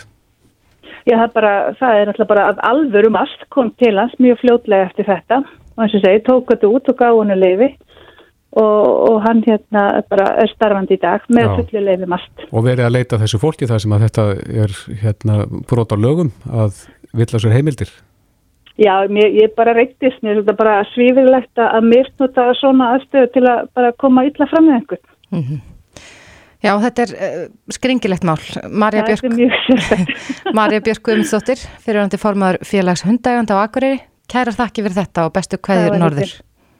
Já, 1.05 1.15
það 1.15 1.25
er 1.27 1.33
bara, 1.35 1.53
það 1.79 1.99
er 2.01 2.11
alltaf 2.11 2.29
bara 2.31 2.45
að 2.51 2.63
alvörum 2.71 3.19
allt 3.19 3.43
kom 3.53 3.73
til 3.81 3.93
hans 3.97 4.15
mjög 4.23 4.41
fljótlega 4.43 4.89
eftir 4.89 5.09
þetta 5.09 5.41
og 5.43 5.83
eins 5.83 5.97
og 5.97 6.05
segi, 6.05 6.23
tók 6.25 6.49
þetta 6.53 6.71
út 6.73 6.89
og 6.91 6.97
gaf 6.97 7.19
hennu 7.19 7.37
leiði 7.37 7.69
og, 8.57 8.87
og 9.11 9.21
hann 9.27 9.43
hérna 9.45 9.85
bara 10.09 10.31
er 10.41 10.51
starfandi 10.55 10.97
í 10.97 11.01
dag 11.03 11.25
með 11.29 11.45
Já. 11.45 11.53
fullu 11.59 11.85
leifum 11.85 12.17
allt. 12.17 12.43
og 12.49 12.65
verið 12.65 12.87
að 12.87 12.95
leita 12.97 13.21
þessu 13.21 13.41
fólki 13.43 13.69
þar 13.69 13.83
sem 13.83 13.95
að 13.95 14.05
þetta 14.07 14.27
er 14.65 14.75
hérna 15.03 15.39
brot 15.69 15.93
á 15.93 15.97
lögum 15.99 16.33
að 16.49 16.83
vilja 17.13 17.43
sér 17.43 17.57
heimildir 17.57 17.93
Já, 18.77 18.93
mér, 19.09 19.31
ég 19.33 19.55
bara 19.57 19.73
reyndist, 19.73 20.19
mér 20.21 20.35
er 20.35 20.43
þetta 20.43 20.53
bara 20.59 20.83
svífirlegt 20.91 21.61
að 21.63 21.87
misnota 21.87 22.51
svona 22.59 22.91
aðstöðu 22.93 23.31
til 23.33 23.43
að 23.49 23.63
bara 23.73 23.95
koma 23.97 24.27
illa 24.27 24.45
fram 24.51 24.67
með 24.69 24.75
einhvern. 24.75 25.63
Já, 26.63 26.71
þetta 26.81 27.03
er 27.03 27.11
uh, 27.13 27.41
skringilegt 27.73 28.25
mál. 28.27 28.39
Marja 28.71 29.03
Björk. 29.07 29.25
Marja 30.59 30.81
Björk 30.85 31.03
Guðmundsdóttir, 31.05 31.61
fyrirvændi 31.83 32.19
formaður 32.21 32.61
félags 32.65 33.05
hundæganda 33.05 33.59
á 33.59 33.65
Akureyri. 33.65 34.01
Kærar 34.27 34.57
þakki 34.57 34.83
fyrir 34.85 34.97
þetta 34.97 35.27
og 35.27 35.35
bestu 35.37 35.59
var 35.67 35.99
norður. 36.01 36.33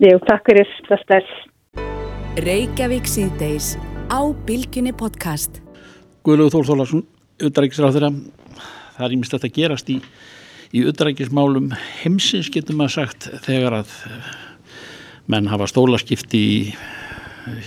Jú, 0.03 0.17
takk 0.27 0.49
fyrir. 0.49 1.29
Reykjavík 2.43 3.07
síðdeis 3.09 3.75
á 4.09 4.19
Bilginni 4.45 4.93
podcast. 4.93 5.61
Guðlegu 6.25 6.51
Þór 6.57 6.67
Þólarsson, 6.71 7.05
auðrækisráð 7.41 7.95
þeirra 7.97 8.11
það 8.97 9.05
er 9.07 9.15
ímest 9.15 9.37
þetta 9.37 9.53
gerast 9.55 9.93
í 9.93 10.01
í 10.75 10.83
auðrækismálum 10.87 11.71
heimsins 12.01 12.49
getur 12.51 12.77
maður 12.77 12.97
sagt 12.97 13.29
þegar 13.45 13.81
að 13.81 13.93
eh, 14.09 14.31
menn 15.31 15.47
hafa 15.51 15.67
stólaskipti 15.71 16.41
í, 16.43 16.57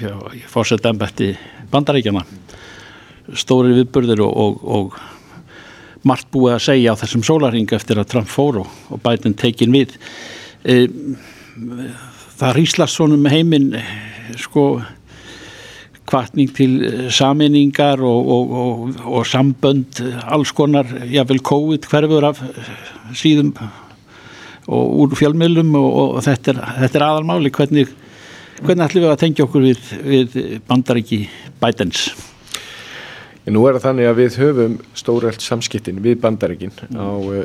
hjá, 0.00 0.12
í 0.36 0.42
fórsetambætti 0.48 1.32
bandaríkjana 1.72 2.24
stóri 3.38 3.74
viðburðir 3.76 4.22
og, 4.24 4.36
og, 4.44 4.62
og 4.64 6.06
margt 6.06 6.30
búið 6.32 6.56
að 6.56 6.64
segja 6.66 6.94
á 6.96 7.00
þessum 7.00 7.24
sólarring 7.26 7.74
eftir 7.76 8.00
að 8.00 8.08
Trump 8.14 8.30
fór 8.30 8.62
og, 8.62 8.78
og 8.90 9.02
Biden 9.04 9.36
tekin 9.38 9.74
við. 9.74 9.92
E, 10.64 10.86
það 12.40 12.56
rýslast 12.56 12.96
svona 12.96 13.18
um 13.18 13.28
heiminn 13.30 13.74
sko 14.40 14.64
kvartning 16.10 16.50
til 16.54 16.72
saminningar 17.14 18.00
og, 18.02 18.96
sambönd 19.28 20.00
alls 20.26 20.50
konar, 20.56 20.88
jável 21.06 21.38
COVID 21.46 21.86
hverfur 21.86 22.26
af 22.32 22.40
síðum 23.14 23.52
og 24.70 24.96
úr 25.04 25.14
fjölmiðlum 25.18 25.70
og, 25.78 25.90
og 26.02 26.24
þetta, 26.26 26.54
er, 26.54 26.60
þetta 26.84 26.98
er 26.98 27.06
aðalmáli 27.06 27.52
hvernig, 27.54 27.92
hvernig 28.64 28.86
ætlum 28.86 29.06
við 29.06 29.12
að 29.12 29.22
tengja 29.24 29.46
okkur 29.46 29.68
við, 29.68 29.94
við 30.04 30.42
bandaríki 30.68 31.24
Bidens 31.60 32.10
En 33.48 33.56
nú 33.56 33.62
er 33.64 33.74
það 33.78 33.84
þannig 33.86 34.06
að 34.06 34.18
við 34.18 34.34
höfum 34.38 34.74
stórelt 35.00 35.42
samskiptin 35.42 36.00
við 36.04 36.18
bandaríkin 36.20 36.74
á 36.92 37.08
uh, 37.08 37.38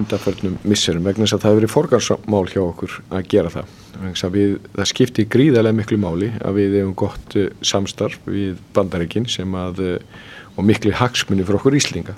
undanförnum 0.00 0.56
misserum 0.64 1.04
vegna 1.04 1.26
þess 1.26 1.36
að 1.36 1.42
það 1.42 1.50
hefur 1.50 1.60
verið 1.60 1.72
forgarsmál 1.74 2.48
hjá 2.48 2.60
okkur 2.62 2.96
að 3.12 3.28
gera 3.34 3.52
það. 3.52 3.74
Að 4.00 4.32
Við, 4.34 4.56
það 4.78 4.88
skiptir 4.90 5.28
gríðarlega 5.30 5.78
miklu 5.78 6.00
máli 6.00 6.32
að 6.40 6.58
við 6.58 6.78
hefum 6.80 6.96
gott 7.04 7.36
uh, 7.36 7.46
samstarf 7.60 8.16
við 8.24 8.56
bandaríkin 8.74 9.28
sem 9.28 9.54
að, 9.54 9.84
uh, 9.84 10.50
og 10.56 10.66
miklu 10.72 10.96
hagsmunni 10.96 11.44
fyrir 11.44 11.60
okkur 11.60 11.76
Íslinga. 11.76 12.16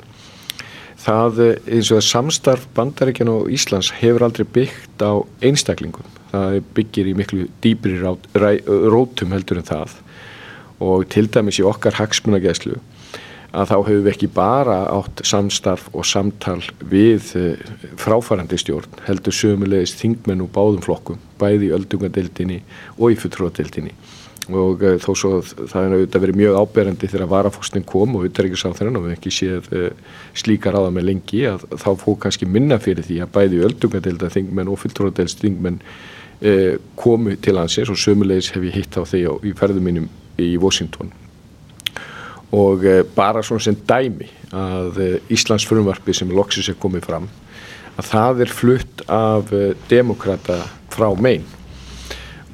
Það 1.04 1.42
eins 1.50 1.90
og 1.90 1.98
að 1.98 2.06
samstarf 2.06 2.68
bandaríkin 2.78 3.34
og 3.34 3.50
Íslands 3.52 3.90
hefur 3.98 4.28
aldrei 4.28 4.46
byggt 4.46 5.02
á 5.02 5.20
einstaklingum. 5.44 6.06
Það 6.34 6.56
byggir 6.74 7.10
í 7.10 7.14
miklu 7.14 7.46
dýbri 7.62 8.00
rótum 8.02 9.34
heldur 9.36 9.60
en 9.60 9.68
það 9.68 10.00
og 10.84 11.04
til 11.12 11.28
dæmis 11.30 11.60
í 11.62 11.66
okkar 11.66 11.94
hagsmunageðslu 12.00 12.80
að 13.54 13.70
þá 13.70 13.74
hefur 13.76 14.02
við 14.02 14.10
ekki 14.12 14.30
bara 14.34 14.78
átt 14.90 15.22
samstarf 15.26 15.86
og 15.94 16.06
samtal 16.08 16.58
við 16.90 17.30
eh, 17.38 17.62
fráfærandi 18.00 18.58
stjórn, 18.60 18.98
heldur 19.06 19.36
sömulegis 19.36 19.94
þingmenn 20.00 20.42
og 20.44 20.50
báðum 20.54 20.82
flokkum, 20.84 21.20
bæði 21.40 21.70
í 21.70 21.74
öldungadeildinni 21.76 22.60
og 22.98 23.14
í 23.14 23.18
fulltróðadeildinni. 23.22 23.94
Og 24.44 24.82
uh, 24.84 24.98
þó 25.00 25.12
svo 25.16 25.28
það 25.40 25.78
er 25.78 25.92
auðvitað 25.94 26.20
verið 26.20 26.36
mjög 26.36 26.56
áberandi 26.60 27.08
þegar 27.08 27.30
varafókstin 27.30 27.86
kom 27.88 28.18
og 28.18 28.26
utryggisáþrann 28.28 28.98
og 28.98 29.06
við 29.06 29.14
ekki 29.14 29.30
séð 29.32 29.70
uh, 29.72 29.86
slíka 30.36 30.74
ráða 30.74 30.90
með 30.92 31.06
lengi 31.08 31.40
að 31.48 31.64
þá 31.80 31.86
fóð 32.02 32.18
kannski 32.26 32.48
minna 32.50 32.76
fyrir 32.76 33.06
því 33.06 33.22
að 33.24 33.32
bæði 33.38 33.62
öldungadeilda 33.70 34.28
þingmenn 34.34 34.68
og 34.74 34.82
fulltróðadeilds 34.82 35.38
þingmenn 35.40 35.80
uh, 36.44 36.76
komu 36.96 37.36
til 37.36 37.58
hansins 37.58 37.92
og 37.92 38.00
sömulegis 38.00 38.52
hef 38.54 38.64
ég 38.68 38.78
hitt 38.80 38.96
á 39.00 39.02
því 39.02 39.22
á, 39.28 39.32
í 39.44 39.54
ferðum 39.58 39.88
mínum 39.88 40.08
í 40.38 40.54
Washington. 40.58 41.12
Og 42.54 42.84
eh, 42.86 43.02
bara 43.16 43.42
svona 43.42 43.64
sem 43.64 43.74
dæmi 43.74 44.28
að 44.54 45.00
eh, 45.02 45.32
Íslands 45.34 45.66
frumvarpi 45.66 46.14
sem 46.14 46.30
loksis 46.30 46.68
er 46.70 46.78
komið 46.78 47.08
fram 47.08 47.26
að 47.98 48.08
það 48.10 48.44
er 48.44 48.52
flutt 48.52 49.02
af 49.10 49.52
eh, 49.54 49.74
demokrata 49.90 50.60
frá 50.94 51.08
megin 51.18 51.46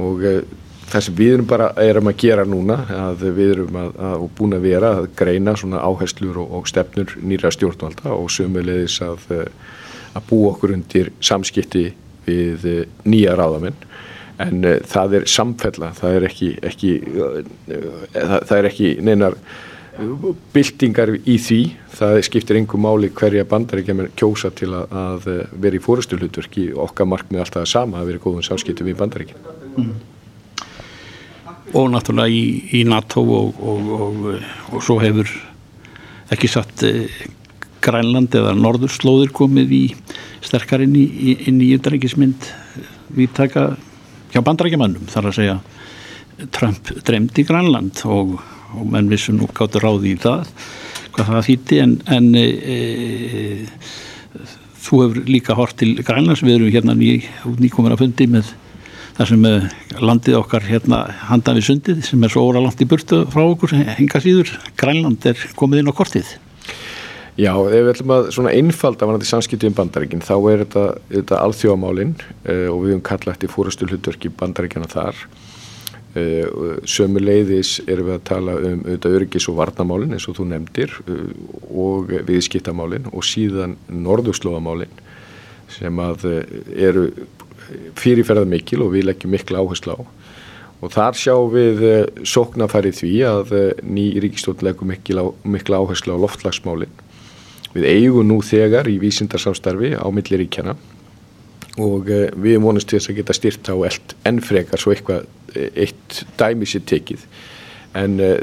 og 0.01 0.25
eh, 0.25 0.43
það 0.91 1.05
sem 1.07 1.17
við 1.17 1.35
erum 1.35 1.49
bara 1.49 1.71
erum 1.85 2.11
að 2.11 2.19
gera 2.25 2.45
núna 2.49 2.79
að 2.97 3.27
við 3.37 3.53
erum 3.55 3.81
að, 3.81 3.91
að, 3.95 4.15
og 4.25 4.33
búin 4.39 4.57
að 4.57 4.67
vera 4.67 4.93
að 4.99 5.11
greina 5.21 5.57
svona 5.57 5.83
áherslur 5.87 6.41
og, 6.43 6.55
og 6.59 6.71
stefnur 6.71 7.17
nýra 7.23 7.53
stjórnvalda 7.55 8.15
og 8.17 8.31
sömulegis 8.33 9.01
að, 9.07 9.27
eh, 9.37 9.77
að 10.17 10.31
búa 10.31 10.55
okkur 10.55 10.77
undir 10.77 11.13
samskipti 11.25 11.91
við 12.27 12.69
eh, 12.69 12.85
nýja 13.09 13.37
ráðamenn. 13.39 13.79
En 14.41 14.63
uh, 14.65 14.79
það 14.89 15.19
er 15.19 15.27
samfella, 15.29 15.91
það 15.97 16.15
er 16.17 16.29
ekki, 16.31 16.53
ekki 16.65 16.95
uh, 17.11 17.41
það, 18.15 18.39
það 18.49 18.57
er 18.57 18.69
ekki 18.71 18.95
neinar 19.05 19.37
byltingar 20.55 21.13
í 21.29 21.35
því, 21.43 21.59
það 21.99 22.21
skiptir 22.25 22.59
einhver 22.61 22.81
máli 22.81 23.11
hverja 23.17 23.45
bandaríkja 23.49 23.97
með 23.99 24.13
kjósa 24.19 24.51
til 24.57 24.71
að, 24.77 24.95
að 24.97 25.27
vera 25.61 25.77
í 25.77 25.83
fórustulhutverki 25.85 26.71
okkar 26.87 27.09
markmið 27.11 27.43
alltaf 27.45 27.69
sama 27.69 28.01
að 28.01 28.13
vera 28.13 28.21
í 28.21 28.25
góðum 28.25 28.47
sáskiptum 28.47 28.89
við 28.89 28.97
bandaríkja 29.01 29.41
mm. 29.75 29.91
og 31.77 31.91
náttúrulega 31.93 32.33
í, 32.33 32.45
í 32.81 32.85
NATO 32.89 33.25
og, 33.27 33.61
og, 33.61 33.93
og, 33.99 34.31
og 34.71 34.87
svo 34.87 34.97
hefur 35.03 35.29
ekki 36.33 36.51
satt 36.51 36.87
eh, 36.87 37.21
Grænland 37.85 38.35
eða 38.37 38.55
Norðurslóður 38.59 39.33
komið 39.37 39.75
í 39.77 39.85
sterkar 40.45 40.85
inn 40.85 40.97
í, 40.99 41.37
inn 41.49 41.61
í 41.63 41.73
ytterreikismynd 41.77 42.49
viðtaka 43.17 43.75
hjá 44.31 44.41
bandarækjamannum 44.47 45.09
þar 45.11 45.31
að 45.31 45.37
segja 45.39 45.59
Trump 46.55 46.93
dremdi 47.07 47.45
Grænland 47.49 48.03
og, 48.09 48.39
og 48.77 48.87
menn 48.93 49.11
vissu 49.11 49.35
nú 49.37 49.49
gáttu 49.57 49.83
ráði 49.83 50.15
í 50.15 50.21
það 50.21 50.49
hvað 51.15 51.33
það 51.33 51.47
þýtti 51.49 51.81
en, 51.83 51.95
en 52.17 52.29
e, 52.39 52.47
e, 52.47 52.75
þú 54.81 55.03
hefur 55.05 55.31
líka 55.31 55.57
hort 55.59 55.77
til 55.81 55.97
Grænlands 56.07 56.45
við 56.47 56.59
erum 56.59 56.75
hérna 56.75 56.97
ný, 56.97 57.17
nýkomin 57.61 57.97
að 57.97 58.05
fundi 58.05 58.29
með 58.31 58.53
þar 59.19 59.33
sem 59.33 59.49
e, 59.49 59.55
landið 60.01 60.39
okkar 60.39 60.69
hérna 60.69 61.03
handan 61.29 61.59
við 61.59 61.67
sundið 61.73 62.05
sem 62.07 62.23
er 62.25 62.33
svo 62.33 62.47
óra 62.49 62.63
langt 62.63 62.81
í 62.81 62.89
burtu 62.89 63.25
frá 63.33 63.43
okkur 63.45 63.75
henga 63.99 64.23
síður. 64.23 64.55
Grænland 64.81 65.27
er 65.29 65.43
komið 65.59 65.83
inn 65.83 65.93
á 65.93 65.99
kortið 65.99 66.31
Já, 67.41 67.53
ef 67.57 67.73
við 67.73 67.91
ætlum 67.95 68.13
að 68.13 68.27
svona 68.35 68.51
einfalda 68.53 69.07
vanandi 69.09 69.29
samskipti 69.29 69.69
um 69.71 69.77
bandaríkin 69.77 70.25
þá 70.25 70.35
er 70.51 70.65
þetta, 70.65 70.83
þetta 71.13 71.39
alþjóðamálin 71.47 72.11
uh, 72.21 72.67
og 72.69 72.83
við 72.83 72.93
höfum 72.93 73.05
kallað 73.07 73.37
eftir 73.37 73.53
fórastu 73.53 73.89
hlutverki 73.89 74.33
bandaríkjana 74.43 74.91
þar. 74.91 75.23
Uh, 76.11 76.77
sömu 76.91 77.23
leiðis 77.23 77.79
erum 77.87 78.11
við 78.11 78.17
að 78.19 78.27
tala 78.29 78.59
um 78.59 78.85
auðvitað 78.85 79.17
öryggis 79.21 79.49
og 79.49 79.59
varnamálin 79.61 80.17
eins 80.17 80.29
og 80.29 80.37
þú 80.37 80.49
nefndir 80.51 80.95
uh, 81.07 81.27
og 81.71 82.13
viðskiptamálin 82.29 83.09
og 83.09 83.25
síðan 83.25 83.79
norðurslóðamálin 83.89 85.01
sem 85.71 86.01
að 86.03 86.27
eru 86.75 87.09
fyrirferðar 87.97 88.51
mikil 88.51 88.83
og 88.85 88.97
við 88.99 89.07
leggjum 89.07 89.33
mikla 89.39 89.63
áherslu 89.63 89.97
á. 89.97 90.01
Og 90.81 90.93
þar 90.93 91.17
sjáum 91.17 91.53
við 91.55 91.87
sóknarfærið 92.27 93.05
því 93.05 93.19
að 93.29 93.53
ný 93.85 94.11
ríkistofn 94.21 94.65
leggum 94.67 94.91
mikla 94.91 95.79
áherslu 95.79 96.17
á 96.17 96.23
loftlagsmálin 96.25 96.99
Við 97.75 97.87
eigum 97.87 98.27
nú 98.27 98.41
þegar 98.43 98.89
í 98.91 98.99
vísindarsamstarfi 99.03 99.95
á 99.95 100.07
milli 100.11 100.41
ríkjana 100.43 100.75
og 101.81 102.11
við 102.11 102.59
vonumst 102.61 102.89
til 102.91 102.99
þess 102.99 103.13
að 103.13 103.21
geta 103.21 103.37
styrt 103.37 103.71
á 103.71 103.77
eld 103.87 104.15
enn 104.27 104.41
frekar 104.43 104.83
svo 104.83 104.93
eitthvað 104.93 105.29
eitt 105.55 106.25
dæmi 106.41 106.67
sér 106.69 106.83
tekið. 106.91 107.23
En 107.99 108.19
uh, 108.23 108.37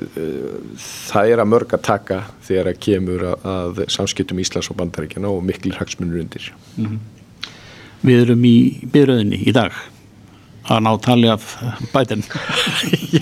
það 0.83 1.33
er 1.33 1.41
að 1.43 1.51
mörg 1.51 1.75
að 1.75 1.83
taka 1.87 2.21
þegar 2.47 2.71
að 2.71 2.79
kemur 2.83 3.27
að, 3.29 3.45
að 3.51 3.83
samskiptum 3.93 4.41
Íslands 4.43 4.71
og 4.71 4.79
bandaríkjana 4.79 5.31
og 5.31 5.45
miklir 5.47 5.77
hagsmunur 5.79 6.23
undir. 6.23 6.49
Mm 6.75 6.87
-hmm. 6.87 7.53
Við 8.07 8.23
erum 8.25 8.43
í 8.45 8.57
byrjöðinni 8.91 9.43
í 9.47 9.53
dag 9.55 9.75
að 10.67 10.83
ná 10.83 10.91
tali 11.01 11.29
af 11.31 11.57
bætinn. 11.93 12.23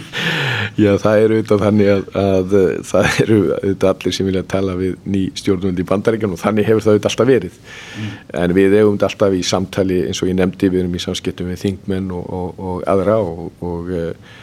Já, 0.76 0.90
það 1.00 1.22
eru 1.24 1.36
auðvitað 1.38 1.62
þannig 1.64 1.90
að, 1.92 2.08
að 2.20 2.56
það 2.90 3.20
eru 3.24 3.38
auðvitað 3.56 3.92
allir 3.92 4.16
sem 4.18 4.28
vilja 4.28 4.46
tala 4.52 4.74
við 4.80 4.96
ný 5.08 5.22
stjórnvöndi 5.40 5.86
í 5.86 5.88
bandaríkjan 5.88 6.34
og 6.36 6.42
þannig 6.42 6.68
hefur 6.68 6.84
það 6.84 6.96
auðvitað 6.96 7.12
alltaf 7.12 7.30
verið. 7.30 7.60
Mm. 7.96 8.10
En 8.42 8.56
við 8.58 8.76
eigum 8.80 8.98
þetta 8.98 9.10
alltaf 9.10 9.36
í 9.38 9.44
samtali 9.48 10.00
eins 10.10 10.20
og 10.24 10.32
ég 10.32 10.40
nefndi, 10.40 10.72
við 10.74 10.84
erum 10.84 10.98
í 10.98 11.04
samskiptum 11.06 11.54
við 11.54 11.62
þingmenn 11.64 12.12
og, 12.16 12.26
og, 12.40 12.60
og 12.60 12.84
aðra 12.92 13.22
og, 13.24 13.46
og 13.64 13.94
uh, 13.96 14.36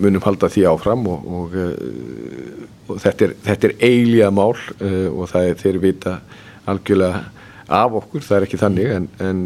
munum 0.00 0.24
halda 0.24 0.48
því 0.48 0.64
áfram 0.70 1.04
og 1.12 1.52
þetta 3.02 3.26
er, 3.26 3.34
er 3.52 3.74
eiglíða 3.76 4.30
mál 4.32 4.54
og 4.56 5.26
það 5.28 5.48
er 5.50 5.58
þeir 5.60 5.78
vita 5.82 6.14
algjörlega 6.64 7.20
af 7.68 7.98
okkur, 8.00 8.24
það 8.24 8.38
er 8.38 8.46
ekki 8.46 8.60
þannig 8.62 8.94
en, 8.94 9.10
en 9.20 9.42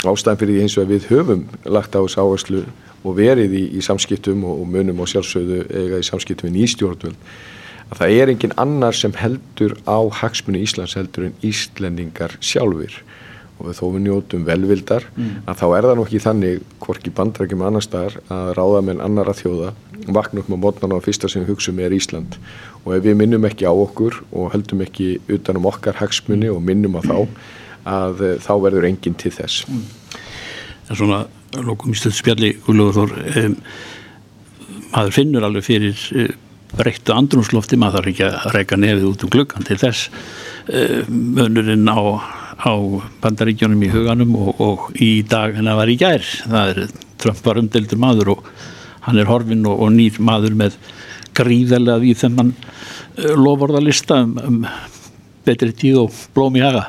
ástæðan 0.00 0.40
fyrir 0.40 0.56
því 0.56 0.64
eins 0.64 0.78
og 0.78 0.86
að 0.86 0.94
við 0.94 1.08
höfum 1.10 1.44
lagt 1.76 1.92
á 1.92 2.00
þessu 2.00 2.24
áherslu 2.24 2.64
og 3.06 3.18
verið 3.18 3.54
í, 3.54 3.64
í 3.78 3.84
samskiptum 3.84 4.44
og, 4.46 4.62
og 4.62 4.72
munum 4.72 5.04
og 5.04 5.10
sjálfsögðu 5.12 5.62
eiga 5.70 6.00
í 6.02 6.06
samskiptum 6.06 6.50
við 6.50 6.58
nýstjórnvöld 6.58 7.28
að 7.86 8.00
það 8.00 8.16
er 8.18 8.32
engin 8.32 8.56
annar 8.58 8.96
sem 8.98 9.14
heldur 9.14 9.76
á 9.86 9.98
hagsmunni 10.20 10.64
Íslands 10.66 10.96
heldur 10.98 11.28
en 11.28 11.36
Íslendingar 11.46 12.34
sjálfur 12.42 12.98
og 13.56 13.72
þó 13.72 13.84
við 13.94 14.02
njótum 14.04 14.44
velvildar 14.44 15.06
mm. 15.14 15.46
að 15.48 15.60
þá 15.62 15.66
er 15.68 15.86
það 15.88 15.98
nokkið 16.00 16.24
þannig 16.26 16.64
hvorki 16.82 17.12
bandrækjum 17.16 17.62
annar 17.64 17.84
staðar 17.84 18.18
að 18.32 18.50
ráða 18.58 18.82
með 18.88 19.04
annara 19.06 19.36
þjóða 19.36 19.70
vakna 20.12 20.42
upp 20.42 20.50
með 20.52 20.60
mótnan 20.62 20.96
á 20.96 20.98
fyrsta 21.02 21.30
sem 21.30 21.44
við 21.44 21.54
hugsaum 21.54 21.80
er 21.80 21.94
Ísland 21.96 22.36
og 22.82 22.90
ef 22.98 23.06
við 23.06 23.16
minnum 23.22 23.46
ekki 23.48 23.64
á 23.64 23.72
okkur 23.72 24.18
og 24.28 24.52
höldum 24.52 24.84
ekki 24.84 25.16
utanum 25.32 25.70
okkar 25.70 25.96
hagsmunni 26.02 26.50
og 26.52 26.60
minnum 26.64 26.98
á 26.98 27.02
þá 27.06 27.16
að 27.86 28.22
eh, 28.26 28.36
þá 28.42 28.52
verður 28.66 28.88
enginn 28.90 29.16
til 29.18 29.32
þess 29.34 29.64
mm. 29.70 29.86
En 30.86 30.98
svona 31.00 31.24
lókum 31.64 31.94
í 31.94 31.98
stöldspjalli 31.98 32.50
Guðlúður 32.66 33.14
um, 33.40 33.54
maður 34.92 35.14
finnur 35.16 35.46
alveg 35.46 35.66
fyrir 35.66 36.02
uh, 36.16 36.32
breyttu 36.76 37.14
andrumslofti, 37.14 37.78
maður 37.80 38.00
þarf 38.00 38.10
ekki 38.12 38.26
að 38.26 38.56
reyka 38.56 38.78
nefið 38.80 39.06
út 39.10 39.24
um 39.24 39.32
gluggan 39.32 39.66
til 39.68 39.78
þess. 39.80 40.10
Uh, 40.66 41.02
mönurinn 41.08 41.88
á, 41.88 42.00
á 42.60 42.72
bandaríkjónum 43.22 43.84
í 43.86 43.92
huganum 43.92 44.34
og, 44.40 44.60
og 44.60 44.86
í 45.00 45.22
dag 45.28 45.56
hennar 45.56 45.78
var 45.80 45.92
í 45.92 45.98
gær 46.00 46.24
það 46.24 46.72
er 46.72 46.96
Trump 47.22 47.40
var 47.46 47.62
umdeldur 47.62 48.00
maður 48.02 48.34
og 48.36 48.50
hann 49.06 49.20
er 49.20 49.30
horfin 49.30 49.64
og, 49.68 49.80
og 49.86 49.94
nýr 49.94 50.18
maður 50.20 50.58
með 50.58 50.76
gríðarlega 51.36 52.02
við 52.02 52.20
þennan 52.24 52.52
uh, 52.56 53.32
lofórðalista 53.38 54.20
um, 54.26 54.36
um 54.42 54.62
betri 55.46 55.70
tíð 55.76 56.02
og 56.06 56.22
blóm 56.34 56.58
í 56.58 56.64
haga 56.64 56.88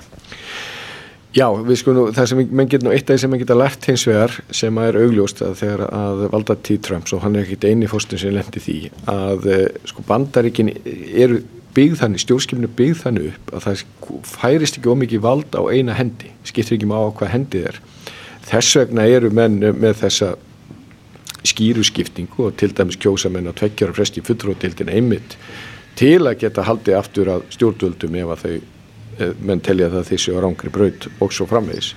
Já, 1.35 1.49
við 1.51 1.81
sko 1.81 1.93
nú, 1.93 2.03
það 2.15 2.29
sem 2.31 2.39
menn 2.55 2.69
getur 2.71 2.87
nú 2.87 2.93
eitt 2.95 3.09
af 3.09 3.17
því 3.17 3.21
sem 3.21 3.31
menn 3.33 3.41
geta 3.41 3.57
lært 3.57 3.85
hins 3.89 4.05
vegar 4.07 4.33
sem 4.55 4.79
að 4.79 4.87
er 4.89 4.99
augljóst 5.03 5.41
að 5.43 5.57
þegar 5.59 5.83
að 5.87 6.23
valda 6.31 6.55
tíð 6.63 6.79
Trumps 6.87 7.13
og 7.13 7.21
hann 7.25 7.35
er 7.35 7.43
ekkit 7.43 7.67
eini 7.67 7.89
fórstin 7.91 8.21
sem 8.21 8.33
lendi 8.33 8.63
því 8.63 8.77
að 9.11 9.47
eh, 9.51 9.65
sko 9.91 10.05
bandaríkin 10.07 10.71
eru 10.71 11.41
byggð 11.77 11.99
þannig, 11.99 12.23
stjórnskipinu 12.23 12.71
byggð 12.79 13.03
þannig 13.03 13.27
upp 13.33 13.53
að 13.53 13.65
það 13.67 13.83
færist 14.31 14.79
ekki 14.79 14.93
ómikið 14.93 15.23
vald 15.27 15.59
á 15.59 15.61
eina 15.67 15.97
hendi, 15.97 16.31
skiptir 16.47 16.77
ekki 16.77 16.89
má 16.89 16.95
á 16.97 17.11
hvað 17.19 17.33
hendið 17.35 17.67
er. 17.73 17.81
Þess 18.47 18.79
vegna 18.79 19.05
eru 19.11 19.29
menn 19.35 19.59
með 19.59 19.99
þessa 19.99 20.31
skýruskiptingu 21.47 22.47
og 22.47 22.55
til 22.57 22.71
dæmis 22.75 22.97
kjósa 22.97 23.29
menn 23.29 23.51
að 23.51 23.59
tveggjara 23.61 23.95
fresti 23.99 24.23
fullrótildin 24.25 24.89
einmitt 24.89 25.37
til 25.99 26.23
að 26.23 26.39
geta 26.41 26.65
haldið 26.65 26.97
aftur 26.97 27.31
að 27.35 27.45
stjórnvöldum 27.53 28.17
ef 28.23 28.33
að 28.33 28.43
þau 28.43 28.57
menn 29.39 29.61
telja 29.63 29.91
það 29.93 30.09
þessi 30.11 30.33
á 30.35 30.39
rángri 30.43 30.71
braut 30.73 31.07
og 31.19 31.33
svo 31.35 31.47
framvegis. 31.49 31.93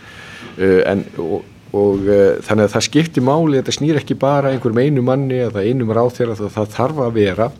Eh, 0.59 0.81
en, 0.91 1.05
og, 1.21 1.45
og 1.77 2.09
eh, 2.09 2.41
þannig 2.47 2.66
að 2.66 2.75
það 2.77 2.87
skiptir 2.89 3.27
máli 3.27 3.61
þetta 3.61 3.77
snýr 3.77 4.01
ekki 4.01 4.18
bara 4.21 4.55
einhverjum 4.55 4.83
einu 4.83 5.05
manni 5.07 5.43
eða 5.47 5.64
einum 5.64 5.93
ráð 5.95 6.16
þegar 6.18 6.41
það, 6.41 6.55
það 6.57 6.75
þarf 6.79 7.05
að 7.07 7.14
vera 7.21 7.51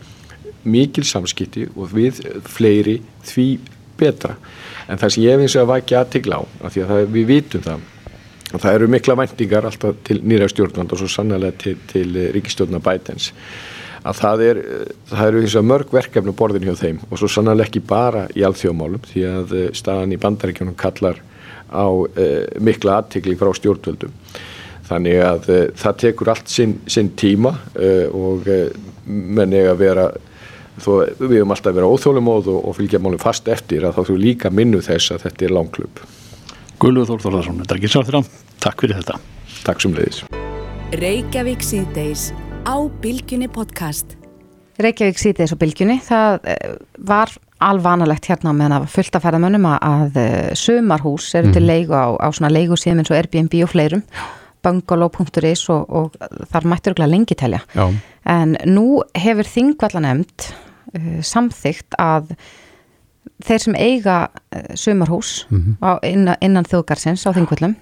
mikil 0.65 1.07
samskipti 1.09 1.69
og 1.75 1.95
við 1.95 2.21
fleiri 2.49 2.99
því 3.29 3.49
betra. 4.01 4.37
En 4.91 5.01
það 5.01 5.15
sem 5.15 5.25
ég 5.25 5.41
finnst 5.41 5.61
að 5.61 5.71
vakja 5.71 6.05
aðtigla 6.05 6.41
á 6.41 6.43
af 6.67 6.75
því 6.75 6.85
að 6.85 6.93
það, 6.93 7.09
við 7.15 7.27
vitum 7.31 7.67
það 7.67 7.89
og 8.51 8.63
það 8.65 8.77
eru 8.77 8.89
mikla 8.91 9.15
vendingar 9.21 9.67
alltaf 9.69 10.01
til 10.07 10.19
nýra 10.27 10.49
stjórnvand 10.51 10.95
og 10.95 11.01
svo 11.01 11.11
sannlega 11.11 11.55
til, 11.61 11.77
til 11.91 12.17
ríkistjórna 12.35 12.81
bætens 12.83 13.31
að 14.01 14.21
það, 14.21 14.45
er, 14.47 14.61
það 15.11 15.27
eru 15.31 15.43
eins 15.45 15.57
og 15.59 15.67
mörg 15.69 15.93
verkefni 15.95 16.37
borðin 16.37 16.69
hjá 16.69 16.77
þeim 16.79 17.03
og 17.09 17.21
svo 17.21 17.29
sannlega 17.31 17.69
ekki 17.69 17.83
bara 17.85 18.27
í 18.37 18.45
alþjóðmálum 18.47 19.05
því 19.11 19.27
að 19.29 19.59
eh, 19.59 19.67
staðan 19.77 20.15
í 20.17 20.21
bandaríkjónum 20.21 20.79
kallar 20.81 21.21
á 21.71 21.87
uh, 21.87 22.47
mikla 22.59 22.97
aðtikli 22.99 23.37
frá 23.39 23.53
stjórnvöldum. 23.55 24.11
Þannig 24.89 25.21
að 25.23 25.45
uh, 25.55 25.61
það 25.79 26.01
tekur 26.03 26.33
allt 26.33 26.51
sinn, 26.51 26.81
sinn 26.91 27.13
tíma 27.15 27.53
uh, 27.79 28.09
og 28.11 28.49
menn 29.07 29.55
er 29.55 29.71
að 29.71 29.85
vera 29.85 30.09
þó 30.81 30.91
við 31.21 31.41
höfum 31.41 31.55
alltaf 31.55 31.73
að 31.73 31.81
vera 31.81 31.91
óþólumóð 31.91 32.51
og, 32.53 32.61
og 32.71 32.77
fylgja 32.79 33.01
málum 33.03 33.23
fast 33.23 33.49
eftir 33.53 33.87
að 33.87 33.99
þá 33.99 34.11
þú 34.11 34.19
líka 34.21 34.53
minnu 34.55 34.83
þess 34.85 35.15
að 35.15 35.27
þetta 35.27 35.47
er 35.47 35.57
langklub 35.57 36.05
Guðluður 36.81 37.11
Þór 37.11 37.25
Þórðarsson, 37.27 37.59
þetta 37.63 37.75
er 37.77 37.81
ekki 37.81 37.93
sáþrá 37.95 38.23
Takk 38.61 38.85
fyrir 38.85 39.01
þetta. 39.01 39.19
Takk 39.67 39.85
sem 39.85 39.97
leiðis 39.97 40.23
Reykjavík 41.01 41.67
síðdeis 41.67 42.31
á 42.67 42.77
Bilginni 43.03 43.49
podcast. 43.49 44.17
Reykjavík 44.81 45.21
síðdeis 45.21 45.53
á 45.53 45.61
Bilginni, 45.61 45.99
það 46.03 46.47
eh, 46.49 46.75
var 46.97 47.33
alvanalegt 47.61 48.29
hérna 48.31 48.55
meðan 48.57 48.79
það 48.79 48.85
var 48.85 48.93
fullt 48.95 49.17
að 49.17 49.25
ferða 49.27 49.41
mönnum 49.45 49.67
að 49.71 50.21
eh, 50.21 50.53
sumarhús 50.57 51.29
eru 51.37 51.53
til 51.53 51.63
mhm. 51.65 51.71
leigu 51.71 51.97
á, 51.97 52.09
á 52.17 52.29
svona 52.33 52.53
leigu 52.53 52.79
síðan 52.81 53.03
eins 53.03 53.13
og 53.13 53.19
Airbnb 53.19 53.57
og 53.65 53.73
fleirum 53.73 54.05
bungalow.is 54.65 55.67
og, 55.73 55.85
og 55.89 56.17
þar 56.53 56.67
mættur 56.69 56.95
ekki 56.95 57.09
lengi 57.09 57.37
telja. 57.39 57.63
Já. 57.73 57.87
En 58.29 58.57
nú 58.69 59.01
hefur 59.17 59.49
þingvalla 59.49 60.03
nefnd 60.05 60.51
uh, 60.51 61.21
samþygt 61.25 61.97
að 62.01 62.35
þeir 63.45 63.63
sem 63.65 63.75
eiga 63.75 64.17
sumarhús 64.75 65.47
mm 65.51 65.77
-hmm. 65.81 65.99
innan, 66.05 66.37
innan 66.41 66.65
þjóðgarsins 66.65 67.27
á 67.27 67.31
þingvöldum 67.33 67.75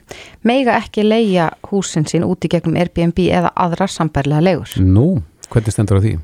meiga 0.42 0.76
ekki 0.78 1.02
leia 1.02 1.50
húsin 1.70 2.06
sín 2.06 2.24
út 2.24 2.44
í 2.44 2.48
gegnum 2.48 2.76
Airbnb 2.76 3.18
eða 3.18 3.50
aðra 3.56 3.86
sambærlega 3.86 4.40
leigur. 4.40 4.70
Nú, 4.78 5.22
hvernig 5.50 5.72
stendur 5.72 5.98
á 5.98 6.00
því? 6.00 6.18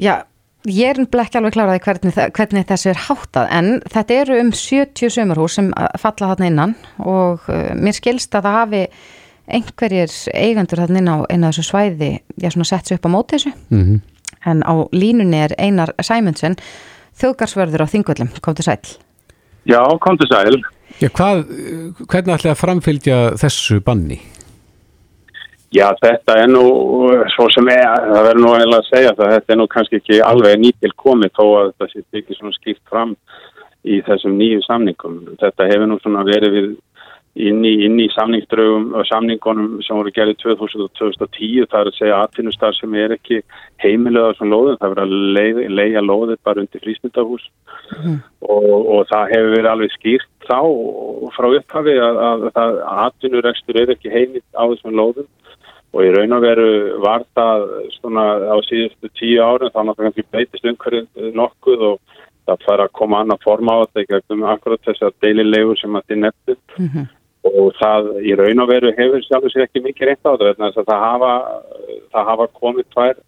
Já, 0.00 0.24
ég 0.68 0.92
er 0.92 1.00
ekki 1.00 1.38
alveg 1.38 1.54
kláraði 1.54 1.80
hvernig, 1.84 2.18
hvernig 2.36 2.66
þessu 2.68 2.90
er 2.92 3.00
háttað 3.06 3.48
en 3.50 3.70
þetta 3.88 4.18
eru 4.22 4.40
um 4.40 4.52
70 4.52 5.10
sumarhús 5.14 5.56
sem 5.56 5.72
falla 5.98 6.34
þarna 6.34 6.50
innan 6.50 6.74
og 6.98 7.48
uh, 7.48 7.72
mér 7.74 7.96
skilst 7.96 8.34
að 8.34 8.48
það 8.48 8.58
hafi 8.58 8.82
einhverjir 9.50 10.14
eigandur 10.34 10.82
þarna 10.82 11.00
inn 11.00 11.10
á 11.10 11.16
einu 11.30 11.48
af 11.48 11.54
þessu 11.54 11.66
svæði, 11.70 12.10
ég 12.42 12.54
svona 12.54 12.68
sett 12.68 12.90
sér 12.90 13.00
upp 13.00 13.08
á 13.08 13.14
móti 13.14 13.38
þessu 13.38 13.52
mm 13.70 13.82
-hmm. 13.82 14.00
en 14.50 14.62
á 14.62 14.74
línunni 14.92 15.44
er 15.44 15.54
Einar 15.58 15.94
Sæmundsen 16.00 16.56
þjóðgarsverður 17.20 17.84
á 17.84 17.92
Þingvöllum, 17.92 18.34
kom 18.42 18.58
til 18.58 18.66
sæl. 18.66 18.80
Já, 19.68 19.80
kom 20.02 20.18
til 20.20 20.28
sæl. 20.30 20.60
Já, 21.00 21.08
hvað, 21.16 21.42
hvernig 22.10 22.34
ætlaði 22.36 22.52
að 22.52 22.60
framfylgja 22.60 23.18
þessu 23.40 23.80
banni? 23.84 24.18
Já, 25.70 25.86
þetta 26.02 26.34
er 26.42 26.48
nú, 26.50 26.64
svo 27.30 27.46
sem 27.54 27.68
er, 27.70 27.84
það 28.10 28.24
verður 28.26 28.42
nú 28.42 28.54
eiginlega 28.56 28.82
að 28.82 28.88
segja 28.88 29.12
það, 29.14 29.34
þetta 29.36 29.54
er 29.54 29.58
nú 29.60 29.66
kannski 29.70 30.00
ekki 30.00 30.18
alveg 30.26 30.56
nýtil 30.58 30.90
komið 30.98 31.36
þó 31.38 31.44
að 31.46 31.68
það 31.78 31.92
sé 31.92 32.02
ekki 32.18 32.38
svona 32.38 32.56
skipt 32.56 32.82
fram 32.90 33.12
í 33.86 34.00
þessum 34.08 34.34
nýju 34.36 34.64
samningum. 34.66 35.20
Þetta 35.40 35.68
hefur 35.70 35.88
nú 35.88 36.00
svona 36.02 36.24
verið 36.26 36.56
við 36.56 36.66
inn 37.38 37.62
í, 37.62 37.72
inn 37.86 37.98
í 38.02 38.08
samningsdraugum 38.10 38.88
og 38.98 39.06
samningunum 39.06 39.78
sem 39.86 39.94
voru 39.94 40.10
gerðið 40.14 40.40
2010 40.42 41.68
það 41.70 41.80
er 41.80 41.90
að 41.90 41.98
segja 41.98 42.18
aðfinnustar 42.24 42.74
sem 42.74 42.94
er 42.98 43.14
ekki 43.14 43.38
heimilega 43.82 44.34
svona 44.34 44.56
lóðin, 44.56 44.78
það 44.80 44.94
verður 44.94 45.04
að 45.04 45.34
leið, 45.36 45.60
leiða 45.78 46.02
lóðið 46.02 46.40
bara 46.48 46.64
undir 46.64 46.82
frísmyndahús 46.82 47.44
mm. 48.00 48.16
og, 48.42 48.72
og 48.96 49.04
það 49.12 49.34
hefur 49.34 49.54
verið 49.54 49.70
alveg 49.70 49.94
skýrt 49.94 50.48
þá 50.48 50.58
frá 51.36 51.48
upphafi 51.60 51.94
að, 52.02 52.18
að, 52.26 52.48
að 52.64 52.80
aðfinnurekstur 53.04 53.78
er 53.78 53.94
ekki 53.94 54.10
heimilt 54.10 54.58
á 54.58 54.66
þessum 54.66 54.98
lóðum. 54.98 55.28
Og 55.90 56.06
í 56.06 56.10
raun 56.14 56.36
og 56.36 56.42
veru 56.44 56.66
var 57.02 57.24
það 57.34 57.64
svona 57.96 58.24
á 58.46 58.56
síðustu 58.62 59.08
tíu 59.18 59.40
árum 59.42 59.72
þá 59.74 59.80
náttúrulega 59.82 60.26
beitist 60.30 60.66
umhverjum 60.70 61.32
nokkuð 61.34 61.82
og 61.88 62.20
það 62.46 62.66
fara 62.66 62.86
að 62.86 62.94
koma 62.98 63.22
annað 63.24 63.42
form 63.42 63.70
á 63.74 63.82
þetta 63.82 64.04
ekki 64.04 64.36
um 64.36 64.44
akkurat 64.52 64.84
þess 64.86 65.02
að 65.08 65.16
deililegur 65.26 65.80
sem 65.80 65.98
að 65.98 66.06
þið 66.12 66.22
nettu 66.26 66.54
mm 66.54 66.86
-hmm 66.86 67.08
og 67.48 67.72
það 67.78 68.10
í 68.26 68.34
raun 68.36 68.62
og 68.62 68.68
veru 68.68 68.92
hefur 68.98 69.24
sjálfur 69.24 69.52
sér 69.52 69.66
ekki 69.66 69.82
mikið 69.84 70.10
reynd 70.10 70.28
á 70.28 70.32
það 70.36 70.80
það 70.80 71.04
hafa, 71.06 71.32
það 72.12 72.30
hafa 72.30 72.46
komið 72.60 72.88
tvær 72.92 73.20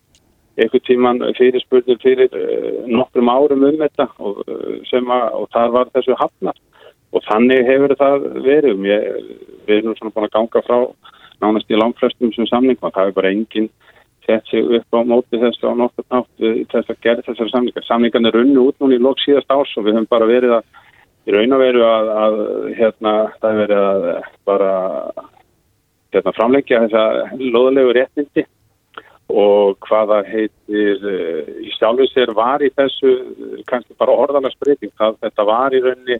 einhver 0.60 0.82
tíman 0.84 1.22
fyrir 1.38 1.62
spurning 1.64 2.00
fyrir 2.02 2.34
uh, 2.36 2.82
nokkrum 2.92 3.30
árum 3.32 3.64
um 3.64 3.78
þetta 3.80 4.08
og, 4.20 4.42
uh, 4.44 4.98
að, 5.00 5.38
og 5.38 5.48
það 5.54 5.72
var 5.78 5.92
þessu 5.96 6.18
hafnar 6.20 6.58
og 7.12 7.24
þannig 7.28 7.64
hefur 7.68 7.94
það 8.00 8.26
verið. 8.44 8.84
Ég, 8.88 9.08
við 9.68 9.78
erum 9.78 9.96
svona 9.96 10.14
búin 10.14 10.28
að 10.28 10.34
ganga 10.36 10.62
frá 10.66 10.78
nánast 11.42 11.72
í 11.72 11.78
langflestum 11.78 12.32
sem 12.36 12.48
samning 12.50 12.78
og 12.80 12.92
það 12.92 13.10
er 13.10 13.16
bara 13.16 13.32
enginn 13.32 13.70
sett 14.26 14.46
sig 14.46 14.62
upp 14.62 14.94
á 14.94 15.00
móti 15.02 15.40
þessu 15.40 15.72
á 15.72 15.74
nokkur 15.74 16.06
nátt 16.12 16.44
þess 16.70 16.92
að 16.92 17.00
gera 17.02 17.24
þessari 17.26 17.50
samningar 17.50 17.88
samningarnir 17.88 18.36
runnu 18.36 18.68
út 18.68 18.78
núna 18.78 18.96
í 18.98 19.02
lóks 19.02 19.24
síðast 19.26 19.50
árs 19.50 19.72
og 19.76 19.86
við 19.86 19.96
höfum 19.96 20.10
bara 20.12 20.28
verið 20.30 20.58
að 20.60 20.68
í 21.27 21.35
raun 21.35 21.55
og 21.55 21.62
veru 21.62 21.85
að, 21.87 22.11
að 22.25 22.41
hérna, 22.79 23.12
það 23.39 23.51
er 23.51 23.61
verið 23.61 23.85
að 23.89 24.09
bara 24.49 24.73
hérna, 26.12 26.35
framleggja 26.39 26.83
þessa 26.87 27.05
loðalegu 27.39 27.95
réttindi 27.97 28.47
og 29.33 29.79
hvaða 29.87 30.23
heitir 30.29 31.05
uh, 31.09 31.53
í 31.62 31.70
sjálfu 31.77 32.09
sér 32.11 32.35
var 32.37 32.64
í 32.64 32.73
þessu 32.77 33.14
kannski 33.70 33.97
bara 34.01 34.16
orðalagsbreyting 34.25 34.93
þetta 34.99 35.47
var 35.49 35.73
í 35.73 35.81
rauninni 35.85 36.18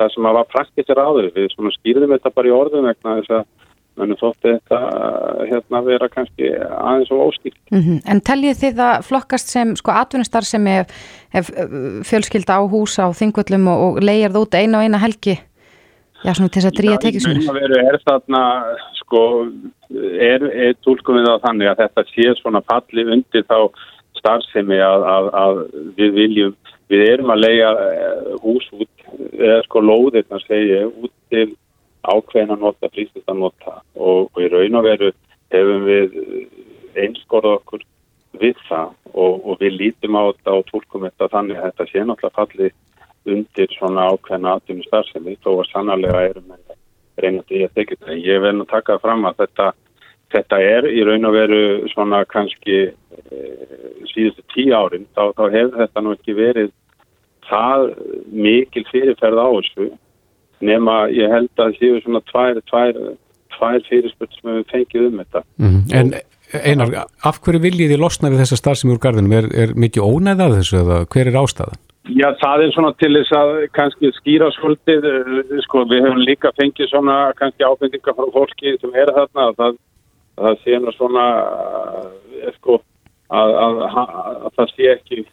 það 0.00 0.14
sem 0.14 0.28
að 0.28 0.38
var 0.38 0.50
praktisir 0.50 1.00
áður 1.00 1.30
við 1.36 1.52
skýrðum 1.78 2.16
þetta 2.16 2.34
bara 2.34 2.50
í 2.50 2.56
orðum 2.56 2.88
vegna 2.90 3.18
þess 3.20 3.36
að 3.38 3.46
Þannig 3.92 4.20
þótti 4.22 4.52
þetta 4.54 4.78
hérna 5.50 5.80
vera 5.84 6.08
kannski 6.08 6.48
aðeins 6.56 7.10
og 7.12 7.26
óskýrt. 7.26 7.58
Mm 7.70 7.80
-hmm. 7.82 7.98
En 8.08 8.20
teljið 8.24 8.60
þið 8.62 8.82
að 8.88 9.04
flokkast 9.04 9.52
sem 9.52 9.74
sko 9.76 9.92
atvinnustar 9.92 10.46
sem 10.48 10.66
hef, 10.66 10.94
hef 11.34 11.50
fjölskylda 12.08 12.56
á 12.56 12.62
hús 12.64 12.96
á 12.96 13.12
þingvöllum 13.12 13.68
og, 13.68 13.82
og 13.84 14.02
leigjar 14.02 14.32
það 14.32 14.44
út 14.46 14.54
eina 14.54 14.78
og 14.78 14.84
eina 14.84 15.02
helgi? 15.02 15.36
Já, 16.22 16.32
svona 16.34 16.52
til 16.54 16.62
þess 16.62 16.70
að 16.70 16.78
dríja 16.78 16.98
tekismunir. 17.02 17.42
Já, 17.42 17.54
veru, 17.56 17.78
er 17.82 17.98
þarna, 18.06 18.42
sko, 19.00 19.22
er, 20.30 20.44
er 20.68 20.76
tólkum 20.86 21.18
við 21.18 21.26
það 21.26 21.40
þannig 21.46 21.70
að 21.70 21.80
þetta 21.82 22.04
sé 22.12 22.34
svona 22.38 22.60
palli 22.62 23.04
undir 23.16 23.46
þá 23.48 23.58
starfsemi 24.20 24.78
að, 24.78 25.06
að, 25.14 25.30
að 25.42 25.58
við 25.98 26.14
viljum, 26.20 26.54
við 26.92 27.02
erum 27.08 27.32
að 27.34 27.42
leia 27.42 27.72
hús 28.44 28.68
út, 28.78 28.92
eða 29.34 29.58
sko 29.66 29.82
lóðir, 29.82 30.28
þannig 30.28 30.46
að 30.46 30.54
segja, 30.54 30.86
út 30.86 31.14
til 31.34 31.48
ákveðin 32.02 32.54
að 32.54 32.64
nota, 32.66 32.90
frístist 32.92 33.30
að 33.30 33.40
nota. 33.44 33.78
Og, 33.94 34.28
og 34.32 34.42
í 34.42 34.50
raun 34.52 34.78
og 34.78 34.86
veru 34.86 35.10
hefum 35.52 35.86
við 35.86 36.16
einskorða 36.98 37.56
okkur 37.60 37.84
við 38.40 38.62
það. 38.68 38.94
Og, 39.12 39.42
og 39.44 39.60
við 39.60 39.76
lítum 39.76 40.16
á 40.16 40.22
þetta 40.30 40.56
og 40.56 40.68
tólkum 40.70 41.06
þetta 41.06 41.28
þannig 41.34 41.58
að 41.58 41.68
þetta 41.68 41.88
sé 41.90 42.04
náttúrulega 42.06 42.36
fallið 42.38 42.72
undir 43.32 43.74
svona 43.76 44.08
ákveðna 44.10 44.56
aðtunum 44.56 44.86
starfsemi 44.86 45.36
þó 45.44 45.50
að 45.52 45.68
sannarlega 45.70 46.22
erum 46.30 46.54
en 46.56 46.62
reyna 47.20 47.44
því 47.46 47.64
að 47.66 47.74
tekja 47.76 47.98
þetta. 48.00 48.18
Ég 48.18 48.42
verð 48.42 48.64
að 48.64 48.70
taka 48.72 48.98
fram 49.02 49.26
að 49.28 49.42
þetta, 49.44 49.68
þetta 50.34 50.60
er 50.72 50.88
í 50.90 51.04
raun 51.06 51.28
og 51.28 51.36
veru 51.36 51.62
svona 51.92 52.22
kannski 52.30 52.78
e, 52.88 53.42
síðustu 54.10 54.46
tíu 54.54 54.72
árin 54.74 55.06
þá, 55.14 55.28
þá 55.36 55.44
hefur 55.52 55.76
þetta 55.84 56.02
nú 56.02 56.16
ekki 56.16 56.38
verið 56.40 56.72
það 57.46 57.88
mikil 58.32 58.84
fyrirferð 58.90 59.42
á 59.44 59.48
þessu 59.52 59.90
nema 60.62 61.06
ég 61.12 61.32
held 61.32 61.62
að 61.62 61.78
séu 61.78 62.00
svona 62.02 62.22
tvær, 62.30 62.60
tvær, 62.70 62.98
tvær 63.56 63.80
fyrirspöld 63.88 64.36
sem 64.38 64.52
við 64.52 64.68
fengið 64.72 65.08
um 65.08 65.22
þetta. 65.22 65.44
Mm. 65.62 65.80
En 65.98 66.14
Einar, 66.52 66.90
af 67.24 67.38
hverju 67.40 67.62
viljið 67.62 67.94
þið 67.94 68.02
losna 68.02 68.30
við 68.32 68.42
þessa 68.42 68.58
starfsemi 68.60 68.92
úr 68.92 69.00
gardinum? 69.00 69.32
Er, 69.38 69.48
er 69.56 69.72
mikið 69.78 70.04
ónæðað 70.04 70.58
þessu 70.58 70.78
eða 70.82 70.98
hver 71.14 71.30
er 71.30 71.38
ástæðan? 71.40 71.80
Já, 72.12 72.26
það 72.40 72.64
er 72.64 72.72
svona 72.74 72.90
til 72.98 73.12
þess 73.14 73.34
að 73.38 73.50
kannski 73.78 74.10
skýra 74.18 74.48
svolítið, 74.56 75.06
sko, 75.64 75.84
við 75.88 76.02
hefum 76.02 76.24
líka 76.26 76.50
fengið 76.58 76.90
svona 76.90 77.16
kannski 77.38 77.64
ábendingar 77.64 78.16
frá 78.18 78.26
fólki 78.34 78.74
sem 78.82 78.98
er 78.98 79.12
þarna, 79.16 79.46
það, 79.60 79.78
það 80.42 80.58
sé 80.64 80.80
svona, 80.98 81.26
sko, 82.58 82.80
að, 83.30 83.54
að, 83.62 83.80
að, 83.86 84.16
að 84.32 84.58
það 84.58 84.74
sé 84.74 84.90
ekki 84.96 85.24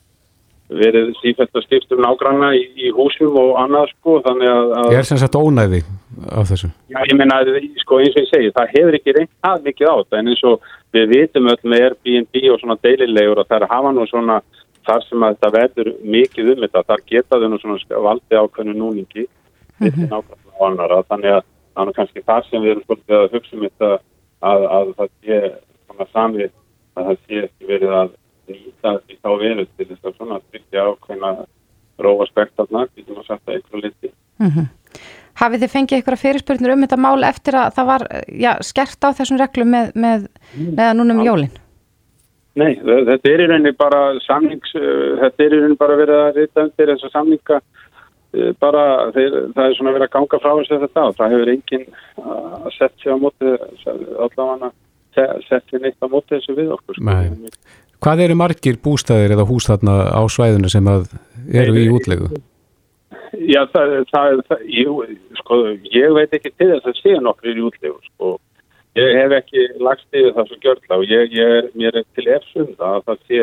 verið 0.70 1.14
sífælt 1.18 1.56
að 1.58 1.66
skiptum 1.66 2.02
nágranna 2.04 2.52
í, 2.58 2.66
í 2.78 2.92
húsum 2.94 3.38
og 3.42 3.56
annað, 3.62 3.90
sko, 3.96 4.20
þannig 4.26 4.52
að... 4.54 4.92
Ég 4.94 5.02
er 5.02 5.08
sem 5.10 5.20
sagt 5.22 5.38
ónæði 5.40 5.82
af 6.30 6.50
þessu. 6.52 6.70
Já, 6.94 7.00
ég 7.10 7.18
menna, 7.18 7.40
sko, 7.82 8.00
eins 8.04 8.16
og 8.16 8.22
ég 8.22 8.30
segi, 8.30 8.52
það 8.54 8.74
hefur 8.76 8.98
ekki 9.00 9.16
reynd 9.18 9.34
að 9.50 9.66
mikið 9.66 9.90
á 9.90 9.96
þetta, 9.98 10.20
en 10.20 10.32
eins 10.34 10.44
og 10.46 10.70
við 10.94 11.14
vitum 11.14 11.50
öll 11.50 11.60
með 11.64 11.86
Airbnb 11.88 12.42
og 12.54 12.62
svona 12.62 12.78
deililegur 12.86 13.42
og 13.42 13.50
það 13.50 13.58
er 13.58 13.68
að 13.68 13.74
hafa 13.76 13.94
nú 13.96 14.08
svona 14.10 14.40
þar 14.90 15.06
sem 15.06 15.26
að 15.26 15.36
þetta 15.36 15.54
verður 15.58 15.90
mikið 16.16 16.52
um 16.54 16.64
þetta, 16.66 16.86
þar 16.90 17.06
geta 17.12 17.40
þau 17.42 17.50
nú 17.50 17.60
svona 17.62 18.04
valdi 18.08 18.40
ákveðinu 18.40 18.78
núningi 18.78 19.26
mm 19.26 19.88
-hmm. 19.88 20.08
nákvæmlega 20.10 20.54
á 20.54 20.62
annara, 20.70 21.04
þannig 21.10 21.34
að 21.38 21.44
er 21.80 21.94
kannski 21.96 22.24
þar 22.26 22.48
sem 22.50 22.64
við 22.64 22.72
erum 22.72 22.86
svolítið 22.86 23.18
að 23.18 23.34
hugsa 23.34 23.56
um 23.56 23.66
þetta 23.66 23.92
að, 24.40 24.66
að 24.78 24.94
það 24.98 25.10
sé 25.24 25.38
svona 25.86 26.08
samið 26.14 26.52
að 26.96 27.06
það 27.10 27.18
sé 27.26 27.44
ekki 27.46 27.70
verið 27.70 27.94
að 28.02 28.10
nýta 28.56 28.96
því 29.06 29.18
þá 29.20 29.30
verið 29.44 29.72
til 29.78 29.88
þess 29.90 30.10
að 30.10 30.18
svona 30.18 30.42
styrkja 30.48 30.86
ákveðina 30.90 31.32
róa 32.00 32.28
spektarna, 32.30 32.86
því 32.94 33.06
sem 33.06 33.22
að 33.22 33.26
setja 33.28 33.56
einhverju 33.56 33.82
liti. 33.86 34.12
Mm 34.40 34.52
-hmm. 34.56 34.68
Hafið 35.40 35.64
þið 35.64 35.74
fengið 35.74 35.98
einhverja 35.98 36.24
fyrirspurnir 36.24 36.74
um 36.74 36.84
þetta 36.84 36.98
mál 36.98 37.24
eftir 37.24 37.56
að 37.56 37.74
það 37.76 37.90
var 37.92 38.06
já, 38.28 38.52
skert 38.62 39.04
á 39.04 39.10
þessum 39.18 39.40
reglum 39.40 39.70
með, 39.72 39.92
með, 39.96 40.28
með 40.78 40.94
núnum 41.00 41.24
jólinn? 41.24 41.58
Nei, 42.60 42.76
þetta 42.82 43.30
er 43.30 43.42
í 43.44 43.48
rauninni 43.48 43.72
bara 43.78 44.00
samnings, 44.26 44.72
þetta 44.74 45.44
er 45.44 45.54
í 45.54 45.60
rauninni 45.60 45.80
bara 45.80 46.00
verið 46.00 46.24
að 46.24 46.36
reyta 46.40 46.66
undir 46.66 46.92
þessa 46.92 47.12
samninga 47.14 47.62
bara 48.62 48.84
þeir, 49.16 49.38
það 49.56 49.64
er 49.66 49.76
svona 49.78 49.94
verið 49.96 50.06
að 50.06 50.14
ganga 50.16 50.40
frá 50.42 50.52
þess 50.60 50.74
að 50.76 50.84
þetta 50.86 51.06
og 51.08 51.16
það 51.18 51.32
hefur 51.34 51.52
enginn 51.54 51.86
að 52.20 52.72
setja 52.76 53.04
sig 53.04 53.14
á 53.14 53.18
móti 53.24 53.54
allavega 54.26 54.72
setja 55.16 55.62
sér 55.70 55.82
neitt 55.86 56.06
á 56.06 56.08
móti 56.08 56.36
þessu 56.36 56.58
við 56.58 56.74
okkur. 56.76 57.00
Nei. 57.02 57.32
Hvað 58.00 58.26
eru 58.26 58.36
margir 58.40 58.78
bústæðir 58.84 59.36
eða 59.36 59.48
hús 59.50 59.68
þarna 59.68 59.96
á 60.16 60.22
svæðinu 60.32 60.70
sem 60.72 60.88
að 60.88 61.10
eru 61.52 61.76
í 61.76 61.90
útlegu? 61.92 62.30
Já, 63.40 63.62
það, 63.74 63.96
það, 64.12 64.44
það 64.50 64.62
ég, 64.74 65.18
sko, 65.42 65.58
ég 65.94 66.14
veit 66.16 66.38
ekki 66.38 66.54
til 66.56 66.70
þess 66.72 66.88
að 66.90 67.02
sé 67.02 67.18
nokkur 67.22 67.58
í 67.58 67.66
útlegu, 67.68 68.00
sko 68.14 68.38
Ég 68.98 69.16
hef 69.20 69.34
ekki 69.38 69.66
lagst 69.84 70.08
yfir 70.16 70.34
það 70.36 70.48
svo 70.50 70.58
gjörla 70.64 70.98
og 70.98 71.10
ég, 71.10 71.34
ég 71.38 71.56
er, 71.60 71.68
mér 71.78 72.00
er 72.02 72.06
til 72.18 72.26
efsum 72.34 72.72
það 72.80 72.96
að 72.96 73.04
það 73.10 73.20
sé, 73.28 73.42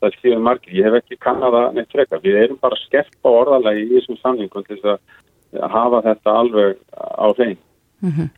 það 0.00 0.14
sé 0.20 0.38
margir. 0.46 0.76
Ég 0.78 0.88
hef 0.88 0.96
ekki 1.02 1.18
kannada 1.20 1.64
neitt 1.76 1.92
freka. 1.92 2.20
Við 2.22 2.38
erum 2.44 2.60
bara 2.62 2.78
skepp 2.86 3.28
á 3.28 3.30
orðalagi 3.30 3.84
í 3.84 3.90
þessum 3.98 4.20
samlingum 4.22 4.64
til 4.66 4.78
þess 4.78 4.94
að 4.94 5.68
hafa 5.74 6.00
þetta 6.08 6.38
alveg 6.40 6.80
á 6.96 7.26
hrein. 7.36 7.58
Mm 8.02 8.12
-hmm. 8.16 8.30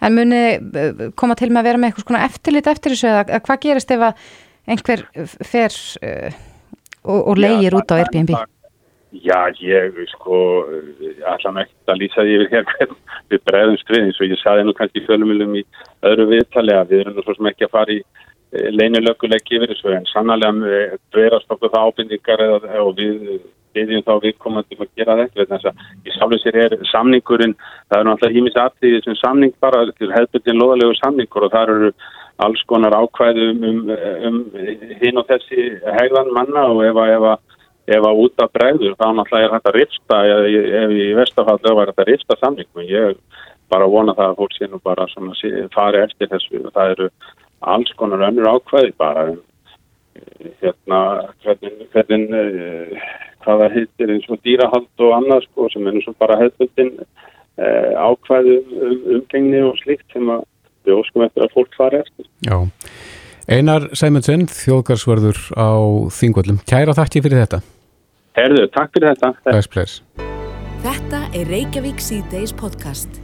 En 0.00 0.14
muni 0.16 0.42
eh, 0.80 1.10
koma 1.14 1.34
til 1.34 1.50
með 1.50 1.60
að 1.60 1.68
vera 1.68 1.78
með 1.78 1.88
eitthvað 1.90 2.06
svona 2.06 2.24
eftirlit 2.28 2.70
eftir 2.70 2.94
þessu 2.94 3.08
eða 3.10 3.40
hvað 3.44 3.62
gerist 3.64 3.90
ef 3.90 4.06
að 4.06 4.14
einhver 4.70 5.04
fer 5.46 5.74
uh, 6.06 6.40
og, 7.04 7.20
og 7.32 7.36
leigir 7.38 7.76
út 7.76 7.92
á 7.92 8.00
Airbnb? 8.00 8.34
Já, 9.10 9.50
ég, 9.58 9.96
sko, 10.12 10.36
allan 11.26 11.64
ekkert 11.64 11.90
að 11.90 11.98
lýsa 11.98 12.22
því 12.22 12.34
yfir 12.36 12.50
hér 12.54 12.92
við 13.32 13.40
bregðumst 13.48 13.88
við 13.90 14.04
eins 14.04 14.20
og 14.22 14.30
ég 14.30 14.42
saði 14.42 14.66
nú 14.66 14.74
kannski 14.78 15.02
fjölumilum 15.06 15.56
í 15.58 15.64
öðru 16.06 16.28
viðtali 16.30 16.76
að 16.76 16.92
við 16.92 17.02
erum 17.04 17.24
svo 17.24 17.34
sem 17.34 17.48
ekki 17.50 17.66
að 17.66 17.72
fara 17.74 17.96
í 17.96 17.98
e, 17.98 18.68
leinilökuleiki 18.70 19.58
yfir 19.58 19.72
þessu 19.72 19.96
en 19.96 20.06
sannlega 20.12 20.52
verast 21.16 21.50
okkur 21.50 21.74
það 21.74 21.88
ábyrningar 21.88 22.44
og 22.84 22.94
við 23.00 23.40
viðjum 23.74 24.06
þá 24.06 24.14
viðkomandi 24.24 24.78
að 24.78 24.94
gera 24.98 25.18
þetta 25.24 25.46
þannig 25.50 25.68
að 25.70 26.06
í 26.06 26.14
sálu 26.14 26.38
sér 26.42 26.58
er 26.64 26.78
samningurinn 26.90 27.56
það 27.90 27.98
er 27.98 28.08
náttúrulega 28.08 28.36
hímis 28.36 28.58
aðtíðið 28.62 29.04
sem 29.06 29.18
samning 29.18 29.54
bara 29.62 29.84
til 29.98 30.10
hefðbundin 30.14 30.58
loðalegu 30.62 30.96
samningur 30.98 31.46
og 31.46 31.54
það 31.54 31.74
eru 31.74 31.92
alls 32.44 32.62
konar 32.70 32.96
ákvæðum 32.96 33.64
um, 33.68 33.80
um, 33.94 34.40
um 34.56 34.96
hinn 35.02 35.20
og 35.20 35.28
þessi 35.28 35.70
hegðan 35.98 36.32
manna 36.36 36.66
og 36.72 36.84
ef 36.88 37.00
að 37.04 37.38
ef 37.90 38.04
að 38.06 38.18
út 38.22 38.42
af 38.44 38.50
bregður 38.54 38.92
þá 39.00 39.06
náttúrulega 39.16 39.46
er 39.48 39.54
þetta 39.56 39.72
rifsta 39.74 40.18
ef 40.30 40.92
í 40.94 41.06
vestafallu 41.18 41.72
var 41.74 41.90
þetta 41.90 42.06
rifsta 42.06 42.36
samlingum 42.38 42.84
ég 42.86 43.16
bara 43.70 43.88
vona 43.90 44.14
það 44.18 44.32
að 44.32 44.40
fólk 44.40 44.56
sé 44.56 44.68
nú 44.68 44.80
bara 44.82 45.06
svona 45.10 45.36
fari 45.74 46.02
eftir 46.02 46.30
þessu. 46.30 46.64
Og 46.64 46.74
það 46.74 46.92
eru 46.94 47.08
alls 47.72 47.94
konar 48.00 48.26
önnur 48.28 48.50
ákveði 48.50 48.92
bara 48.98 49.26
hérna 50.60 51.00
hvernig, 51.44 51.88
hvernig 51.94 52.30
eh, 52.36 53.10
hvaða 53.44 53.70
heitir 53.72 54.14
eins 54.14 54.28
og 54.28 54.40
dýrahald 54.44 55.04
og 55.06 55.16
annað 55.16 55.46
sko 55.46 55.68
sem 55.72 55.86
er 55.86 55.96
eins 55.96 56.08
og 56.10 56.16
bara 56.20 56.38
hefðbundin 56.40 56.92
eh, 57.00 57.92
ákveði 57.96 58.58
um, 58.60 58.98
umgengni 59.16 59.62
og 59.68 59.78
slikt 59.80 60.06
sem 60.12 60.28
að 60.34 60.44
við 60.90 61.00
óskum 61.00 61.26
eftir 61.26 61.46
að 61.46 61.56
fólk 61.56 61.78
fari 61.78 62.02
eftir 62.02 62.28
Já 62.46 62.58
Einar 63.50 63.88
Sæmundsson, 63.98 64.44
þjóðgarsverður 64.46 65.38
á 65.58 65.74
Þingvöldum. 66.14 66.60
Kæra 66.70 66.94
þakki 66.94 67.22
fyrir 67.24 67.40
þetta. 67.42 67.58
Herðu, 68.38 68.66
takk 68.70 68.92
fyrir 68.94 69.10
þetta. 69.10 69.30
Bless, 69.48 69.70
bless. 69.72 69.96
Þetta 70.84 71.22
er 71.34 71.50
Reykjavík 71.50 71.98
C-Days 72.04 72.54
podcast. 72.54 73.18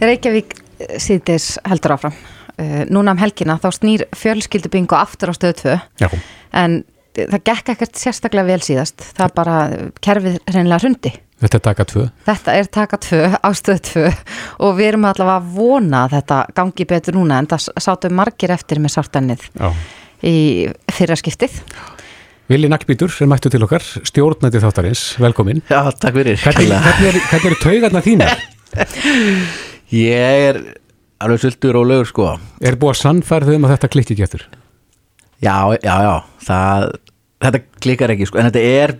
Reykjavík 0.00 0.56
C-Days 0.96 1.50
heldur 1.68 1.92
áfram. 1.98 2.16
Uh, 2.56 2.86
núna 2.88 3.12
um 3.12 3.20
helgina 3.20 3.58
þá 3.60 3.68
snýr 3.76 4.06
fjölskyldubingo 4.16 4.96
aftur 4.96 5.28
á 5.28 5.36
stöðu 5.36 5.58
2. 5.60 5.76
Já. 6.06 6.08
En 6.56 6.80
það 7.18 7.42
gekk 7.50 7.74
ekkert 7.74 8.00
sérstaklega 8.00 8.48
vel 8.48 8.64
síðast. 8.64 9.04
Það 9.18 9.36
bara 9.36 9.58
kerfið 10.00 10.40
reynilega 10.48 10.86
hundi. 10.88 11.12
Þetta 11.36 11.58
er 11.58 11.64
taka 11.66 11.84
2. 11.84 12.04
Þetta 12.24 12.52
er 12.56 12.68
taka 12.72 12.98
2 13.04 13.18
á 13.44 13.48
stöðu 13.52 13.82
2 13.90 14.04
og 14.64 14.78
við 14.78 14.88
erum 14.88 15.04
allavega 15.04 15.36
að 15.42 15.50
vona 15.58 16.06
að 16.06 16.14
þetta 16.16 16.38
gangi 16.56 16.86
betur 16.88 17.18
núna 17.18 17.40
en 17.42 17.48
það 17.50 17.66
sátum 17.84 18.16
margir 18.16 18.54
eftir 18.54 18.80
með 18.80 18.94
sartannið 18.94 19.44
í 20.24 20.36
fyrra 20.96 21.18
skiptið. 21.20 21.58
Vili 22.48 22.70
Naglbítur 22.70 23.12
er 23.20 23.28
mættu 23.28 23.50
til 23.50 23.60
okkar, 23.66 23.82
stjórnætti 24.06 24.62
þáttarins, 24.62 25.04
velkomin. 25.20 25.60
Já, 25.66 25.90
takk 25.98 26.14
fyrir. 26.14 26.38
Hvernig, 26.40 26.72
hvernig 26.72 27.08
er, 27.10 27.20
hvernig 27.32 27.52
er 27.52 27.62
taugarna 27.64 28.02
þínar? 28.06 28.44
Ég 29.96 30.44
er 30.52 30.60
alveg 31.22 31.42
svolítið 31.42 31.74
rólegur 31.76 32.08
sko. 32.08 32.30
Er 32.64 32.78
búið 32.80 32.94
að 32.94 33.00
sannfærðu 33.02 33.58
um 33.58 33.66
að 33.66 33.76
þetta 33.76 33.90
klikki 33.92 34.16
getur? 34.18 34.46
Já, 35.42 35.74
já, 35.82 35.94
já. 36.06 36.14
Það, 36.46 36.86
þetta 37.44 37.62
klikkar 37.84 38.14
ekki 38.14 38.30
sko, 38.30 38.40
en 38.40 38.48
þetta 38.48 38.64
er 38.86 38.94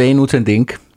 bein 0.00 0.22
útsending 0.22 0.72
og 0.72 0.89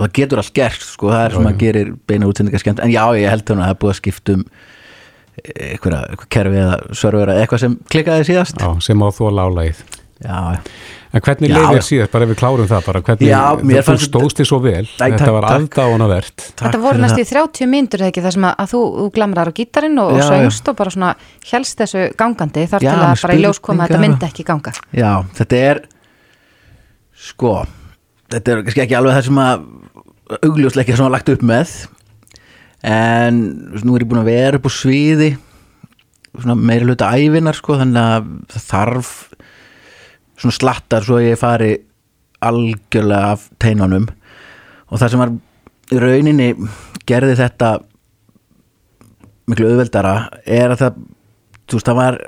það 0.00 0.12
getur 0.18 0.42
allt 0.42 0.54
gert 0.56 0.86
sko, 0.86 1.10
það 1.12 1.24
er 1.26 1.36
sem 1.36 1.48
að 1.52 1.58
gerir 1.62 1.92
beina 2.08 2.28
útsendingar 2.30 2.62
skemmt, 2.64 2.80
en 2.84 2.92
já, 2.94 3.04
ég 3.20 3.28
held 3.30 3.44
þannig 3.48 3.62
að 3.62 3.68
það 3.68 3.76
er 3.76 3.80
búið 3.84 3.92
að 3.94 4.00
skiptum 4.00 4.44
eitthvað, 5.42 6.00
eitthvað 6.12 6.30
kerfi 6.36 6.62
eða 6.62 6.80
servera, 7.02 7.36
eitthvað 7.40 7.62
sem 7.66 7.76
klikkaði 7.92 8.26
síðast. 8.28 8.60
Já, 8.60 8.72
sem 8.84 9.04
á 9.04 9.08
þó 9.12 9.24
lálaið. 9.32 9.84
Já, 10.22 10.40
En 11.12 11.20
hvernig 11.20 11.50
leiði 11.52 11.72
þér 11.76 11.82
síðan, 11.84 12.08
bara 12.08 12.24
ef 12.24 12.30
við 12.30 12.36
klárum 12.40 12.68
það 12.70 12.84
bara, 12.86 13.00
hvernig 13.04 13.26
Já, 13.28 13.40
þú 13.60 13.80
fannst- 13.84 14.06
stóðst 14.06 14.38
þið 14.38 14.46
svo 14.48 14.58
vel, 14.64 14.84
Æ, 14.86 14.96
þetta 15.02 15.18
takk, 15.20 15.32
var 15.34 15.44
takk. 15.44 15.56
aðdáunavert. 15.76 16.44
Þetta 16.62 16.78
voru 16.80 17.02
næst 17.02 17.18
í 17.20 17.24
30 17.28 17.68
myndur 17.68 18.00
eða 18.00 18.08
ekki 18.08 18.22
þar 18.24 18.32
sem 18.32 18.46
að, 18.48 18.54
að 18.62 18.70
þú, 18.72 18.80
þú 18.96 19.08
glamrar 19.18 19.50
á 19.52 19.56
gítarinn 19.58 19.98
og, 20.00 20.12
og 20.14 20.22
söngst 20.24 20.70
og 20.72 20.78
bara 20.78 20.94
svona 20.94 21.10
helst 21.50 21.82
þessu 21.82 22.06
gangandi 22.16 22.64
þar 22.64 22.86
Já, 22.86 22.94
til 22.94 23.02
að 23.10 23.24
bara 23.26 23.36
í 23.36 23.42
ljós 23.44 23.60
koma 23.60 23.84
að 23.84 23.92
þetta 23.92 24.00
myndi 24.06 24.28
ekki 24.30 24.46
ganga. 24.48 24.72
Já, 24.96 25.10
þetta 25.36 25.60
er 25.68 25.82
sko, 27.28 27.52
þetta 28.32 28.52
er 28.52 28.62
kannski 28.66 28.84
ekki 28.86 28.98
alveg 28.98 29.16
það 29.18 29.28
sem 29.28 29.40
að 29.42 29.66
augljósleikja 30.42 30.96
sem 30.96 31.06
var 31.06 31.14
lagt 31.16 31.32
upp 31.32 31.46
með 31.46 31.72
en 32.82 33.40
nú 33.84 33.94
er 33.94 34.04
ég 34.04 34.10
búin 34.10 34.22
að 34.22 34.30
vera 34.32 34.58
upp 34.58 34.68
á 34.68 34.72
sviði 34.74 35.32
svona 36.32 36.56
meiri 36.56 36.88
hluta 36.88 37.10
ævinar 37.12 37.56
sko 37.58 37.76
þannig 37.80 38.02
að 38.02 38.30
það 38.54 38.68
þarf 38.70 39.12
svona 40.40 40.56
slattar 40.56 41.06
svo 41.06 41.18
að 41.20 41.28
ég 41.28 41.40
fari 41.40 41.72
algjörlega 42.42 43.34
af 43.36 43.46
teinunum. 43.62 44.08
Og 44.90 45.00
það 45.00 45.12
sem 45.12 45.22
var 45.22 45.34
í 45.92 46.00
rauninni 46.02 46.48
gerði 47.08 47.36
þetta 47.38 47.72
miklu 49.50 49.68
auðveldara 49.68 50.14
er 50.46 50.72
að 50.72 50.80
það 50.84 50.98
þú 51.68 51.78
veist 51.78 51.90
það 51.90 52.00
var 52.00 52.18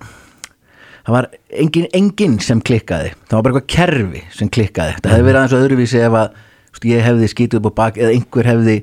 það 1.04 1.14
var 1.16 1.28
engin, 1.64 1.86
engin 1.96 2.38
sem 2.40 2.60
klikkaði. 2.64 3.12
Það 3.28 3.36
var 3.38 3.46
bara 3.46 3.54
eitthvað 3.60 3.70
kerfi 3.76 4.22
sem 4.38 4.50
klikkaði. 4.52 4.96
Það 5.04 5.14
hefði 5.14 5.26
verið 5.28 5.40
aðeins 5.40 5.56
öðruvísi 5.60 6.02
ef 6.06 6.18
að 6.20 6.28
veist, 6.74 6.86
ég 6.90 7.04
hefði 7.08 7.30
skítið 7.34 7.60
upp 7.60 7.68
á 7.68 7.72
bak 7.82 7.98
eða 8.00 8.14
einhver 8.16 8.48
hefði 8.50 8.76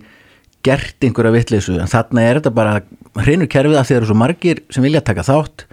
gert 0.61 1.07
einhverja 1.07 1.33
vitleysu. 1.33 1.77
En 1.81 1.89
þarna 1.89 2.25
er 2.29 2.39
þetta 2.39 2.53
bara 2.53 2.75
hrinu 3.25 3.47
kerfið 3.49 3.79
að 3.81 3.87
þeir 3.89 3.97
eru 4.01 4.09
svo 4.11 4.17
margir 4.21 4.61
sem 4.71 4.85
vilja 4.85 5.01
taka 5.01 5.25
þátt. 5.25 5.65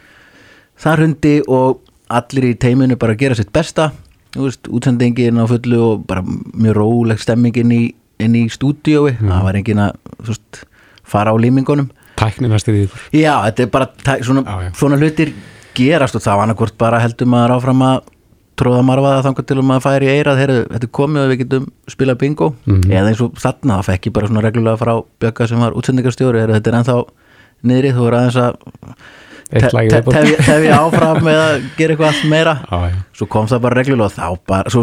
Það 0.81 1.03
hundi 1.05 1.35
og 1.53 1.83
allir 2.09 2.47
í 2.49 2.55
teiminu 2.57 2.97
bara 3.01 3.17
gera 3.21 3.37
sitt 3.37 3.53
besta. 3.53 3.91
Veist, 4.39 4.69
útsendingin 4.73 5.41
á 5.41 5.45
fullu 5.49 5.79
og 5.85 6.07
bara 6.09 6.23
mjög 6.25 6.77
róleg 6.79 7.21
stemming 7.21 7.57
inn 7.61 7.73
í, 7.75 7.83
inn 8.23 8.35
í 8.39 8.47
stúdíói, 8.53 9.15
það 9.19 9.45
var 9.47 9.57
engin 9.59 9.81
að 9.83 9.97
veist, 10.29 10.63
fara 11.09 11.33
á 11.33 11.37
límingunum. 11.41 11.89
Tæknina 12.19 12.59
styrðið 12.61 12.89
ykkur. 12.89 13.05
Já, 13.17 13.33
þetta 13.47 13.65
er 13.65 13.71
bara 13.73 13.89
tæ- 14.05 14.21
svona, 14.27 14.59
svona 14.77 14.99
hlutir 15.01 15.33
gerast 15.79 16.19
og 16.19 16.23
það 16.25 16.37
var 16.41 16.47
annarkvort 16.49 16.79
bara 16.81 17.01
heldur 17.03 17.29
maður 17.31 17.55
áfram 17.59 17.85
að 17.89 17.99
tróða 18.59 18.81
marfaða 18.83 19.23
þangar 19.29 19.45
til 19.47 19.57
að 19.61 19.67
maður 19.69 19.85
færi 19.87 20.07
í 20.09 20.15
eirað 20.19 20.41
heyrðu, 20.43 20.63
þetta 20.73 20.87
er 20.89 20.95
komið 20.99 21.23
og 21.23 21.29
við 21.31 21.41
getum 21.45 21.67
spilað 21.95 22.19
bingo 22.25 22.49
Mhm. 22.67 22.89
eða 22.91 23.13
eins 23.13 23.21
og 23.23 23.37
þarna, 23.39 23.77
það 23.79 23.87
fekk 23.93 24.09
ég 24.11 24.13
bara 24.17 24.27
svona 24.33 24.43
reglulega 24.43 24.81
frá 24.81 24.93
Bjögga 25.23 25.47
sem 25.49 25.61
var 25.63 25.77
útsendingarstjóri 25.79 26.41
heyrðu, 26.43 26.57
þetta 26.59 26.73
er 26.73 26.79
ennþá 26.81 26.97
niðri, 27.71 27.93
þú 27.95 28.09
er 28.09 28.17
aðeins 28.19 28.41
að 28.43 28.53
tefja 29.49 30.01
tefja 30.43 30.79
áfram 30.83 31.23
með 31.25 31.39
að 31.41 31.55
gera 31.79 31.95
eitthvað 31.95 32.11
allt 32.11 32.27
meira 32.29 32.55
já. 32.71 32.99
svo 33.17 33.29
kom 33.31 33.47
það 33.49 33.63
bara 33.65 33.79
reglulega 33.81 34.11
og 34.11 34.17
þá 34.19 34.27
bara 34.51 34.73
svo, 34.75 34.83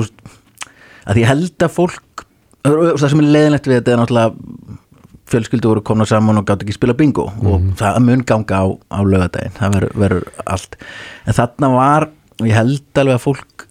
að 1.05 1.19
ég 1.21 1.29
held 1.29 1.67
að 1.67 1.75
fólk 1.75 2.25
það 2.65 3.09
sem 3.11 3.21
er 3.21 3.27
leiðinlegt 3.35 3.67
við 3.69 3.77
þetta 3.81 3.93
er 3.93 3.99
náttúrulega 4.01 4.79
fjölskyldu 5.29 5.67
voru 5.71 5.81
komna 5.81 6.05
saman 6.05 6.37
og 6.37 6.45
gátt 6.45 6.61
ekki 6.65 6.73
spila 6.77 6.93
bingo. 6.93 7.31
Og 7.43 7.61
það 7.79 7.99
mun 8.05 8.23
ganga 8.27 8.61
á, 8.61 8.65
á 8.93 8.99
lögadaginn, 9.01 9.55
það 9.57 9.73
verður, 9.79 9.95
verður 10.03 10.27
allt. 10.45 10.75
En 11.25 11.33
þarna 11.33 11.71
var, 11.73 12.07
og 12.41 12.45
ég 12.47 12.53
held 12.53 13.01
alveg 13.01 13.15
að 13.17 13.23
fólk 13.25 13.65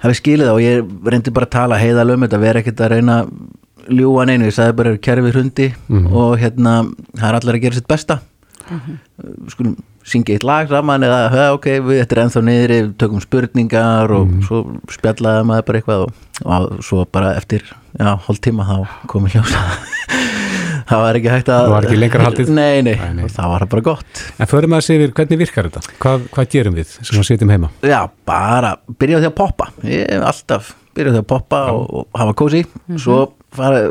hafi 0.00 0.14
skilið 0.20 0.46
það 0.48 0.54
og 0.54 0.62
ég 0.64 1.10
reyndi 1.12 1.30
bara 1.36 1.46
að 1.46 1.50
tala 1.58 1.76
heiðal 1.80 2.10
um 2.14 2.22
þetta 2.24 2.38
vera 2.40 2.60
ekkert 2.62 2.80
að 2.80 2.92
reyna 2.94 3.16
að 3.24 3.32
ljúga 3.90 4.26
neinu, 4.28 4.46
ég 4.46 4.54
sagði 4.54 4.76
bara 4.76 4.96
kerfið 4.96 5.32
hrundi 5.34 5.66
Mhm. 5.88 6.12
og 6.14 6.38
hérna, 6.38 6.74
það 7.16 7.28
er 7.28 7.34
allir 7.40 7.54
að 7.58 7.62
gera 7.62 7.74
sitt 7.74 7.88
besta. 7.88 8.20
Við 8.70 9.50
skulum 9.50 9.76
syngja 10.06 10.34
eitt 10.36 10.44
lag 10.44 10.68
saman 10.68 11.02
eða 11.02 11.30
"Hö, 11.30 11.54
ok, 11.54 11.64
við 11.84 12.00
þetta 12.04 12.12
er 12.16 12.22
ennþá 12.24 12.42
niðri 12.44 12.76
við 12.82 12.94
tökum 12.96 13.20
spurningar 13.20 14.10
og 14.10 14.26
Mhm. 14.28 14.42
svo 14.46 14.80
spjallaði 14.88 15.44
maður 15.46 15.66
bara 15.66 15.78
eitthvað 15.80 16.02
og, 16.04 16.12
og 16.44 16.78
svo 16.84 17.04
bara 17.10 17.34
eftir 17.36 17.62
já, 17.98 18.16
hálf 18.16 18.40
tíma 18.40 18.64
þá 18.64 18.86
komið 19.08 19.32
ljósa 19.34 19.58
það 20.90 21.02
var 21.04 21.18
ekki 21.20 21.30
hægt 21.32 21.50
að 21.50 21.60
Það 21.62 21.72
var 21.74 21.86
ekki 21.88 21.98
lengra 22.00 22.26
haldið? 22.26 22.52
nei, 22.60 22.82
nei, 22.86 22.96
og 23.24 23.32
það 23.34 23.52
var 23.54 23.64
bara 23.74 23.86
gott. 23.86 24.22
En 24.36 24.50
förum 24.50 24.76
að 24.76 24.84
segja 24.88 25.08
hvernig 25.16 25.40
virkar 25.44 25.70
þetta? 25.70 25.96
Hvað, 26.02 26.26
hvað 26.34 26.50
gerum 26.56 26.76
við 26.80 26.92
sem 26.98 27.22
að 27.22 27.26
sitjum 27.30 27.54
heima? 27.54 27.70
já, 27.86 28.00
bara 28.28 28.74
byrja 29.00 29.22
því 29.22 29.30
að 29.30 29.36
poppa. 29.40 29.70
Ég 29.86 30.26
alltaf 30.32 30.74
byrja 30.98 31.14
því 31.14 31.22
að 31.22 31.28
poppa 31.30 31.62
og, 31.74 31.82
og 32.02 32.20
hafa 32.20 32.36
kósi. 32.42 32.62
Svo 33.00 33.22
fara, 33.56 33.82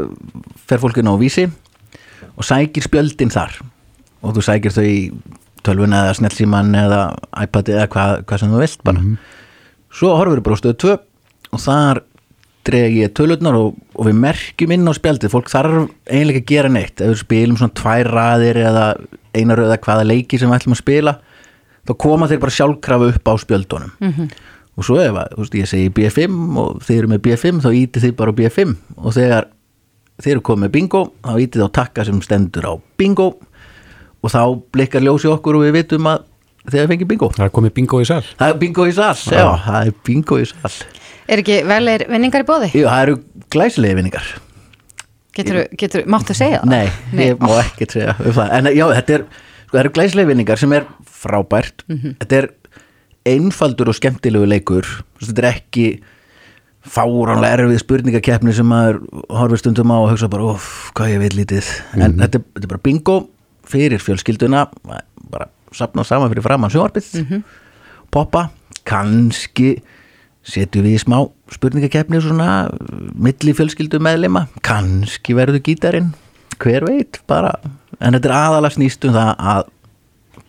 fer 0.69 0.81
fólk 0.83 0.99
inn 1.01 1.09
á 1.11 1.15
vísi 1.19 1.47
og 2.35 2.47
sækir 2.47 2.85
spjöldin 2.85 3.31
þar. 3.33 3.59
Og 4.23 4.35
þú 4.35 4.43
sækir 4.49 4.75
þau 4.75 4.85
í 4.87 4.99
tölvuna 5.63 6.05
eða 6.05 6.17
snellsíman 6.19 6.75
eða 6.75 7.01
iPad 7.43 7.71
eða 7.75 7.87
hvað, 7.91 8.15
hvað 8.27 8.41
sem 8.43 8.53
þú 8.53 8.61
vilt 8.63 8.83
bara. 8.87 9.05
Svo 9.99 10.13
horfur 10.15 10.39
við 10.39 10.45
bara 10.45 10.59
á 10.59 10.61
stöðu 10.61 10.77
2 10.83 10.97
og 11.49 11.63
þar 11.63 12.03
dreg 12.69 12.97
ég 13.01 13.15
tölurnar 13.17 13.57
og, 13.59 13.79
og 13.97 14.07
við 14.07 14.19
merkjum 14.21 14.75
inn 14.75 14.87
á 14.87 14.93
spjaldið. 14.95 15.33
Fólk 15.33 15.49
þarf 15.51 15.89
eiginlega 16.09 16.43
að 16.43 16.51
gera 16.53 16.71
neitt. 16.71 17.01
Ef 17.01 17.11
við 17.11 17.23
spilum 17.23 17.57
svona 17.59 17.75
tvær 17.77 18.11
raðir 18.13 18.61
eða 18.63 18.85
einar 19.35 19.63
eða 19.65 19.81
hvaða 19.83 20.07
leiki 20.07 20.39
sem 20.39 20.49
við 20.49 20.61
ætlum 20.61 20.77
að 20.77 20.83
spila 20.83 21.15
þá 21.89 21.93
koma 22.05 22.29
þeir 22.29 22.41
bara 22.43 22.55
sjálfkrafa 22.55 23.11
upp 23.13 23.29
á 23.29 23.33
spjöldunum. 23.41 23.93
Mhm. 23.99 24.31
og 24.79 24.85
svo 24.87 24.95
ef 24.95 25.11
að, 25.11 25.33
þú 25.35 25.43
veist, 25.43 25.55
ég 25.59 25.67
segi 25.67 25.89
B5 25.91 26.35
og 26.55 26.77
þeir 26.87 26.97
eru 27.01 27.07
með 27.11 27.21
B5 27.25 27.57
þá 27.65 27.69
íti 27.75 27.99
þið 27.99 28.13
bara 28.15 28.31
á 28.31 28.37
B5 28.37 28.75
og 28.95 29.11
þegar 29.11 29.47
þeir 30.23 30.31
eru 30.37 30.43
komið 30.47 30.71
bingo 30.71 31.01
þá 31.19 31.33
íti 31.43 31.59
þá 31.59 31.67
takka 31.75 32.05
sem 32.07 32.21
stendur 32.23 32.63
á 32.63 32.73
bingo. 32.95 33.33
Og 34.23 34.31
þá 34.31 34.41
blikkar 34.71 35.03
ljósi 35.03 35.27
okkur 35.27 35.59
og 35.59 35.65
við 35.65 35.75
vitum 35.81 36.07
að 36.07 36.23
þeir 36.73 36.87
fengi 36.93 37.05
bingo? 37.09 37.29
Það 37.35 37.45
er 37.45 37.53
komið 37.55 37.73
bingo 37.79 37.99
í 38.01 38.05
sal. 38.09 38.21
Það 38.39 38.49
er 38.53 38.57
bingo 38.63 38.85
í 38.89 38.93
sal, 38.93 39.15
já, 39.15 39.45
það 39.65 39.87
er 39.87 39.93
bingo 40.09 40.37
í 40.39 40.45
sal. 40.49 40.73
Er 41.29 41.41
ekki 41.43 41.57
velir 41.69 42.05
vinningar 42.09 42.41
í 42.41 42.47
bóði? 42.47 42.69
Jú, 42.73 42.85
það 42.89 43.01
eru 43.07 43.17
glæsilegi 43.53 43.95
vinningar. 43.99 44.29
Getur, 45.39 45.59
getur, 45.77 46.03
máttu 46.09 46.33
segja 46.35 46.59
það? 46.63 46.71
Nei, 46.73 47.25
ég 47.29 47.37
má 47.39 47.51
ekki 47.61 47.85
segja 47.91 48.15
um 48.19 48.33
það. 48.33 48.49
En 48.57 48.71
já, 48.75 48.85
þetta 48.97 49.13
er, 49.19 49.25
sko, 49.29 49.71
það 49.75 49.81
eru 49.83 49.91
glæsilegi 49.99 50.27
vinningar 50.33 50.57
sem 50.59 50.73
er 50.73 50.87
frábært. 51.19 51.85
Mhm. 51.87 52.15
Þetta 52.23 52.39
er 52.41 52.49
einfaldur 53.29 53.91
og 53.91 53.95
skemmtilegu 53.99 54.47
leikur. 54.49 54.89
Þetta 55.21 55.43
er 55.43 55.49
ekki 55.53 55.85
fáránlega 56.89 57.59
erfið 57.59 57.81
spurningakeppni 57.83 58.53
sem 58.55 58.65
maður 58.67 59.01
horfir 59.35 59.59
stundum 59.61 59.91
á 59.93 59.97
og 59.99 60.09
hugsa 60.13 60.29
bara, 60.31 60.43
óf, 60.55 60.91
hvað 60.97 61.11
ég 61.13 61.19
veit 61.23 61.35
lítið. 61.37 61.67
En 61.93 61.99
Mhm. 62.01 62.19
þetta, 62.23 62.35
er- 62.39 62.47
þetta 62.55 62.63
er 62.63 62.67
bara 62.73 62.83
bingo 62.83 63.29
fyrir 63.69 63.99
fjölskylduna. 64.01 64.67
Bara 65.29 65.47
sapna 65.75 66.03
saman 66.07 66.29
fyrir 66.31 66.43
framann 66.45 66.71
sjónvarpið 66.73 67.09
Mhm. 67.23 67.43
poppa, 68.11 68.49
kannski 68.85 69.81
setjum 70.43 70.83
við 70.85 70.95
í 70.95 71.03
smá 71.03 71.29
spurningakeppni 71.51 72.21
svona 72.21 72.69
milli 73.15 73.53
fjölskyldu 73.53 73.99
meðlima 74.01 74.47
kannski 74.65 75.35
verður 75.37 75.61
gítarinn 75.61 76.13
hver 76.59 76.85
veit, 76.87 77.19
bara 77.27 77.53
en 77.99 78.13
þetta 78.13 78.25
er 78.25 78.37
aðalega 78.37 78.75
snýst 78.77 79.05
um 79.07 79.13
það 79.13 79.35
að 79.37 79.63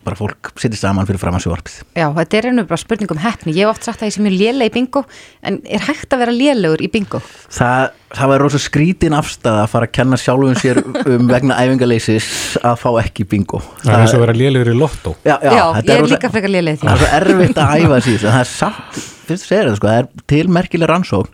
bara 0.05 0.17
fólk 0.17 0.49
setja 0.57 0.79
saman 0.79 1.05
fyrir 1.05 1.19
framann 1.21 1.41
sjónvarpið 1.43 1.75
Já, 1.99 2.07
þetta 2.17 2.37
er 2.39 2.47
einu 2.49 2.63
bara 2.69 2.79
spurning 2.81 3.11
um 3.13 3.19
hefni. 3.21 3.53
Ég 3.53 3.67
hef 3.67 3.75
oft 3.75 3.83
sagt 3.85 4.01
að 4.01 4.09
ég 4.09 4.15
sem 4.15 4.23
mjög 4.25 4.37
léleg 4.39 4.71
í 4.71 4.73
bingo, 4.73 5.03
en 5.45 5.59
er 5.69 5.83
hægt 5.85 6.13
að 6.15 6.21
vera 6.23 6.33
lélegur 6.35 6.81
í 6.81 6.89
bingo? 6.91 7.21
það, 7.53 7.91
það 8.17 8.31
var 8.33 8.43
rosa 8.45 8.61
skrítin 8.63 9.13
afstæða 9.17 9.61
að 9.65 9.69
fara 9.75 9.87
að 9.89 9.93
kenna 9.99 10.17
sjálfum 10.21 10.57
sér 10.61 10.81
um 11.15 11.27
vegna 11.29 11.57
æfingaleysis 11.61 12.29
að 12.65 12.79
fá 12.81 12.89
ekki 13.03 13.27
bingo 13.29 13.61
Það 13.83 13.93
er 13.93 14.01
eins 14.05 14.13
og 14.15 14.19
að 14.19 14.25
vera 14.25 14.37
lélegur 14.41 14.71
í 14.73 14.77
lottó 14.81 15.15
Já, 15.25 15.35
já, 15.37 15.51
Já, 15.53 15.63
þetta 15.77 15.85
ég 15.91 15.95
er 15.97 16.01
rosa- 16.05 16.15
líka 16.17 16.31
frekar 16.33 16.53
léleg 16.57 16.73
í 16.73 16.81
því. 16.81 16.87
það 16.87 16.95
er 16.95 17.01
svo 17.05 17.11
erfitt 17.21 17.61
að 17.61 17.73
æfa 17.77 17.99
en 18.01 18.21
það 18.25 18.39
er 18.41 18.51
samt, 18.55 19.01
fyrst 19.29 19.47
segir 19.51 19.69
það 19.71 19.77
sko, 19.81 19.87
það 19.91 20.01
er 20.01 20.09
tilmerkileg 20.33 20.91
rannsókn 20.91 21.33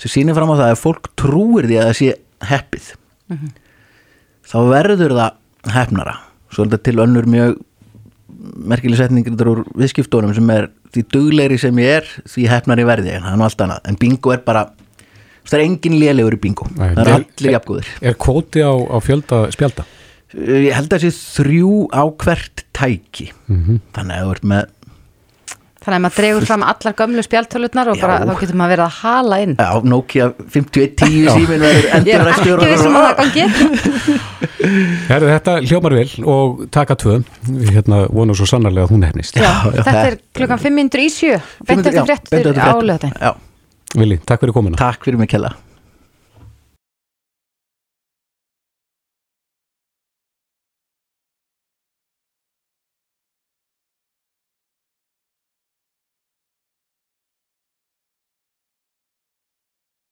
sem 0.00 0.14
sýnir 0.16 0.34
fram 0.40 0.50
á 0.50 0.56
það 0.56 0.70
að 0.72 0.80
fólk 0.80 1.10
trúir 1.20 1.68
því 1.68 1.76
að 1.82 1.90
það 1.90 1.98
sé 2.00 2.14
heppið 2.50 2.86
Mhm. 3.30 3.50
þá 4.50 4.56
verður 4.72 5.12
það 5.14 5.74
hefnara 5.76 6.14
svo 6.50 6.64
er 6.64 6.70
þetta 6.72 6.82
til 6.88 6.96
önnur 7.04 7.28
mjög 7.30 7.58
merkileg 8.40 8.98
setningur 9.00 9.48
úr 9.52 9.62
viðskiptónum 9.76 10.34
sem 10.36 10.50
er 10.54 10.68
því 10.94 11.02
duglegri 11.12 11.58
sem 11.60 11.76
ég 11.82 11.98
er 12.00 12.06
því 12.28 12.46
hefnari 12.50 12.84
verði 12.88 13.12
ég, 13.12 13.16
en 13.20 13.26
það 13.28 13.32
er 13.34 13.40
nú 13.40 13.46
allt 13.48 13.64
annað 13.66 13.88
en 13.92 13.98
bingo 14.00 14.32
er 14.34 14.42
bara, 14.46 14.62
það 15.44 15.58
er 15.58 15.64
engin 15.66 15.98
lélegur 16.00 16.36
í 16.38 16.40
bingo, 16.40 16.68
það 16.78 17.00
er 17.04 17.12
allir 17.18 17.54
jafngóðir 17.56 17.90
Er 18.00 18.16
kvóti 18.26 18.64
á, 18.64 18.72
á 18.72 18.96
fjölda 19.04 19.42
spjalda? 19.54 19.84
ég 20.30 20.70
held 20.76 20.92
að 20.94 21.02
þessi 21.02 21.40
þrjú 21.40 21.70
á 21.90 22.02
hvert 22.22 22.64
tæki 22.76 23.32
Mhm. 23.50 23.80
þannig 23.96 24.14
að 24.14 24.26
þú 24.28 24.34
ert 24.36 24.44
með 24.52 24.68
Þannig 25.80 25.96
að 25.96 26.02
maður 26.04 26.16
dregur 26.20 26.44
fram 26.44 26.64
allar 26.68 26.94
gömlu 26.98 27.22
spjaltölutnar 27.24 27.88
og 27.88 28.00
bara, 28.02 28.16
þá 28.28 28.32
getur 28.42 28.58
maður 28.60 28.72
verið 28.74 28.82
að 28.84 28.96
hala 29.00 29.38
inn. 29.40 29.54
Já, 29.56 29.70
Nokia 29.88 30.26
5110 30.52 31.14
Já. 31.24 31.30
síminn 31.38 31.64
verður 31.64 31.86
Ég 32.10 32.18
er 32.18 32.30
ekki 32.34 32.56
vissum 32.60 32.98
að 33.00 33.06
það 33.06 33.14
gangi. 33.22 34.18
Herðu, 35.08 35.30
þetta 35.30 35.54
hljómar 35.64 35.96
vel 35.96 36.10
og 36.34 36.60
taka 36.74 36.96
tvö 37.00 37.16
Við 37.48 37.72
hérna 37.78 38.02
vonum 38.12 38.36
svo 38.36 38.48
sannarlega 38.50 38.90
að 38.90 38.94
hún 38.94 39.06
hefnist 39.08 39.40
Já, 39.40 39.48
þetta 39.78 39.96
er 40.10 40.18
klukkan 40.36 40.60
500 40.60 41.06
í 41.06 41.08
sjö, 41.14 41.40
beint 41.64 41.88
eftir 41.88 42.04
fréttur 42.04 42.60
á 42.60 42.76
löðin. 42.76 43.16
Já. 43.16 43.32
Vili, 43.96 44.20
takk 44.28 44.44
fyrir 44.44 44.56
komuna 44.60 44.80
Takk 44.80 45.08
fyrir 45.08 45.20
mig 45.22 45.32
kella 45.32 45.54